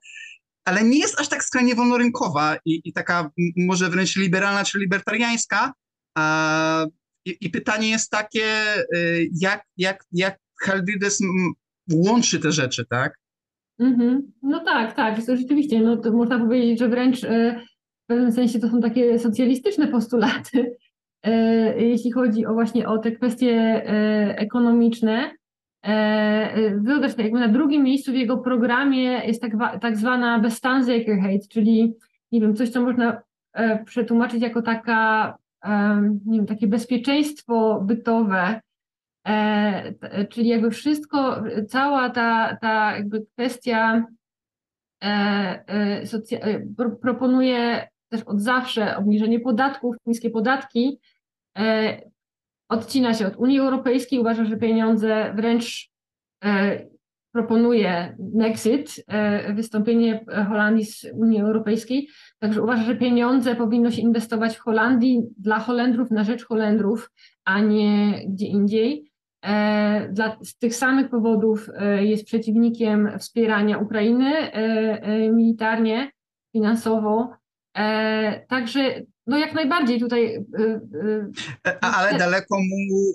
ale 0.65 0.85
nie 0.85 0.99
jest 0.99 1.21
aż 1.21 1.29
tak 1.29 1.45
skrajnie 1.45 1.75
wolnorynkowa 1.75 2.57
i, 2.65 2.81
i 2.85 2.93
taka 2.93 3.31
może 3.57 3.91
wręcz 3.91 4.17
liberalna 4.17 4.65
czy 4.65 4.79
libertariańska. 4.79 5.73
I, 7.25 7.37
I, 7.41 7.51
pytanie 7.51 7.91
jest 7.91 8.11
takie, 8.11 8.45
e, 8.45 8.87
jak, 9.41 9.65
jak, 9.77 10.05
jak 10.13 10.39
Helvides 10.63 11.19
łączy 11.93 12.41
te 12.41 12.53
rzeczy, 12.53 12.85
tak? 12.91 13.19
-hmm. 13.81 14.21
No 14.43 14.65
tak, 14.65 14.97
tak, 14.97 15.27
to 15.27 15.37
rzeczywiście, 15.37 15.81
no 15.81 15.97
to 15.97 16.13
można 16.13 16.39
powiedzieć, 16.39 16.79
że 16.79 16.89
wręcz 16.89 17.25
e, 17.25 17.61
w 18.05 18.07
pewnym 18.07 18.33
sensie 18.33 18.59
to 18.59 18.69
są 18.69 18.81
takie 18.81 19.19
socjalistyczne 19.19 19.89
postulaty, 19.89 20.77
jeśli 21.77 22.13
chodzi 22.13 22.47
o 22.47 22.53
właśnie 22.53 22.89
o 22.89 22.99
te 22.99 23.13
kwestie 23.13 23.53
e, 23.53 24.39
ekonomiczne. 24.39 25.31
Wyobraź 26.75 27.19
e, 27.19 27.23
jakby 27.23 27.41
na 27.41 27.49
drugim 27.49 27.83
miejscu 27.83 28.13
w 28.13 28.15
jego 28.15 28.39
programie 28.39 29.23
jest 29.27 29.43
tak, 29.43 29.53
tak 29.81 29.97
zwana 29.97 30.39
Bestanzekerheit, 30.39 31.49
czyli 31.49 31.95
nie 32.33 32.41
wiem, 32.41 32.57
coś, 32.57 32.69
co 32.69 32.81
można 32.83 33.23
przetłumaczyć 33.85 34.43
jako 34.43 34.63
taka, 34.63 35.35
nie 36.27 36.39
wiem, 36.39 36.47
takie 36.47 36.67
bezpieczeństwo 36.67 37.81
bytowe, 37.87 38.61
czyli 40.31 40.49
jakby 40.49 40.71
wszystko, 40.71 41.43
cała 41.69 42.11
ta, 42.11 42.57
ta 42.61 42.97
jakby 42.97 43.27
kwestia 43.27 44.05
proponuje 47.01 47.89
też 48.11 48.23
od 48.23 48.41
zawsze 48.41 48.97
obniżenie 48.97 49.41
podatków, 49.41 49.97
niskie 50.07 50.31
podatki, 50.31 50.99
odcina 52.69 53.15
się 53.15 53.27
od 53.27 53.37
Unii 53.37 53.59
Europejskiej, 53.59 54.19
uważa, 54.19 54.45
że 54.45 54.57
pieniądze 54.57 55.33
wręcz 55.37 55.91
proponuje 57.33 58.17
Nexit, 58.35 59.05
wystąpienie 59.55 60.25
Holandii 60.49 60.85
z 60.85 61.07
Unii 61.15 61.41
Europejskiej, 61.41 62.09
także 62.39 62.63
uważa, 62.63 62.83
że 62.83 62.97
pieniądze 62.97 63.57
powinno 63.57 63.91
się 63.91 64.03
inwestować 64.03 64.57
w 64.57 64.61
Holandii 64.61 65.23
dla 65.39 65.59
Holendrów, 65.59 66.11
na 66.11 66.25
rzecz 66.25 66.45
Holendrów, 66.45 67.11
a 67.45 67.61
nie 67.61 68.23
gdzie 68.29 68.47
indziej. 68.47 69.11
E, 69.45 70.09
dla, 70.13 70.37
z 70.43 70.59
tych 70.59 70.75
samych 70.75 71.11
powodów 71.11 71.71
e, 71.75 72.05
jest 72.05 72.25
przeciwnikiem 72.25 73.19
wspierania 73.19 73.79
Ukrainy 73.79 74.53
e, 74.53 75.31
militarnie, 75.33 76.11
finansowo. 76.53 77.41
Także 78.49 78.81
no 79.27 79.39
jak 79.39 79.55
najbardziej 79.55 80.01
tutaj. 80.01 80.45
Ale 81.81 82.19
daleko 82.19 82.59
mu, 82.59 83.15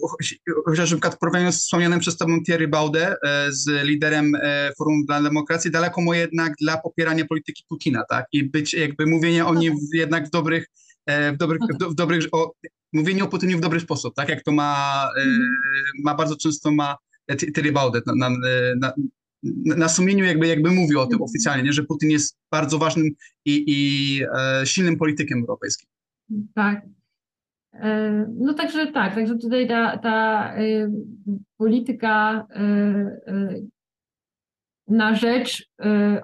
chociaż 0.65 0.91
na 0.91 0.97
przykład 0.97 1.15
w 1.15 1.17
porównaniu 1.17 1.51
z 1.51 1.57
wspomnianym 1.57 1.99
przez 1.99 2.17
tobą 2.17 2.43
Thierry 2.43 2.67
Baude, 2.67 3.15
z 3.49 3.85
liderem 3.85 4.31
Forum 4.77 5.05
dla 5.05 5.21
Demokracji, 5.21 5.71
daleko 5.71 6.01
mu 6.01 6.13
jednak 6.13 6.53
dla 6.61 6.77
popierania 6.77 7.25
polityki 7.25 7.63
Putina, 7.69 8.03
tak? 8.09 8.25
I 8.31 8.43
być 8.43 8.73
jakby 8.73 9.05
mówienie 9.05 9.45
o 9.45 9.55
nim 9.55 9.75
jednak 9.93 10.27
w 10.27 10.29
dobrych, 10.29 10.67
w 11.07 11.37
dobrych, 11.37 11.61
w 11.91 11.95
dobrych 11.95 12.25
o, 12.31 12.53
mówienie 12.93 13.23
o 13.23 13.27
Putinie 13.27 13.57
w 13.57 13.61
dobry 13.61 13.79
sposób, 13.79 14.15
tak 14.15 14.29
jak 14.29 14.43
to 14.43 14.51
ma, 14.51 15.09
mm. 15.17 15.39
ma 16.03 16.15
bardzo 16.15 16.35
często 16.35 16.71
ma 16.71 16.97
Terry 17.53 17.71
Baudet 17.71 18.07
na, 18.07 18.15
na, 18.15 18.29
na, 18.79 18.93
na, 19.75 19.89
sumieniu 19.89 20.25
jakby, 20.25 20.47
jakby 20.47 20.71
mówił 20.71 20.99
o 20.99 21.05
tym 21.05 21.13
mhm. 21.13 21.29
oficjalnie, 21.29 21.63
nie? 21.63 21.73
że 21.73 21.83
Putin 21.83 22.09
jest 22.09 22.37
bardzo 22.51 22.77
ważnym 22.77 23.09
i, 23.45 23.63
i 23.67 24.21
e, 24.23 24.65
silnym 24.65 24.97
politykiem 24.97 25.39
europejskim. 25.39 25.89
Tak. 26.53 26.81
E, 27.73 28.11
no 28.37 28.53
także 28.53 28.87
tak, 28.87 29.15
także 29.15 29.35
tutaj 29.37 29.67
ta, 29.67 29.97
ta 29.97 30.49
e, 30.55 30.91
polityka 31.57 32.47
na 34.87 35.15
rzecz 35.15 35.69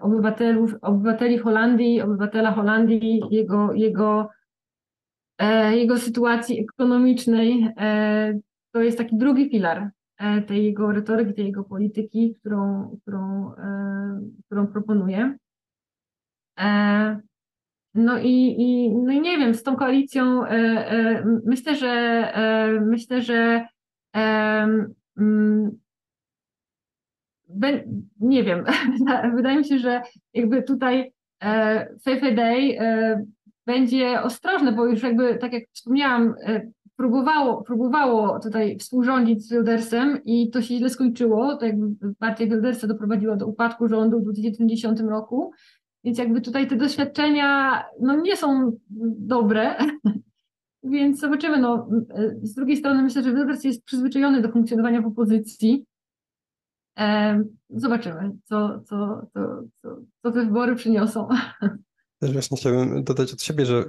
obywatelów, 0.01 0.75
obywateli 0.81 1.37
Holandii, 1.37 2.01
obywatela 2.01 2.51
Holandii, 2.51 3.21
jego, 3.31 3.73
jego 3.73 4.29
E, 5.41 5.77
jego 5.77 5.97
sytuacji 5.97 6.59
ekonomicznej, 6.59 7.73
e, 7.77 8.39
to 8.71 8.81
jest 8.81 8.97
taki 8.97 9.17
drugi 9.17 9.49
filar 9.49 9.91
e, 10.17 10.41
tej 10.41 10.65
jego 10.65 10.91
retoryki, 10.91 11.33
tej 11.33 11.45
jego 11.45 11.63
polityki, 11.63 12.35
którą, 12.39 12.97
którą, 13.01 13.51
którą 14.45 14.67
proponuje. 14.67 15.37
No 17.93 18.19
i, 18.19 18.55
i, 18.57 18.89
no 18.89 19.11
i 19.11 19.21
nie 19.21 19.37
wiem, 19.37 19.55
z 19.55 19.63
tą 19.63 19.75
koalicją 19.75 20.41
myślę, 21.45 21.75
że 21.75 22.33
myślę, 22.85 23.21
że 23.21 23.65
mm, 24.13 25.71
nie 28.19 28.43
wiem, 28.43 28.65
wydaje 29.35 29.57
mi 29.57 29.65
się, 29.65 29.79
że 29.79 30.01
jakby 30.33 30.63
tutaj 30.63 31.13
Fefe 32.03 32.31
Day 32.31 32.77
będzie 33.65 34.21
ostrożne, 34.21 34.71
bo 34.71 34.85
już 34.85 35.03
jakby, 35.03 35.35
tak 35.35 35.53
jak 35.53 35.63
wspomniałam, 35.73 36.35
e, 36.45 36.71
próbowało, 36.95 37.63
próbowało 37.63 38.39
tutaj 38.39 38.77
współrządzić 38.77 39.47
z 39.47 39.51
Wildersem 39.51 40.19
i 40.25 40.49
to 40.49 40.61
się 40.61 40.77
źle 40.77 40.89
skończyło. 40.89 41.57
To 41.57 41.65
jakby 41.65 42.13
partia 42.19 42.45
Wildersa 42.45 42.87
doprowadziła 42.87 43.35
do 43.35 43.47
upadku 43.47 43.87
rządu 43.87 44.19
w 44.19 44.23
2010 44.23 44.99
roku. 44.99 45.51
Więc 46.03 46.17
jakby 46.17 46.41
tutaj 46.41 46.67
te 46.67 46.75
doświadczenia 46.75 47.83
no, 47.99 48.21
nie 48.21 48.37
są 48.37 48.77
dobre. 49.17 49.75
Więc 50.83 51.19
zobaczymy. 51.19 51.59
No, 51.59 51.89
e, 52.09 52.35
z 52.43 52.53
drugiej 52.53 52.77
strony 52.77 53.03
myślę, 53.03 53.23
że 53.23 53.33
Wilders 53.33 53.63
jest 53.63 53.83
przyzwyczajony 53.83 54.41
do 54.41 54.51
funkcjonowania 54.51 55.01
w 55.01 55.05
opozycji. 55.05 55.85
Zobaczymy, 57.69 58.31
co, 58.43 58.81
co, 58.85 59.27
co, 59.33 59.63
co, 60.21 60.31
te 60.31 60.45
wybory 60.45 60.75
przyniosą. 60.75 61.27
Też 62.19 62.33
właśnie 62.33 62.57
chciałbym 62.57 63.03
dodać 63.03 63.33
od 63.33 63.41
siebie, 63.41 63.65
że 63.65 63.85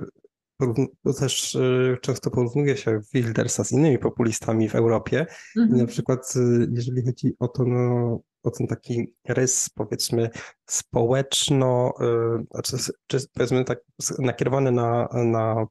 też 1.18 1.54
y, 1.54 1.98
często 2.02 2.30
porównuje 2.30 2.76
się 2.76 3.00
Wildersa 3.14 3.64
z 3.64 3.72
innymi 3.72 3.98
populistami 3.98 4.68
w 4.68 4.74
Europie. 4.74 5.26
Mhm. 5.56 5.80
na 5.80 5.86
przykład, 5.86 6.34
y, 6.36 6.68
jeżeli 6.72 7.04
chodzi 7.06 7.36
o 7.38 7.48
to, 7.48 7.64
no, 7.64 8.20
o 8.42 8.50
ten 8.50 8.66
taki 8.66 9.14
rys, 9.28 9.70
powiedzmy, 9.74 10.30
społeczno, 10.66 11.94
y, 12.54 12.62
czy, 12.62 12.76
czy 13.06 13.28
powiedzmy 13.34 13.64
tak 13.64 13.78
nakierowany 14.18 14.72
na, 14.72 15.08
na 15.12 15.66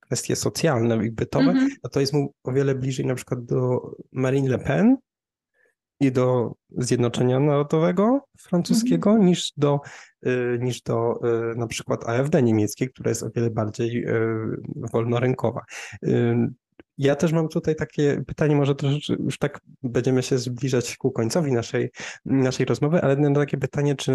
kwestie 0.00 0.36
socjalne 0.36 1.06
i 1.06 1.10
bytowe, 1.10 1.50
mhm. 1.50 1.68
no 1.84 1.90
to 1.90 2.00
jest 2.00 2.12
mu 2.12 2.34
o 2.44 2.52
wiele 2.52 2.74
bliżej 2.74 3.06
na 3.06 3.14
przykład 3.14 3.44
do 3.44 3.90
Marine 4.12 4.48
Le 4.48 4.58
Pen, 4.58 4.96
i 6.00 6.12
do 6.12 6.54
Zjednoczenia 6.70 7.40
Narodowego 7.40 8.20
francuskiego 8.38 9.10
mhm. 9.10 9.28
niż 9.28 9.52
do, 9.56 9.80
y, 10.26 10.58
niż 10.60 10.82
do 10.82 11.20
y, 11.52 11.56
na 11.56 11.66
przykład 11.66 12.08
AfD 12.08 12.42
niemieckiej, 12.42 12.88
która 12.88 13.08
jest 13.08 13.22
o 13.22 13.30
wiele 13.30 13.50
bardziej 13.50 14.06
wolnorynkowa. 14.92 15.64
Ja 16.98 17.16
też 17.16 17.32
mam 17.32 17.48
tutaj 17.48 17.76
takie 17.76 18.22
pytanie, 18.26 18.56
może 18.56 18.74
troszeczkę 18.74 19.14
już 19.22 19.38
tak 19.38 19.60
będziemy 19.82 20.22
się 20.22 20.38
zbliżać 20.38 20.96
ku 20.96 21.10
końcowi 21.10 21.52
naszej, 21.52 21.90
naszej 22.24 22.66
rozmowy, 22.66 23.02
ale 23.02 23.16
na 23.16 23.40
takie 23.40 23.58
pytanie, 23.58 23.94
czy 23.94 24.12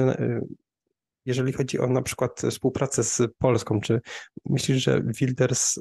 jeżeli 1.25 1.53
chodzi 1.53 1.79
o 1.79 1.87
na 1.87 2.01
przykład 2.01 2.41
współpracę 2.49 3.03
z 3.03 3.21
Polską, 3.37 3.81
czy 3.81 4.01
myślisz, 4.45 4.83
że 4.83 5.01
Wilders, 5.01 5.79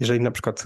jeżeli 0.00 0.20
na 0.20 0.30
przykład 0.30 0.64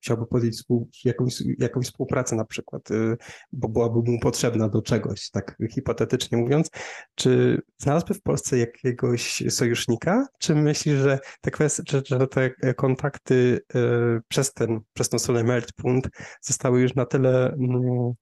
chciałby 0.00 0.26
podjąć 0.26 0.62
jakąś, 1.04 1.42
jakąś 1.58 1.86
współpracę 1.86 2.36
na 2.36 2.44
przykład, 2.44 2.90
y, 2.90 3.16
bo 3.52 3.68
byłaby 3.68 4.10
mu 4.10 4.20
potrzebna 4.20 4.68
do 4.68 4.82
czegoś, 4.82 5.30
tak 5.30 5.56
hipotetycznie 5.70 6.38
mówiąc, 6.38 6.70
czy 7.14 7.62
znalazłby 7.78 8.14
w 8.14 8.22
Polsce 8.22 8.58
jakiegoś 8.58 9.42
sojusznika, 9.50 10.26
czy 10.38 10.54
myślisz, 10.54 10.98
że 10.98 11.18
te 11.40 11.50
kwestie, 11.50 11.82
że, 12.04 12.26
te 12.26 12.74
kontakty 12.74 13.60
y, 13.74 14.20
przez 14.28 14.52
ten, 14.52 14.80
przez 14.92 15.08
tą 15.08 15.18
stronę 15.18 15.44
Meltpunkt 15.44 16.10
zostały 16.42 16.80
już 16.80 16.94
na 16.94 17.06
tyle 17.06 17.52
mm, 17.52 18.12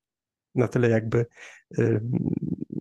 na 0.54 0.68
tyle 0.68 0.88
jakby 0.90 1.26
y, 1.78 2.00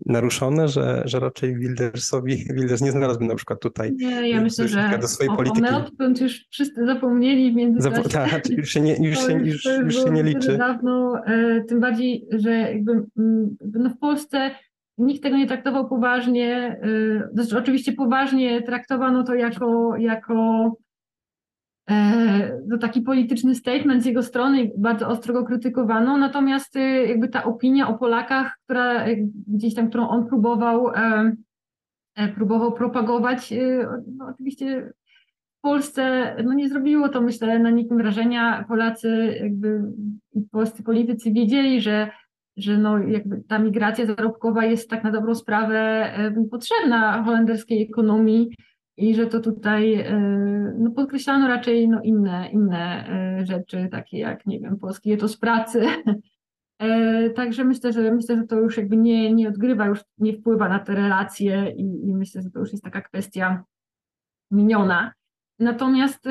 naruszone, 0.07 0.67
że, 0.67 1.01
że 1.05 1.19
raczej 1.19 1.55
Wildersowi, 1.55 2.45
Wilders 2.55 2.81
nie 2.81 2.91
znalazłby 2.91 3.25
na 3.25 3.35
przykład 3.35 3.59
tutaj 3.59 3.91
nie, 3.95 4.29
ja 4.29 4.41
myślę, 4.41 4.67
że 4.67 4.97
do 5.01 5.07
swojej 5.07 5.33
o, 5.33 5.35
polityki. 5.35 5.67
O 5.67 6.23
już 6.23 6.45
wszyscy 6.49 6.85
zapomnieli 6.85 7.51
w 7.51 7.55
międzyczasie. 7.55 8.03
Zap 8.03 8.11
tak, 8.11 8.49
już 8.57 8.69
się 8.69 8.81
nie, 8.81 8.95
już 9.07 9.17
się, 9.17 9.33
już, 9.33 9.65
już 9.65 10.03
się 10.03 10.11
nie 10.11 10.23
liczy. 10.23 10.57
Dawno, 10.57 11.21
e, 11.25 11.63
tym 11.63 11.79
bardziej, 11.79 12.27
że 12.31 12.51
jakby 12.51 12.91
mm, 13.17 13.57
no 13.73 13.89
w 13.89 13.97
Polsce 13.97 14.51
nikt 14.97 15.23
tego 15.23 15.37
nie 15.37 15.47
traktował 15.47 15.89
poważnie. 15.89 16.79
E, 16.83 17.29
znaczy 17.33 17.57
oczywiście 17.57 17.93
poważnie 17.93 18.61
traktowano 18.61 19.23
to 19.23 19.35
jako, 19.35 19.95
jako 19.97 20.71
to 22.71 22.77
taki 22.77 23.01
polityczny 23.01 23.55
statement 23.55 24.03
z 24.03 24.05
jego 24.05 24.23
strony 24.23 24.71
bardzo 24.77 25.07
ostro 25.07 25.33
go 25.33 25.43
krytykowano, 25.43 26.17
natomiast 26.17 26.75
y, 26.75 26.79
jakby 27.07 27.27
ta 27.27 27.43
opinia 27.43 27.87
o 27.87 27.97
Polakach, 27.97 28.57
która 28.63 29.07
y, 29.07 29.27
gdzieś 29.47 29.75
tam, 29.75 29.89
którą 29.89 30.07
on 30.07 30.27
próbował, 30.27 30.89
e, 30.89 31.35
e, 32.15 32.27
próbował 32.27 32.71
propagować, 32.71 33.53
no 34.17 34.25
oczywiście 34.33 34.93
w 35.57 35.61
Polsce 35.61 36.35
no 36.43 36.53
nie 36.53 36.69
zrobiło 36.69 37.09
to 37.09 37.21
myślę 37.21 37.59
na 37.59 37.69
nikim 37.69 37.97
wrażenia. 37.97 38.65
Polacy 38.67 39.37
jakby 39.41 39.81
polscy 40.51 40.83
politycy 40.83 41.31
wiedzieli, 41.31 41.81
że 41.81 42.09
że 42.57 42.77
no 42.77 42.97
jakby 42.97 43.43
ta 43.47 43.59
migracja 43.59 44.05
zarobkowa 44.05 44.65
jest 44.65 44.89
tak 44.89 45.03
na 45.03 45.11
dobrą 45.11 45.35
sprawę 45.35 45.77
e, 45.77 46.45
potrzebna 46.51 47.23
holenderskiej 47.23 47.81
ekonomii, 47.81 48.55
i 48.97 49.15
że 49.15 49.27
to 49.27 49.39
tutaj 49.39 49.93
e, 49.93 50.19
no, 50.77 50.91
podkreślano 50.91 51.47
raczej 51.47 51.89
no, 51.89 52.01
inne, 52.01 52.49
inne 52.51 53.09
e, 53.09 53.45
rzeczy, 53.45 53.87
takie 53.91 54.17
jak, 54.17 54.45
nie 54.45 54.59
wiem, 54.59 54.77
polski 54.77 55.11
etos 55.11 55.37
pracy. 55.37 55.85
E, 56.79 57.29
także 57.29 57.63
myślę, 57.63 57.93
że 57.93 58.11
myślę, 58.11 58.37
że 58.37 58.43
to 58.43 58.55
już 58.55 58.77
jakby 58.77 58.97
nie, 58.97 59.33
nie 59.33 59.47
odgrywa, 59.49 59.85
już 59.85 59.99
nie 60.17 60.33
wpływa 60.33 60.69
na 60.69 60.79
te 60.79 60.95
relacje 60.95 61.73
i, 61.77 62.07
i 62.09 62.15
myślę, 62.15 62.41
że 62.41 62.49
to 62.49 62.59
już 62.59 62.71
jest 62.71 62.83
taka 62.83 63.01
kwestia 63.01 63.63
miniona. 64.51 65.13
Natomiast 65.59 66.25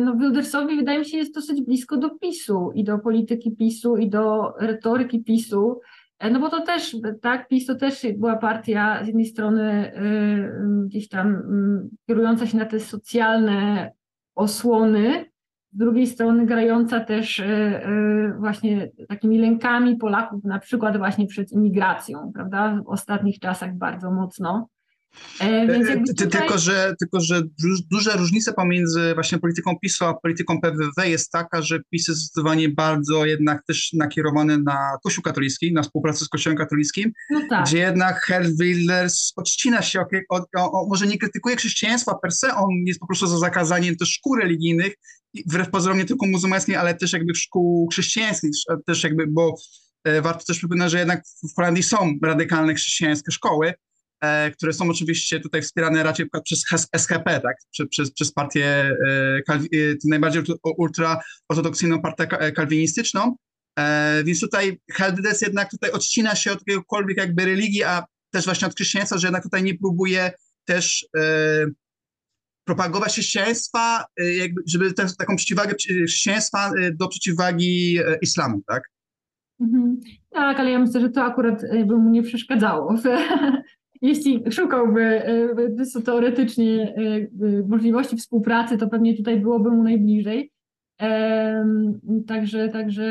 no, 0.00 0.16
Wildersowi 0.16 0.76
wydaje 0.76 0.98
mi 0.98 1.04
się 1.04 1.16
jest 1.16 1.34
dosyć 1.34 1.62
blisko 1.62 1.96
do 1.96 2.10
PiSu 2.10 2.72
i 2.74 2.84
do 2.84 2.98
polityki 2.98 3.56
PiSu 3.56 3.96
i 3.96 4.10
do 4.10 4.54
retoryki 4.60 5.24
PiSu. 5.24 5.80
E, 6.24 6.30
no 6.30 6.40
bo 6.40 6.50
to 6.50 6.60
też, 6.60 6.96
tak, 7.20 7.48
PiS 7.48 7.66
to 7.66 7.74
też 7.74 8.06
była 8.16 8.36
partia 8.36 9.04
z 9.04 9.06
jednej 9.06 9.26
strony 9.26 9.92
y, 9.96 10.86
gdzieś 10.86 11.08
tam 11.08 11.34
y, 11.34 11.96
kierująca 12.06 12.46
się 12.46 12.58
na 12.58 12.64
te 12.64 12.80
socjalne 12.80 13.92
osłony 14.34 15.24
z 15.72 15.76
drugiej 15.76 16.06
strony 16.06 16.46
grająca 16.46 17.00
też 17.00 17.42
właśnie 18.38 18.90
takimi 19.08 19.38
lękami 19.38 19.96
Polaków, 19.96 20.44
na 20.44 20.58
przykład 20.58 20.96
właśnie 20.96 21.26
przed 21.26 21.52
imigracją, 21.52 22.32
prawda, 22.34 22.80
w 22.84 22.88
ostatnich 22.88 23.38
czasach 23.38 23.76
bardzo 23.76 24.10
mocno. 24.10 24.68
E, 25.40 25.66
więc 25.66 25.88
e, 25.88 26.14
tutaj... 26.24 26.40
Tylko, 26.40 26.58
że, 26.58 26.94
tylko, 26.98 27.20
że 27.20 27.42
duża 27.90 28.16
różnica 28.16 28.52
pomiędzy 28.52 29.14
właśnie 29.14 29.38
polityką 29.38 29.78
PiSu 29.82 30.04
a 30.04 30.14
polityką 30.14 30.60
PWW 30.60 31.02
jest 31.04 31.30
taka, 31.30 31.62
że 31.62 31.80
PiS 31.90 32.08
jest 32.08 32.20
zdecydowanie 32.20 32.68
bardzo 32.68 33.24
jednak 33.24 33.64
też 33.66 33.92
nakierowany 33.92 34.58
na 34.58 34.96
Kościół 35.04 35.22
katolicki, 35.22 35.72
na 35.72 35.82
współpracę 35.82 36.24
z 36.24 36.28
Kościołem 36.28 36.58
katolickim, 36.58 37.12
no 37.30 37.40
tak. 37.50 37.66
gdzie 37.66 37.78
jednak 37.78 38.20
Herr 38.20 38.46
Wilders 38.60 39.32
odcina 39.36 39.82
się, 39.82 40.00
od, 40.00 40.08
od, 40.28 40.44
od, 40.56 40.88
może 40.88 41.06
nie 41.06 41.18
krytykuje 41.18 41.56
chrześcijaństwa 41.56 42.14
per 42.22 42.32
se, 42.32 42.54
on 42.54 42.68
jest 42.86 43.00
po 43.00 43.06
prostu 43.06 43.26
za 43.26 43.38
zakazaniem 43.38 43.96
też 43.96 44.08
szkół 44.08 44.36
religijnych, 44.36 44.94
wbrew 45.46 45.70
pozorom 45.70 45.98
nie 45.98 46.04
tylko 46.04 46.26
muzułmańskich, 46.26 46.78
ale 46.78 46.94
też 46.94 47.12
jakby 47.12 47.34
szkół 47.34 47.88
chrześcijańskich, 47.92 48.50
też 48.86 49.04
jakby, 49.04 49.26
bo 49.26 49.54
e, 50.04 50.22
warto 50.22 50.44
też 50.44 50.58
przypominać, 50.58 50.92
że 50.92 50.98
jednak 50.98 51.22
w 51.52 51.56
Holandii 51.56 51.82
są 51.82 52.14
radykalne 52.22 52.74
chrześcijańskie 52.74 53.32
szkoły, 53.32 53.74
E, 53.74 53.93
które 54.56 54.72
są 54.72 54.90
oczywiście 54.90 55.40
tutaj 55.40 55.62
wspierane 55.62 56.02
raczej 56.02 56.26
przez 56.44 56.64
SHP, 56.96 57.40
tak? 57.40 57.56
przez, 57.70 57.88
przez, 57.88 58.12
przez 58.12 58.32
partię 58.32 58.66
e, 58.66 59.42
e, 59.48 59.94
najbardziej 60.04 60.42
ultraortodoksyjną 60.76 62.02
partię 62.02 62.26
kalwinistyczną. 62.52 63.36
Więc 64.24 64.40
tutaj 64.40 64.80
Heldedes 64.92 65.42
jednak 65.42 65.70
tutaj 65.70 65.90
odcina 65.90 66.34
się 66.34 66.52
od 66.52 66.58
jakiegokolwiek 66.58 67.16
jakby 67.16 67.44
religii, 67.44 67.82
a 67.82 68.04
też 68.30 68.44
właśnie 68.44 68.68
od 68.68 68.74
chrześcijaństwa, 68.74 69.18
że 69.18 69.26
jednak 69.26 69.42
tutaj 69.42 69.62
nie 69.62 69.78
próbuje 69.78 70.32
też 70.64 71.06
propagować 72.64 73.12
chrześcijaństwa, 73.12 74.04
jakby, 74.38 74.62
żeby 74.66 74.92
te, 74.92 75.06
taką 75.18 75.36
przeciwwagę 75.36 75.74
chrześcijaństwa 76.08 76.70
do 76.92 77.08
przeciwwagi 77.08 77.98
islamu, 78.22 78.62
tak? 78.66 78.82
Mhm. 79.60 80.00
Tak, 80.30 80.60
ale 80.60 80.70
ja 80.70 80.78
myślę, 80.78 81.00
że 81.00 81.10
to 81.10 81.24
akurat 81.24 81.62
by 81.86 81.96
mu 81.96 82.10
nie 82.10 82.22
przeszkadzało 82.22 82.96
jeśli 84.04 84.52
szukałby 84.52 85.02
e, 85.02 86.02
teoretycznie 86.04 86.94
e, 86.94 87.68
możliwości 87.68 88.16
współpracy, 88.16 88.78
to 88.78 88.88
pewnie 88.88 89.16
tutaj 89.16 89.40
byłoby 89.40 89.70
mu 89.70 89.82
najbliżej. 89.82 90.50
Także, 92.26 92.68
także 92.68 93.04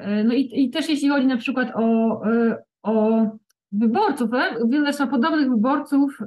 e, 0.00 0.24
no 0.24 0.34
i, 0.34 0.64
i 0.64 0.70
też 0.70 0.88
jeśli 0.88 1.08
chodzi 1.08 1.26
na 1.26 1.36
przykład 1.36 1.72
o, 1.74 2.20
o 2.82 3.26
wyborców, 3.72 4.30
Wilders 4.68 5.00
ma 5.00 5.06
podobnych 5.06 5.50
wyborców 5.50 6.18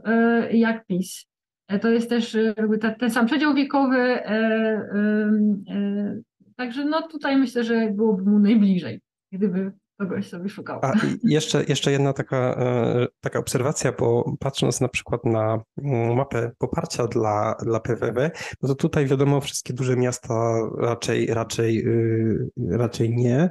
jak 0.52 0.86
PiS. 0.86 1.26
To 1.82 1.90
jest 1.90 2.10
też 2.10 2.38
ten 3.00 3.10
sam 3.12 3.26
przedział 3.26 3.54
wiekowy, 3.54 4.20
także 6.56 6.86
no 6.86 7.02
tutaj 7.02 7.38
myślę, 7.38 7.64
że 7.64 7.92
byłoby 7.92 8.32
mu 8.32 8.40
najbliżej, 8.40 9.02
gdyby 9.32 9.72
kogoś 9.98 10.30
sobie 10.30 10.50
szukał. 10.50 10.80
A 10.82 10.94
jeszcze, 11.24 11.64
jeszcze 11.64 11.92
jedna 11.92 12.14
taka, 12.14 12.38
e, 12.38 13.08
taka 13.22 13.40
obserwacja, 13.40 13.92
bo 13.92 14.36
patrząc 14.40 14.82
na 14.82 14.88
przykład 14.88 15.26
na 15.26 15.62
mm, 15.78 16.16
mapę 16.16 16.52
poparcia 16.58 17.08
dla, 17.08 17.56
dla 17.64 17.80
PWW, 17.80 18.30
no 18.62 18.70
to 18.70 18.76
tutaj 18.76 19.06
wiadomo, 19.06 19.42
wszystkie 19.42 19.74
duże 19.74 19.96
miasta 19.96 20.56
raczej, 20.78 21.28
raczej, 21.28 21.88
y, 21.88 22.50
raczej 22.70 23.16
nie. 23.16 23.50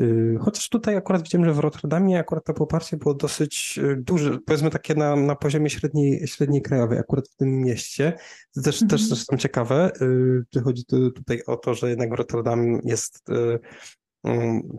Y, 0.00 0.36
chociaż 0.40 0.68
tutaj 0.68 0.96
akurat 0.96 1.22
widziałem, 1.22 1.44
że 1.44 1.52
w 1.52 1.58
Rotterdamie 1.58 2.18
akurat 2.18 2.44
to 2.44 2.54
poparcie 2.54 2.96
było 2.96 3.14
dosyć 3.14 3.78
y, 3.82 3.96
duże, 3.96 4.38
powiedzmy 4.46 4.70
takie 4.70 4.94
na, 4.94 5.16
na 5.16 5.36
poziomie 5.36 5.70
średniej, 5.70 6.26
średniej 6.26 6.62
krajowej, 6.62 6.98
akurat 6.98 7.28
w 7.28 7.36
tym 7.36 7.60
mieście. 7.60 8.12
To 8.54 8.62
też, 8.62 8.82
mhm. 8.82 8.88
też 8.88 9.08
zresztą 9.08 9.36
ciekawe, 9.36 9.90
że 10.54 10.60
chodzi 10.60 10.84
tutaj 10.86 11.42
o 11.46 11.56
to, 11.56 11.74
że 11.74 11.90
jednak 11.90 12.12
Rotterdam 12.12 12.80
jest 12.84 13.22
Mm, 13.28 13.58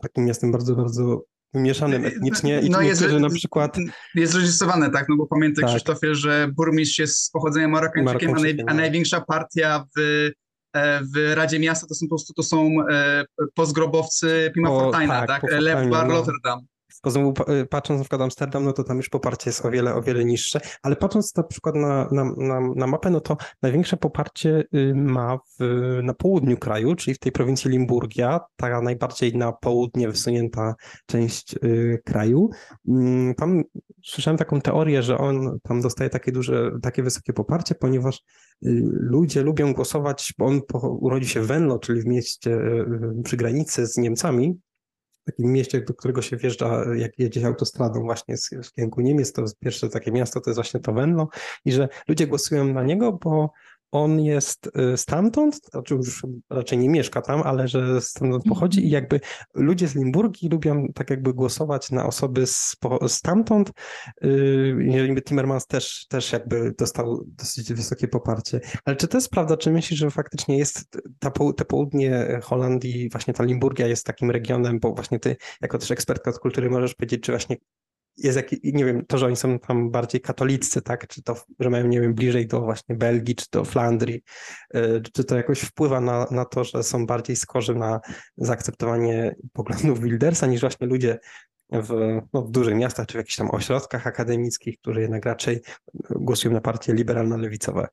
takim 0.02 0.26
miastem 0.26 0.52
bardzo, 0.52 0.76
bardzo 0.76 1.24
wymieszanym 1.54 2.06
etnicznie 2.06 2.62
i 2.62 2.70
no 2.70 2.82
jest, 2.82 3.08
na 3.20 3.30
przykład... 3.30 3.78
Jest 4.16 4.34
zróżnicowane, 4.34 4.90
tak, 4.90 5.06
no 5.10 5.16
bo 5.16 5.28
pamiętaj 5.28 5.62
tak. 5.62 5.72
Krzysztofie, 5.72 6.16
że 6.16 6.52
burmistrz 6.56 7.00
jest 7.00 7.18
z 7.18 7.30
pochodzenia 7.30 7.68
Marokańczykiem, 7.68 8.36
a, 8.36 8.40
naj, 8.40 8.58
a, 8.68 8.74
największa 8.74 9.22
partia 9.22 9.86
w, 9.98 10.02
e, 10.76 11.02
w 11.16 11.34
Radzie 11.36 11.60
Miasta 11.60 11.88
to 11.88 11.96
są 11.96 12.06
po 12.08 12.10
prostu 12.10 12.34
to 12.34 12.44
są 12.44 12.70
e, 12.90 13.26
postgrobowcy 13.56 14.52
Pima 14.56 14.70
Fortajna, 14.70 15.28
tak, 15.28 15.42
tak? 15.42 15.52
Lew 15.52 15.90
Bar 15.90 16.08
no. 16.08 16.24
Poza 17.02 17.20
y, 17.20 17.66
patrząc 17.66 17.98
na 17.98 18.04
przykład 18.04 18.22
Amsterdam, 18.22 18.66
no 18.66 18.74
to 18.74 18.84
tam 18.84 18.98
już 18.98 19.10
poparcie 19.10 19.50
jest 19.50 19.66
o 19.66 19.72
wiele, 19.72 19.96
o 19.96 20.02
wiele 20.02 20.26
niższe, 20.26 20.60
ale 20.84 20.96
patrząc 20.96 21.36
na 21.36 21.44
przykład 21.44 21.76
na, 21.76 22.08
na, 22.12 22.24
na, 22.38 22.60
na 22.76 22.88
mapę, 22.88 23.10
no 23.10 23.22
to 23.22 23.38
największe 23.62 23.98
poparcie 23.98 24.64
y, 24.76 24.94
ma 24.96 25.38
w, 25.60 25.64
na 26.04 26.14
południu 26.14 26.58
kraju, 26.58 26.96
czyli 26.96 27.14
w 27.14 27.20
tej 27.20 27.32
prowincji 27.32 27.72
Limburgia, 27.72 28.40
ta 28.56 28.82
najbardziej 28.82 29.38
na 29.38 29.52
południe 29.52 30.08
wysunięta 30.08 30.76
część 31.06 31.56
y, 31.64 32.02
kraju. 32.06 32.50
Mm, 32.88 33.36
tam 33.36 33.64
słyszałem 34.06 34.38
taką 34.38 34.62
teorię, 34.62 35.04
że 35.04 35.18
on 35.18 35.60
tam 35.64 35.82
dostaje 35.82 36.10
takie 36.10 36.32
duże, 36.32 36.72
takie 36.82 37.04
wysokie 37.04 37.34
poparcie, 37.34 37.76
ponieważ 37.76 38.24
ludzie 38.92 39.42
lubią 39.42 39.74
głosować, 39.74 40.34
bo 40.38 40.46
on 40.46 40.62
urodzi 41.00 41.28
się 41.28 41.42
w 41.42 41.48
Venlo, 41.48 41.80
czyli 41.80 42.02
w 42.02 42.06
mieście 42.06 42.60
przy 43.24 43.38
granicy 43.38 43.88
z 43.88 43.98
Niemcami, 43.98 44.60
takim 45.26 45.52
mieście, 45.52 45.82
do 45.82 45.94
którego 45.94 46.22
się 46.22 46.38
wjeżdża, 46.38 46.96
jak 46.96 47.20
jedzie 47.20 47.48
autostradą 47.48 48.02
właśnie 48.02 48.38
z, 48.38 48.50
z 48.62 48.72
kierunku 48.72 49.02
Niemiec, 49.02 49.34
to 49.34 49.46
pierwsze 49.60 49.90
takie 49.90 50.12
miasto 50.12 50.42
to 50.42 50.50
jest 50.50 50.58
właśnie 50.58 50.80
to 50.80 50.94
Venlo 50.94 51.28
i 51.66 51.72
że 51.72 51.90
ludzie 52.08 52.28
głosują 52.28 52.66
na 52.66 52.84
niego, 52.84 53.12
bo 53.12 53.52
on 53.92 54.20
jest 54.20 54.70
y, 54.94 54.98
stamtąd, 54.98 55.60
znaczy 55.72 55.94
już 55.96 56.26
raczej 56.50 56.78
nie 56.78 56.90
mieszka 56.90 57.22
tam, 57.22 57.42
ale 57.42 57.68
że 57.68 58.02
stamtąd 58.02 58.44
pochodzi 58.44 58.86
i 58.86 58.90
jakby 58.90 59.20
ludzie 59.54 59.88
z 59.88 59.96
Limburgi 59.96 60.50
lubią 60.50 60.88
tak 60.96 61.10
jakby 61.10 61.34
głosować 61.34 61.92
na 61.92 62.06
osoby 62.06 62.48
z, 62.48 62.76
stamtąd. 63.08 63.72
Jakby 64.80 65.22
Timmermans 65.22 65.68
też, 65.68 66.08
też 66.08 66.32
jakby 66.32 66.74
dostał 66.78 67.24
dosyć 67.28 67.74
wysokie 67.74 68.08
poparcie. 68.08 68.60
Ale 68.86 68.96
czy 68.96 69.08
to 69.08 69.18
jest 69.18 69.30
prawda? 69.30 69.58
Czy 69.58 69.72
myślisz, 69.72 70.00
że 70.00 70.12
faktycznie 70.12 70.58
jest 70.58 70.98
ta, 71.20 71.32
te 71.58 71.66
południe 71.66 72.40
Holandii, 72.44 73.10
właśnie 73.10 73.34
ta 73.34 73.44
Limburgia 73.44 73.88
jest 73.88 74.06
takim 74.06 74.32
regionem, 74.32 74.80
bo 74.80 74.94
właśnie 74.94 75.20
ty 75.20 75.36
jako 75.62 75.78
też 75.78 75.92
ekspertka 75.92 76.30
od 76.30 76.40
kultury 76.40 76.70
możesz 76.70 76.96
powiedzieć, 76.96 77.22
czy 77.22 77.32
właśnie 77.32 77.58
jest 78.18 78.36
jakiś, 78.38 78.60
nie 78.64 78.86
wiem, 78.86 79.06
to, 79.06 79.18
że 79.18 79.26
oni 79.26 79.36
są 79.36 79.60
tam 79.60 79.92
bardziej 79.92 80.22
katoliccy, 80.22 80.82
tak, 80.82 81.08
czy 81.08 81.24
to, 81.24 81.36
że 81.60 81.70
mają, 81.70 81.88
nie 81.88 82.02
wiem, 82.02 82.14
bliżej 82.14 82.48
do 82.48 82.62
właśnie 82.62 82.96
Belgii, 82.96 83.36
czy 83.36 83.46
do 83.52 83.66
Flandrii, 83.66 84.24
y, 84.76 85.02
czy 85.14 85.24
to 85.24 85.38
jakoś 85.38 85.60
wpływa 85.60 86.02
na, 86.02 86.28
na 86.32 86.46
to, 86.46 86.64
że 86.64 86.84
są 86.84 87.06
bardziej 87.06 87.36
skorzy 87.36 87.76
na 87.76 88.00
zaakceptowanie 88.38 89.36
poglądów 89.54 90.02
Wildersa 90.02 90.48
niż 90.48 90.62
właśnie 90.62 90.88
ludzie 90.88 91.20
w, 91.72 92.22
no, 92.34 92.42
w 92.42 92.52
dużych 92.52 92.76
miastach, 92.76 93.08
czy 93.08 93.14
w 93.14 93.16
jakichś 93.16 93.36
tam 93.36 93.50
ośrodkach 93.52 94.08
akademickich, 94.08 94.80
które 94.80 95.02
jednak 95.02 95.26
raczej 95.26 95.60
głosują 96.10 96.54
na 96.54 96.62
partie 96.62 96.94
liberalno-lewicowe. 96.94 97.88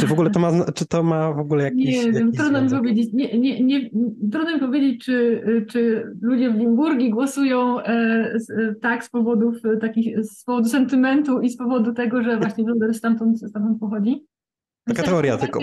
Czy 0.00 0.06
w 0.06 0.12
ogóle 0.12 0.30
to 0.30 0.40
ma, 0.40 0.52
czy 0.74 0.86
to 0.86 1.02
ma 1.02 1.32
w 1.32 1.38
ogóle 1.38 1.64
jakiś... 1.64 2.04
Nie 2.04 2.12
wiem, 2.12 2.32
trudno 2.32 2.62
mi 2.62 2.70
powiedzieć, 2.70 3.12
nie, 3.12 3.38
nie, 3.38 3.64
nie, 3.64 3.90
trudno 4.32 4.54
mi 4.54 4.60
powiedzieć, 4.60 5.04
czy, 5.04 5.42
czy 5.68 6.04
ludzie 6.22 6.50
w 6.50 6.54
Limburgii 6.54 7.10
głosują 7.10 7.80
e, 7.80 7.84
e, 7.84 8.74
tak 8.82 9.04
z 9.04 9.10
powodów 9.10 9.56
takich, 9.80 10.24
z 10.24 10.44
powodu 10.44 10.68
sentymentu 10.68 11.40
i 11.40 11.50
z 11.50 11.56
powodu 11.56 11.92
tego, 11.92 12.22
że 12.22 12.38
właśnie 12.38 12.64
Wilders 12.64 12.98
stamtąd, 12.98 13.38
stamtąd 13.38 13.80
pochodzi. 13.80 14.26
Taka 14.84 15.02
teoria 15.02 15.36
tylko 15.36 15.60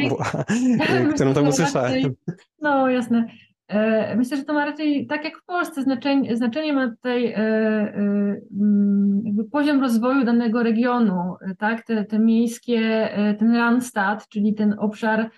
którą 1.15 1.33
tam 1.33 1.47
usłyszałem. 1.47 2.13
No 2.61 2.89
jasne. 2.89 3.27
E, 3.67 4.15
myślę, 4.15 4.37
że 4.37 4.43
to 4.43 4.53
ma 4.53 4.65
raczej, 4.65 5.07
tak 5.07 5.23
jak 5.23 5.37
w 5.37 5.45
Polsce, 5.45 5.83
znaczenie, 5.83 6.35
znaczenie 6.35 6.73
ma 6.73 6.89
tutaj 6.89 7.25
e, 7.25 7.37
e, 7.37 8.41
mm, 8.59 9.21
jakby 9.25 9.43
poziom 9.43 9.81
rozwoju 9.81 10.23
danego 10.23 10.63
regionu, 10.63 11.35
tak? 11.57 11.85
Te, 11.85 12.05
te 12.05 12.19
miejskie, 12.19 13.09
ten 13.39 13.55
Randstad, 13.55 14.27
czyli 14.29 14.53
ten 14.53 14.75
obszar 14.79 15.29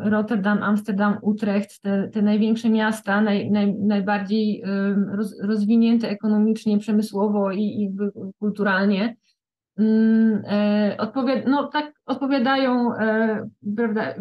Rotterdam, 0.00 0.62
Amsterdam, 0.62 1.18
Utrecht, 1.22 1.82
te, 1.82 2.08
te 2.08 2.22
największe 2.22 2.70
miasta, 2.70 3.20
naj, 3.20 3.50
naj, 3.50 3.74
najbardziej 3.74 4.62
roz, 5.12 5.40
rozwinięte 5.42 6.08
ekonomicznie, 6.08 6.78
przemysłowo 6.78 7.52
i, 7.52 7.62
i 7.62 7.96
kulturalnie, 8.38 9.16
mm, 9.78 10.42
odpowiad 10.98 11.38
no, 11.46 11.68
tak 11.68 11.92
odpowiadają 12.06 12.90
prawda, 13.76 14.14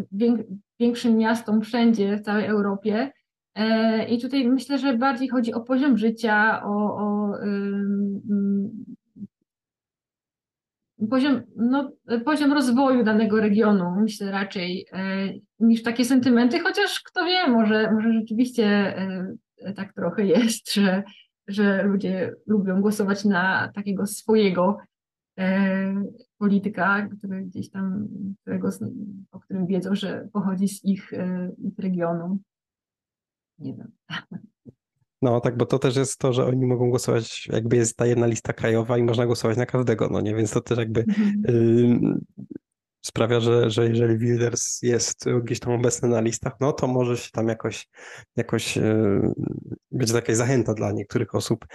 większym 0.79 1.17
miastom 1.17 1.61
wszędzie 1.61 2.17
w 2.17 2.21
całej 2.21 2.45
Europie. 2.45 3.11
E, 3.55 4.05
I 4.05 4.21
tutaj 4.21 4.47
myślę, 4.47 4.77
że 4.77 4.97
bardziej 4.97 5.29
chodzi 5.29 5.53
o 5.53 5.61
poziom 5.61 5.97
życia, 5.97 6.61
o, 6.63 6.97
o 6.97 7.31
poziom, 11.09 11.41
no, 11.55 11.91
poziom 12.25 12.53
rozwoju 12.53 13.03
danego 13.03 13.39
regionu, 13.39 13.91
myślę 14.01 14.31
raczej, 14.31 14.85
e, 14.93 15.29
niż 15.59 15.83
takie 15.83 16.05
sentymenty, 16.05 16.59
chociaż 16.59 17.01
kto 17.01 17.25
wie, 17.25 17.47
może, 17.47 17.91
może 17.91 18.13
rzeczywiście 18.13 18.65
e, 19.57 19.73
tak 19.75 19.93
trochę 19.93 20.25
jest, 20.25 20.73
że, 20.73 21.03
że 21.47 21.83
ludzie 21.83 22.31
lubią 22.47 22.81
głosować 22.81 23.25
na 23.25 23.71
takiego 23.75 24.05
swojego 24.05 24.77
polityka, 26.37 27.07
który 27.17 27.41
gdzieś 27.41 27.69
tam, 27.69 28.07
którego, 28.41 28.69
o 29.31 29.39
którym 29.39 29.67
wiedzą, 29.67 29.95
że 29.95 30.29
pochodzi 30.33 30.67
z 30.67 30.85
ich, 30.85 31.11
ich 31.57 31.79
regionu. 31.79 32.39
Nie 33.59 33.73
wiem. 33.73 33.91
No 35.21 35.41
tak, 35.41 35.57
bo 35.57 35.65
to 35.65 35.79
też 35.79 35.95
jest 35.95 36.19
to, 36.19 36.33
że 36.33 36.45
oni 36.45 36.65
mogą 36.65 36.89
głosować, 36.89 37.47
jakby 37.47 37.75
jest 37.75 37.97
ta 37.97 38.05
jedna 38.05 38.27
lista 38.27 38.53
krajowa 38.53 38.97
i 38.97 39.03
można 39.03 39.25
głosować 39.25 39.57
na 39.57 39.65
każdego, 39.65 40.09
no 40.11 40.21
nie, 40.21 40.35
więc 40.35 40.51
to 40.51 40.61
też 40.61 40.77
jakby 40.77 41.05
mhm 41.45 42.25
sprawia, 43.05 43.39
że, 43.39 43.69
że 43.69 43.89
jeżeli 43.89 44.17
Wilders 44.17 44.81
jest 44.81 45.25
gdzieś 45.43 45.59
tam 45.59 45.73
obecny 45.73 46.09
na 46.09 46.21
listach, 46.21 46.53
no 46.59 46.73
to 46.73 46.87
może 46.87 47.17
się 47.17 47.29
tam 47.31 47.47
jakoś, 47.47 47.87
jakoś 48.35 48.77
e, 48.77 49.21
być 49.91 50.11
jakaś 50.11 50.35
zachęta 50.35 50.73
dla 50.73 50.91
niektórych 50.91 51.35
osób 51.35 51.65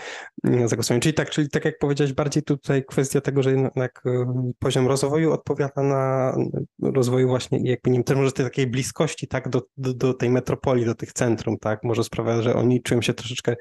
mm, 0.45 0.69
zagłosowania. 0.69 1.01
Czyli 1.01 1.15
tak, 1.15 1.31
czyli 1.31 1.49
tak 1.49 1.65
jak 1.65 1.79
powiedziałeś, 1.79 2.13
bardziej 2.13 2.43
tutaj 2.43 2.85
kwestia 2.85 3.21
tego, 3.21 3.43
że 3.43 3.53
jednak 3.53 4.03
e, 4.07 4.51
poziom 4.59 4.87
rozwoju 4.87 5.33
odpowiada 5.33 5.83
na 5.83 6.35
rozwoju 6.83 7.29
właśnie 7.29 7.59
jakby 7.71 7.91
nie 7.91 7.97
wiem, 7.97 8.05
też 8.05 8.17
może 8.17 8.33
tej 8.33 8.47
takiej 8.47 8.67
bliskości 8.67 9.29
tak 9.29 9.49
do, 9.49 9.63
do, 9.77 9.95
do 9.95 10.15
tej 10.15 10.31
metropolii, 10.31 10.85
do 10.85 10.95
tych 10.95 11.13
centrum, 11.13 11.59
tak, 11.59 11.85
może 11.85 12.05
sprawia, 12.05 12.43
że 12.43 12.55
oni 12.55 12.83
czują 12.83 13.03
się 13.03 13.15
troszeczkę 13.15 13.57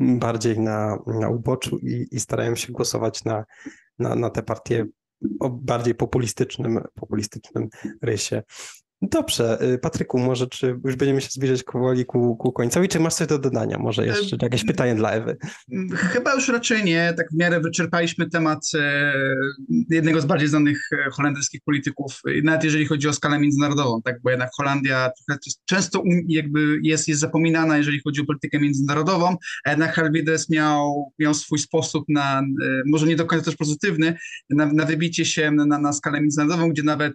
bardziej 0.00 0.60
na, 0.60 0.98
na 1.06 1.28
uboczu 1.28 1.78
i, 1.78 2.06
i 2.10 2.20
starają 2.20 2.54
się 2.54 2.72
głosować 2.72 3.24
na, 3.24 3.44
na, 3.98 4.14
na 4.14 4.30
te 4.30 4.42
partie 4.42 4.86
o 5.40 5.50
bardziej 5.50 5.94
populistycznym, 5.94 6.80
populistycznym 6.94 7.68
rysie. 8.02 8.42
Dobrze, 9.02 9.58
y, 9.62 9.78
Patryku, 9.78 10.18
może 10.18 10.46
czy 10.46 10.66
już 10.84 10.96
będziemy 10.96 11.20
się 11.20 11.28
zbliżać 11.30 11.62
powoli 11.62 12.04
ku, 12.04 12.36
ku 12.36 12.52
końcowi, 12.52 12.88
czy 12.88 13.00
masz 13.00 13.14
coś 13.14 13.26
do 13.26 13.38
dodania? 13.38 13.78
Może 13.78 14.06
jeszcze 14.06 14.36
jakieś 14.42 14.64
pytanie 14.64 14.94
dla 14.94 15.10
Ewy? 15.10 15.36
Chyba 15.94 16.34
już 16.34 16.48
raczej 16.48 16.84
nie, 16.84 17.14
tak 17.16 17.26
w 17.32 17.36
miarę 17.36 17.60
wyczerpaliśmy 17.60 18.30
temat 18.30 18.60
e, 18.74 19.12
jednego 19.90 20.20
z 20.20 20.24
bardziej 20.24 20.48
znanych 20.48 20.88
e, 20.92 21.10
holenderskich 21.10 21.60
polityków, 21.64 22.20
nawet 22.42 22.64
jeżeli 22.64 22.86
chodzi 22.86 23.08
o 23.08 23.12
skalę 23.12 23.38
międzynarodową, 23.38 24.02
tak, 24.02 24.22
bo 24.22 24.30
jednak 24.30 24.50
Holandia 24.56 25.10
często 25.64 26.02
jakby 26.28 26.78
jest, 26.82 27.08
jest 27.08 27.20
zapominana, 27.20 27.76
jeżeli 27.76 28.00
chodzi 28.00 28.20
o 28.20 28.24
politykę 28.24 28.60
międzynarodową, 28.60 29.36
a 29.64 29.70
jednak 29.70 29.94
Harvides 29.94 30.50
miał, 30.50 31.12
miał 31.18 31.34
swój 31.34 31.58
sposób 31.58 32.04
na, 32.08 32.40
e, 32.40 32.82
może 32.86 33.06
nie 33.06 33.16
do 33.16 33.26
końca 33.26 33.44
też 33.44 33.56
pozytywny, 33.56 34.16
na, 34.50 34.66
na 34.66 34.84
wybicie 34.84 35.24
się 35.24 35.50
na, 35.50 35.78
na 35.78 35.92
skalę 35.92 36.20
międzynarodową, 36.20 36.68
gdzie 36.68 36.82
nawet 36.82 37.14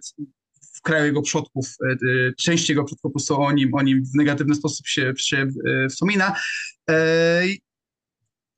w 0.80 0.82
kraju 0.82 1.06
jego 1.06 1.22
przodków, 1.22 1.66
e, 1.84 1.92
e, 1.92 1.96
część 2.38 2.68
jego 2.68 2.84
przodków 2.84 3.02
po 3.02 3.10
prostu 3.10 3.40
o 3.40 3.52
nim, 3.52 3.74
o 3.74 3.82
nim 3.82 4.04
w 4.04 4.14
negatywny 4.14 4.54
sposób 4.54 4.86
się, 4.86 5.12
się 5.18 5.48
e, 5.66 5.88
wspomina. 5.88 6.36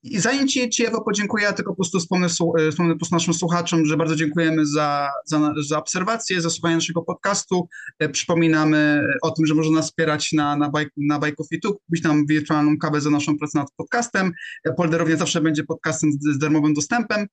I 0.05 0.19
zanim 0.19 0.49
Ci, 0.49 0.71
ci 0.71 0.87
Ewo 0.87 1.05
podziękuję, 1.05 1.45
ja 1.45 1.53
tylko 1.53 1.73
po 1.73 1.77
prostu 1.77 2.01
wspomnę, 2.01 2.29
wspomnę 2.29 2.93
po 2.93 2.99
prostu 2.99 3.15
naszym 3.15 3.35
słuchaczom, 3.35 3.87
że 3.87 3.97
bardzo 3.97 4.17
dziękujemy 4.17 4.67
za, 4.67 5.11
za, 5.27 5.55
za 5.69 5.79
obserwację, 5.79 6.41
za 6.41 6.51
słuchanie 6.51 6.75
naszego 6.75 7.03
podcastu. 7.03 7.69
Przypominamy 8.13 9.07
o 9.23 9.31
tym, 9.31 9.47
że 9.47 9.55
można 9.55 9.77
nas 9.77 9.87
wspierać 9.87 10.33
na, 10.33 10.57
na, 10.57 10.71
bike, 10.71 10.91
na 10.97 11.21
YouTube, 11.51 11.79
kupić 11.87 12.03
nam 12.03 12.27
wirtualną 12.27 12.79
kawę 12.79 13.01
za 13.01 13.11
naszą 13.11 13.39
pracę 13.39 13.59
nad 13.59 13.69
podcastem. 13.77 14.33
Polderownia 14.77 15.17
zawsze 15.17 15.41
będzie 15.41 15.65
podcastem 15.65 16.13
z, 16.13 16.35
z 16.35 16.39
darmowym 16.39 16.75
dostępem. 16.75 17.27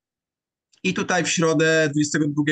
I 0.83 0.93
tutaj 0.93 1.23
w 1.23 1.29
środę 1.29 1.89
22 1.93 2.43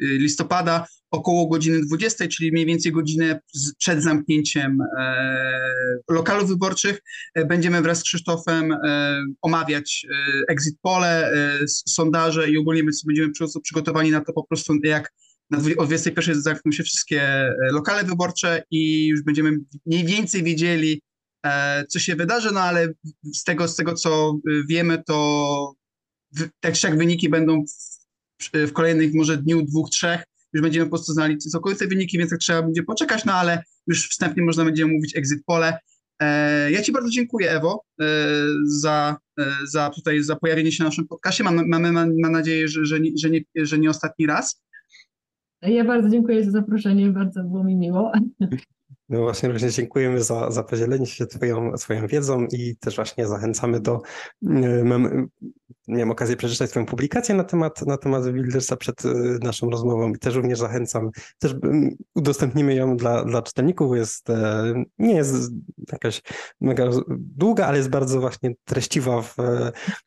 listopada 0.00 0.86
około 1.14 1.46
godziny 1.48 1.80
20, 1.86 2.28
czyli 2.28 2.52
mniej 2.52 2.66
więcej 2.66 2.92
godzinę 2.92 3.40
przed 3.78 4.02
zamknięciem 4.02 4.78
e, 4.98 5.96
lokalów 6.10 6.48
wyborczych, 6.48 7.00
e, 7.34 7.44
będziemy 7.44 7.82
wraz 7.82 7.98
z 7.98 8.02
Krzysztofem 8.02 8.72
e, 8.72 9.22
omawiać 9.42 10.06
exit 10.48 10.78
pole, 10.82 11.32
sondaże 11.66 12.50
i 12.50 12.58
ogólnie 12.58 12.84
będziemy 13.06 13.32
przygotowani 13.62 14.10
na 14.10 14.20
to 14.20 14.32
po 14.32 14.44
prostu 14.44 14.74
jak 14.84 15.12
na, 15.50 15.58
o 15.76 15.86
21 15.86 16.42
zamkną 16.42 16.72
się 16.72 16.82
wszystkie 16.82 17.52
lokale 17.72 18.04
wyborcze 18.04 18.62
i 18.70 19.06
już 19.06 19.22
będziemy 19.22 19.58
mniej 19.86 20.04
więcej 20.04 20.42
wiedzieli, 20.42 21.02
co 21.88 21.98
się 21.98 22.16
wydarzy, 22.16 22.50
no 22.52 22.60
ale 22.60 22.88
z 23.34 23.44
tego, 23.44 23.68
z 23.68 23.76
tego 23.76 23.94
co 23.94 24.38
wiemy, 24.68 25.02
to 25.06 25.74
tak 26.60 26.82
jak 26.82 26.98
wyniki 26.98 27.28
będą 27.28 27.64
w, 28.42 28.50
w, 28.52 28.72
kolejnych 28.72 29.14
może 29.14 29.36
dniu, 29.36 29.62
dwóch, 29.62 29.90
trzech, 29.90 30.22
już 30.52 30.62
będziemy 30.62 30.86
po 30.86 30.90
prostu 30.90 31.12
znali 31.12 31.38
całkowite 31.38 31.86
wyniki, 31.86 32.18
więc 32.18 32.30
tak 32.30 32.40
trzeba 32.40 32.62
będzie 32.62 32.82
poczekać, 32.82 33.24
no 33.24 33.32
ale 33.32 33.62
już 33.86 34.08
wstępnie 34.08 34.42
można 34.42 34.64
będzie 34.64 34.86
mówić 34.86 35.16
exit 35.16 35.44
pole. 35.46 35.78
E, 36.20 36.70
ja 36.72 36.82
Ci 36.82 36.92
bardzo 36.92 37.10
dziękuję, 37.10 37.50
Ewo, 37.50 37.84
e, 38.00 38.06
za, 38.64 39.16
e, 39.40 39.44
za 39.64 39.90
tutaj 39.90 40.22
za 40.22 40.36
pojawienie 40.36 40.72
się 40.72 40.82
na 40.82 40.88
naszym 40.88 41.08
podcastie. 41.08 41.44
Mamy, 41.44 41.62
mamy 41.66 41.92
mam 41.92 42.32
nadzieję, 42.32 42.68
że, 42.68 42.84
że, 42.84 43.00
nie, 43.00 43.10
że, 43.16 43.30
nie, 43.30 43.40
że 43.56 43.78
nie 43.78 43.90
ostatni 43.90 44.26
raz. 44.26 44.62
Ja 45.62 45.84
bardzo 45.84 46.08
dziękuję 46.08 46.44
za 46.44 46.50
zaproszenie, 46.50 47.10
bardzo 47.10 47.44
było 47.44 47.64
mi 47.64 47.76
miło. 47.76 48.12
No 49.08 49.20
właśnie, 49.20 49.48
również 49.48 49.74
dziękujemy 49.74 50.22
za, 50.22 50.50
za 50.50 50.62
podzielenie 50.62 51.06
się 51.06 51.26
twoją, 51.26 51.76
swoją 51.76 52.06
wiedzą 52.06 52.46
i 52.52 52.76
też 52.76 52.96
właśnie 52.96 53.26
zachęcamy 53.26 53.80
do. 53.80 54.02
Miałem 55.88 56.10
okazję 56.10 56.36
przeczytać 56.36 56.70
Twoją 56.70 56.86
publikację 56.86 57.34
na 57.34 57.44
temat, 57.44 57.82
na 57.86 57.96
temat 57.96 58.32
Wildersa 58.32 58.76
przed 58.76 59.04
y, 59.04 59.38
naszą 59.42 59.70
rozmową 59.70 60.12
i 60.12 60.18
też 60.18 60.34
również 60.34 60.58
zachęcam. 60.58 61.10
Też 61.38 61.54
udostępnimy 62.14 62.74
ją 62.74 62.96
dla, 62.96 63.24
dla 63.24 63.42
czytelników. 63.42 63.96
Jest, 63.96 64.30
e, 64.30 64.64
nie 64.98 65.14
jest 65.14 65.52
jakaś 65.92 66.22
mega 66.60 66.90
długa, 67.08 67.66
ale 67.66 67.76
jest 67.76 67.90
bardzo 67.90 68.20
właśnie 68.20 68.50
treściwa 68.64 69.22
w, 69.22 69.36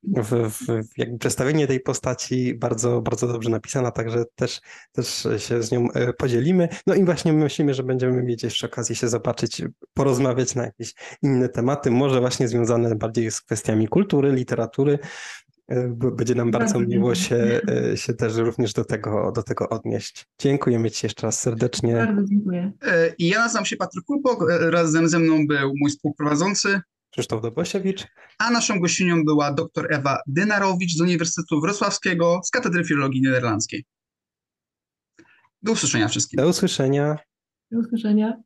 w, 0.03 0.51
w 0.51 0.97
jakby 0.97 1.17
przedstawienie 1.17 1.67
tej 1.67 1.79
postaci, 1.79 2.53
bardzo, 2.53 3.01
bardzo 3.01 3.27
dobrze 3.27 3.49
napisana, 3.49 3.91
także 3.91 4.23
też, 4.35 4.61
też 4.91 5.27
się 5.37 5.63
z 5.63 5.71
nią 5.71 5.91
e, 5.91 6.13
podzielimy. 6.13 6.69
No 6.87 6.95
i 6.95 7.05
właśnie 7.05 7.33
myślimy, 7.33 7.73
że 7.73 7.83
będziemy 7.83 8.23
mieć 8.23 8.43
jeszcze 8.43 8.67
okazję 8.67 8.95
się 8.95 9.07
zobaczyć, 9.07 9.61
porozmawiać 9.93 10.55
na 10.55 10.65
jakieś 10.65 10.93
inne 11.21 11.49
tematy, 11.49 11.91
może 11.91 12.19
właśnie 12.19 12.47
związane 12.47 12.95
bardziej 12.95 13.31
z 13.31 13.41
kwestiami 13.41 13.87
kultury, 13.87 14.31
literatury, 14.31 14.99
E, 14.99 15.46
będzie 16.15 16.35
nam 16.35 16.51
bardzo 16.51 16.79
miło 16.79 17.15
się, 17.15 17.61
e, 17.91 17.97
się 17.97 18.13
też 18.13 18.35
również 18.35 18.73
do 18.73 18.85
tego, 18.85 19.31
do 19.31 19.43
tego 19.43 19.69
odnieść. 19.69 20.25
Dziękujemy 20.39 20.91
Ci 20.91 21.05
jeszcze 21.05 21.27
raz 21.27 21.39
serdecznie. 21.39 21.93
Bardzo 21.93 22.23
dziękuję. 22.23 22.71
E, 22.81 23.13
ja 23.19 23.39
nazywam 23.39 23.65
się 23.65 23.75
Patryk 23.75 24.05
Kulbok, 24.05 24.45
razem 24.59 25.09
ze 25.09 25.19
mną 25.19 25.47
był 25.47 25.73
mój 25.81 25.91
współprowadzący 25.91 26.81
Krzysztof 27.11 27.41
Dobosiewicz. 27.41 28.07
A 28.39 28.51
naszą 28.51 28.79
gościnią 28.79 29.25
była 29.25 29.53
dr 29.53 29.87
Ewa 29.89 30.19
Dynarowicz 30.27 30.93
z 30.93 31.01
Uniwersytetu 31.01 31.61
Wrocławskiego 31.61 32.41
z 32.43 32.49
Katedry 32.49 32.83
Filologii 32.83 33.21
Niderlandzkiej. 33.21 33.85
Do 35.61 35.71
usłyszenia 35.71 36.07
wszystkim. 36.07 36.37
Do 36.37 36.47
usłyszenia. 36.47 37.17
Do 37.71 37.79
usłyszenia. 37.79 38.41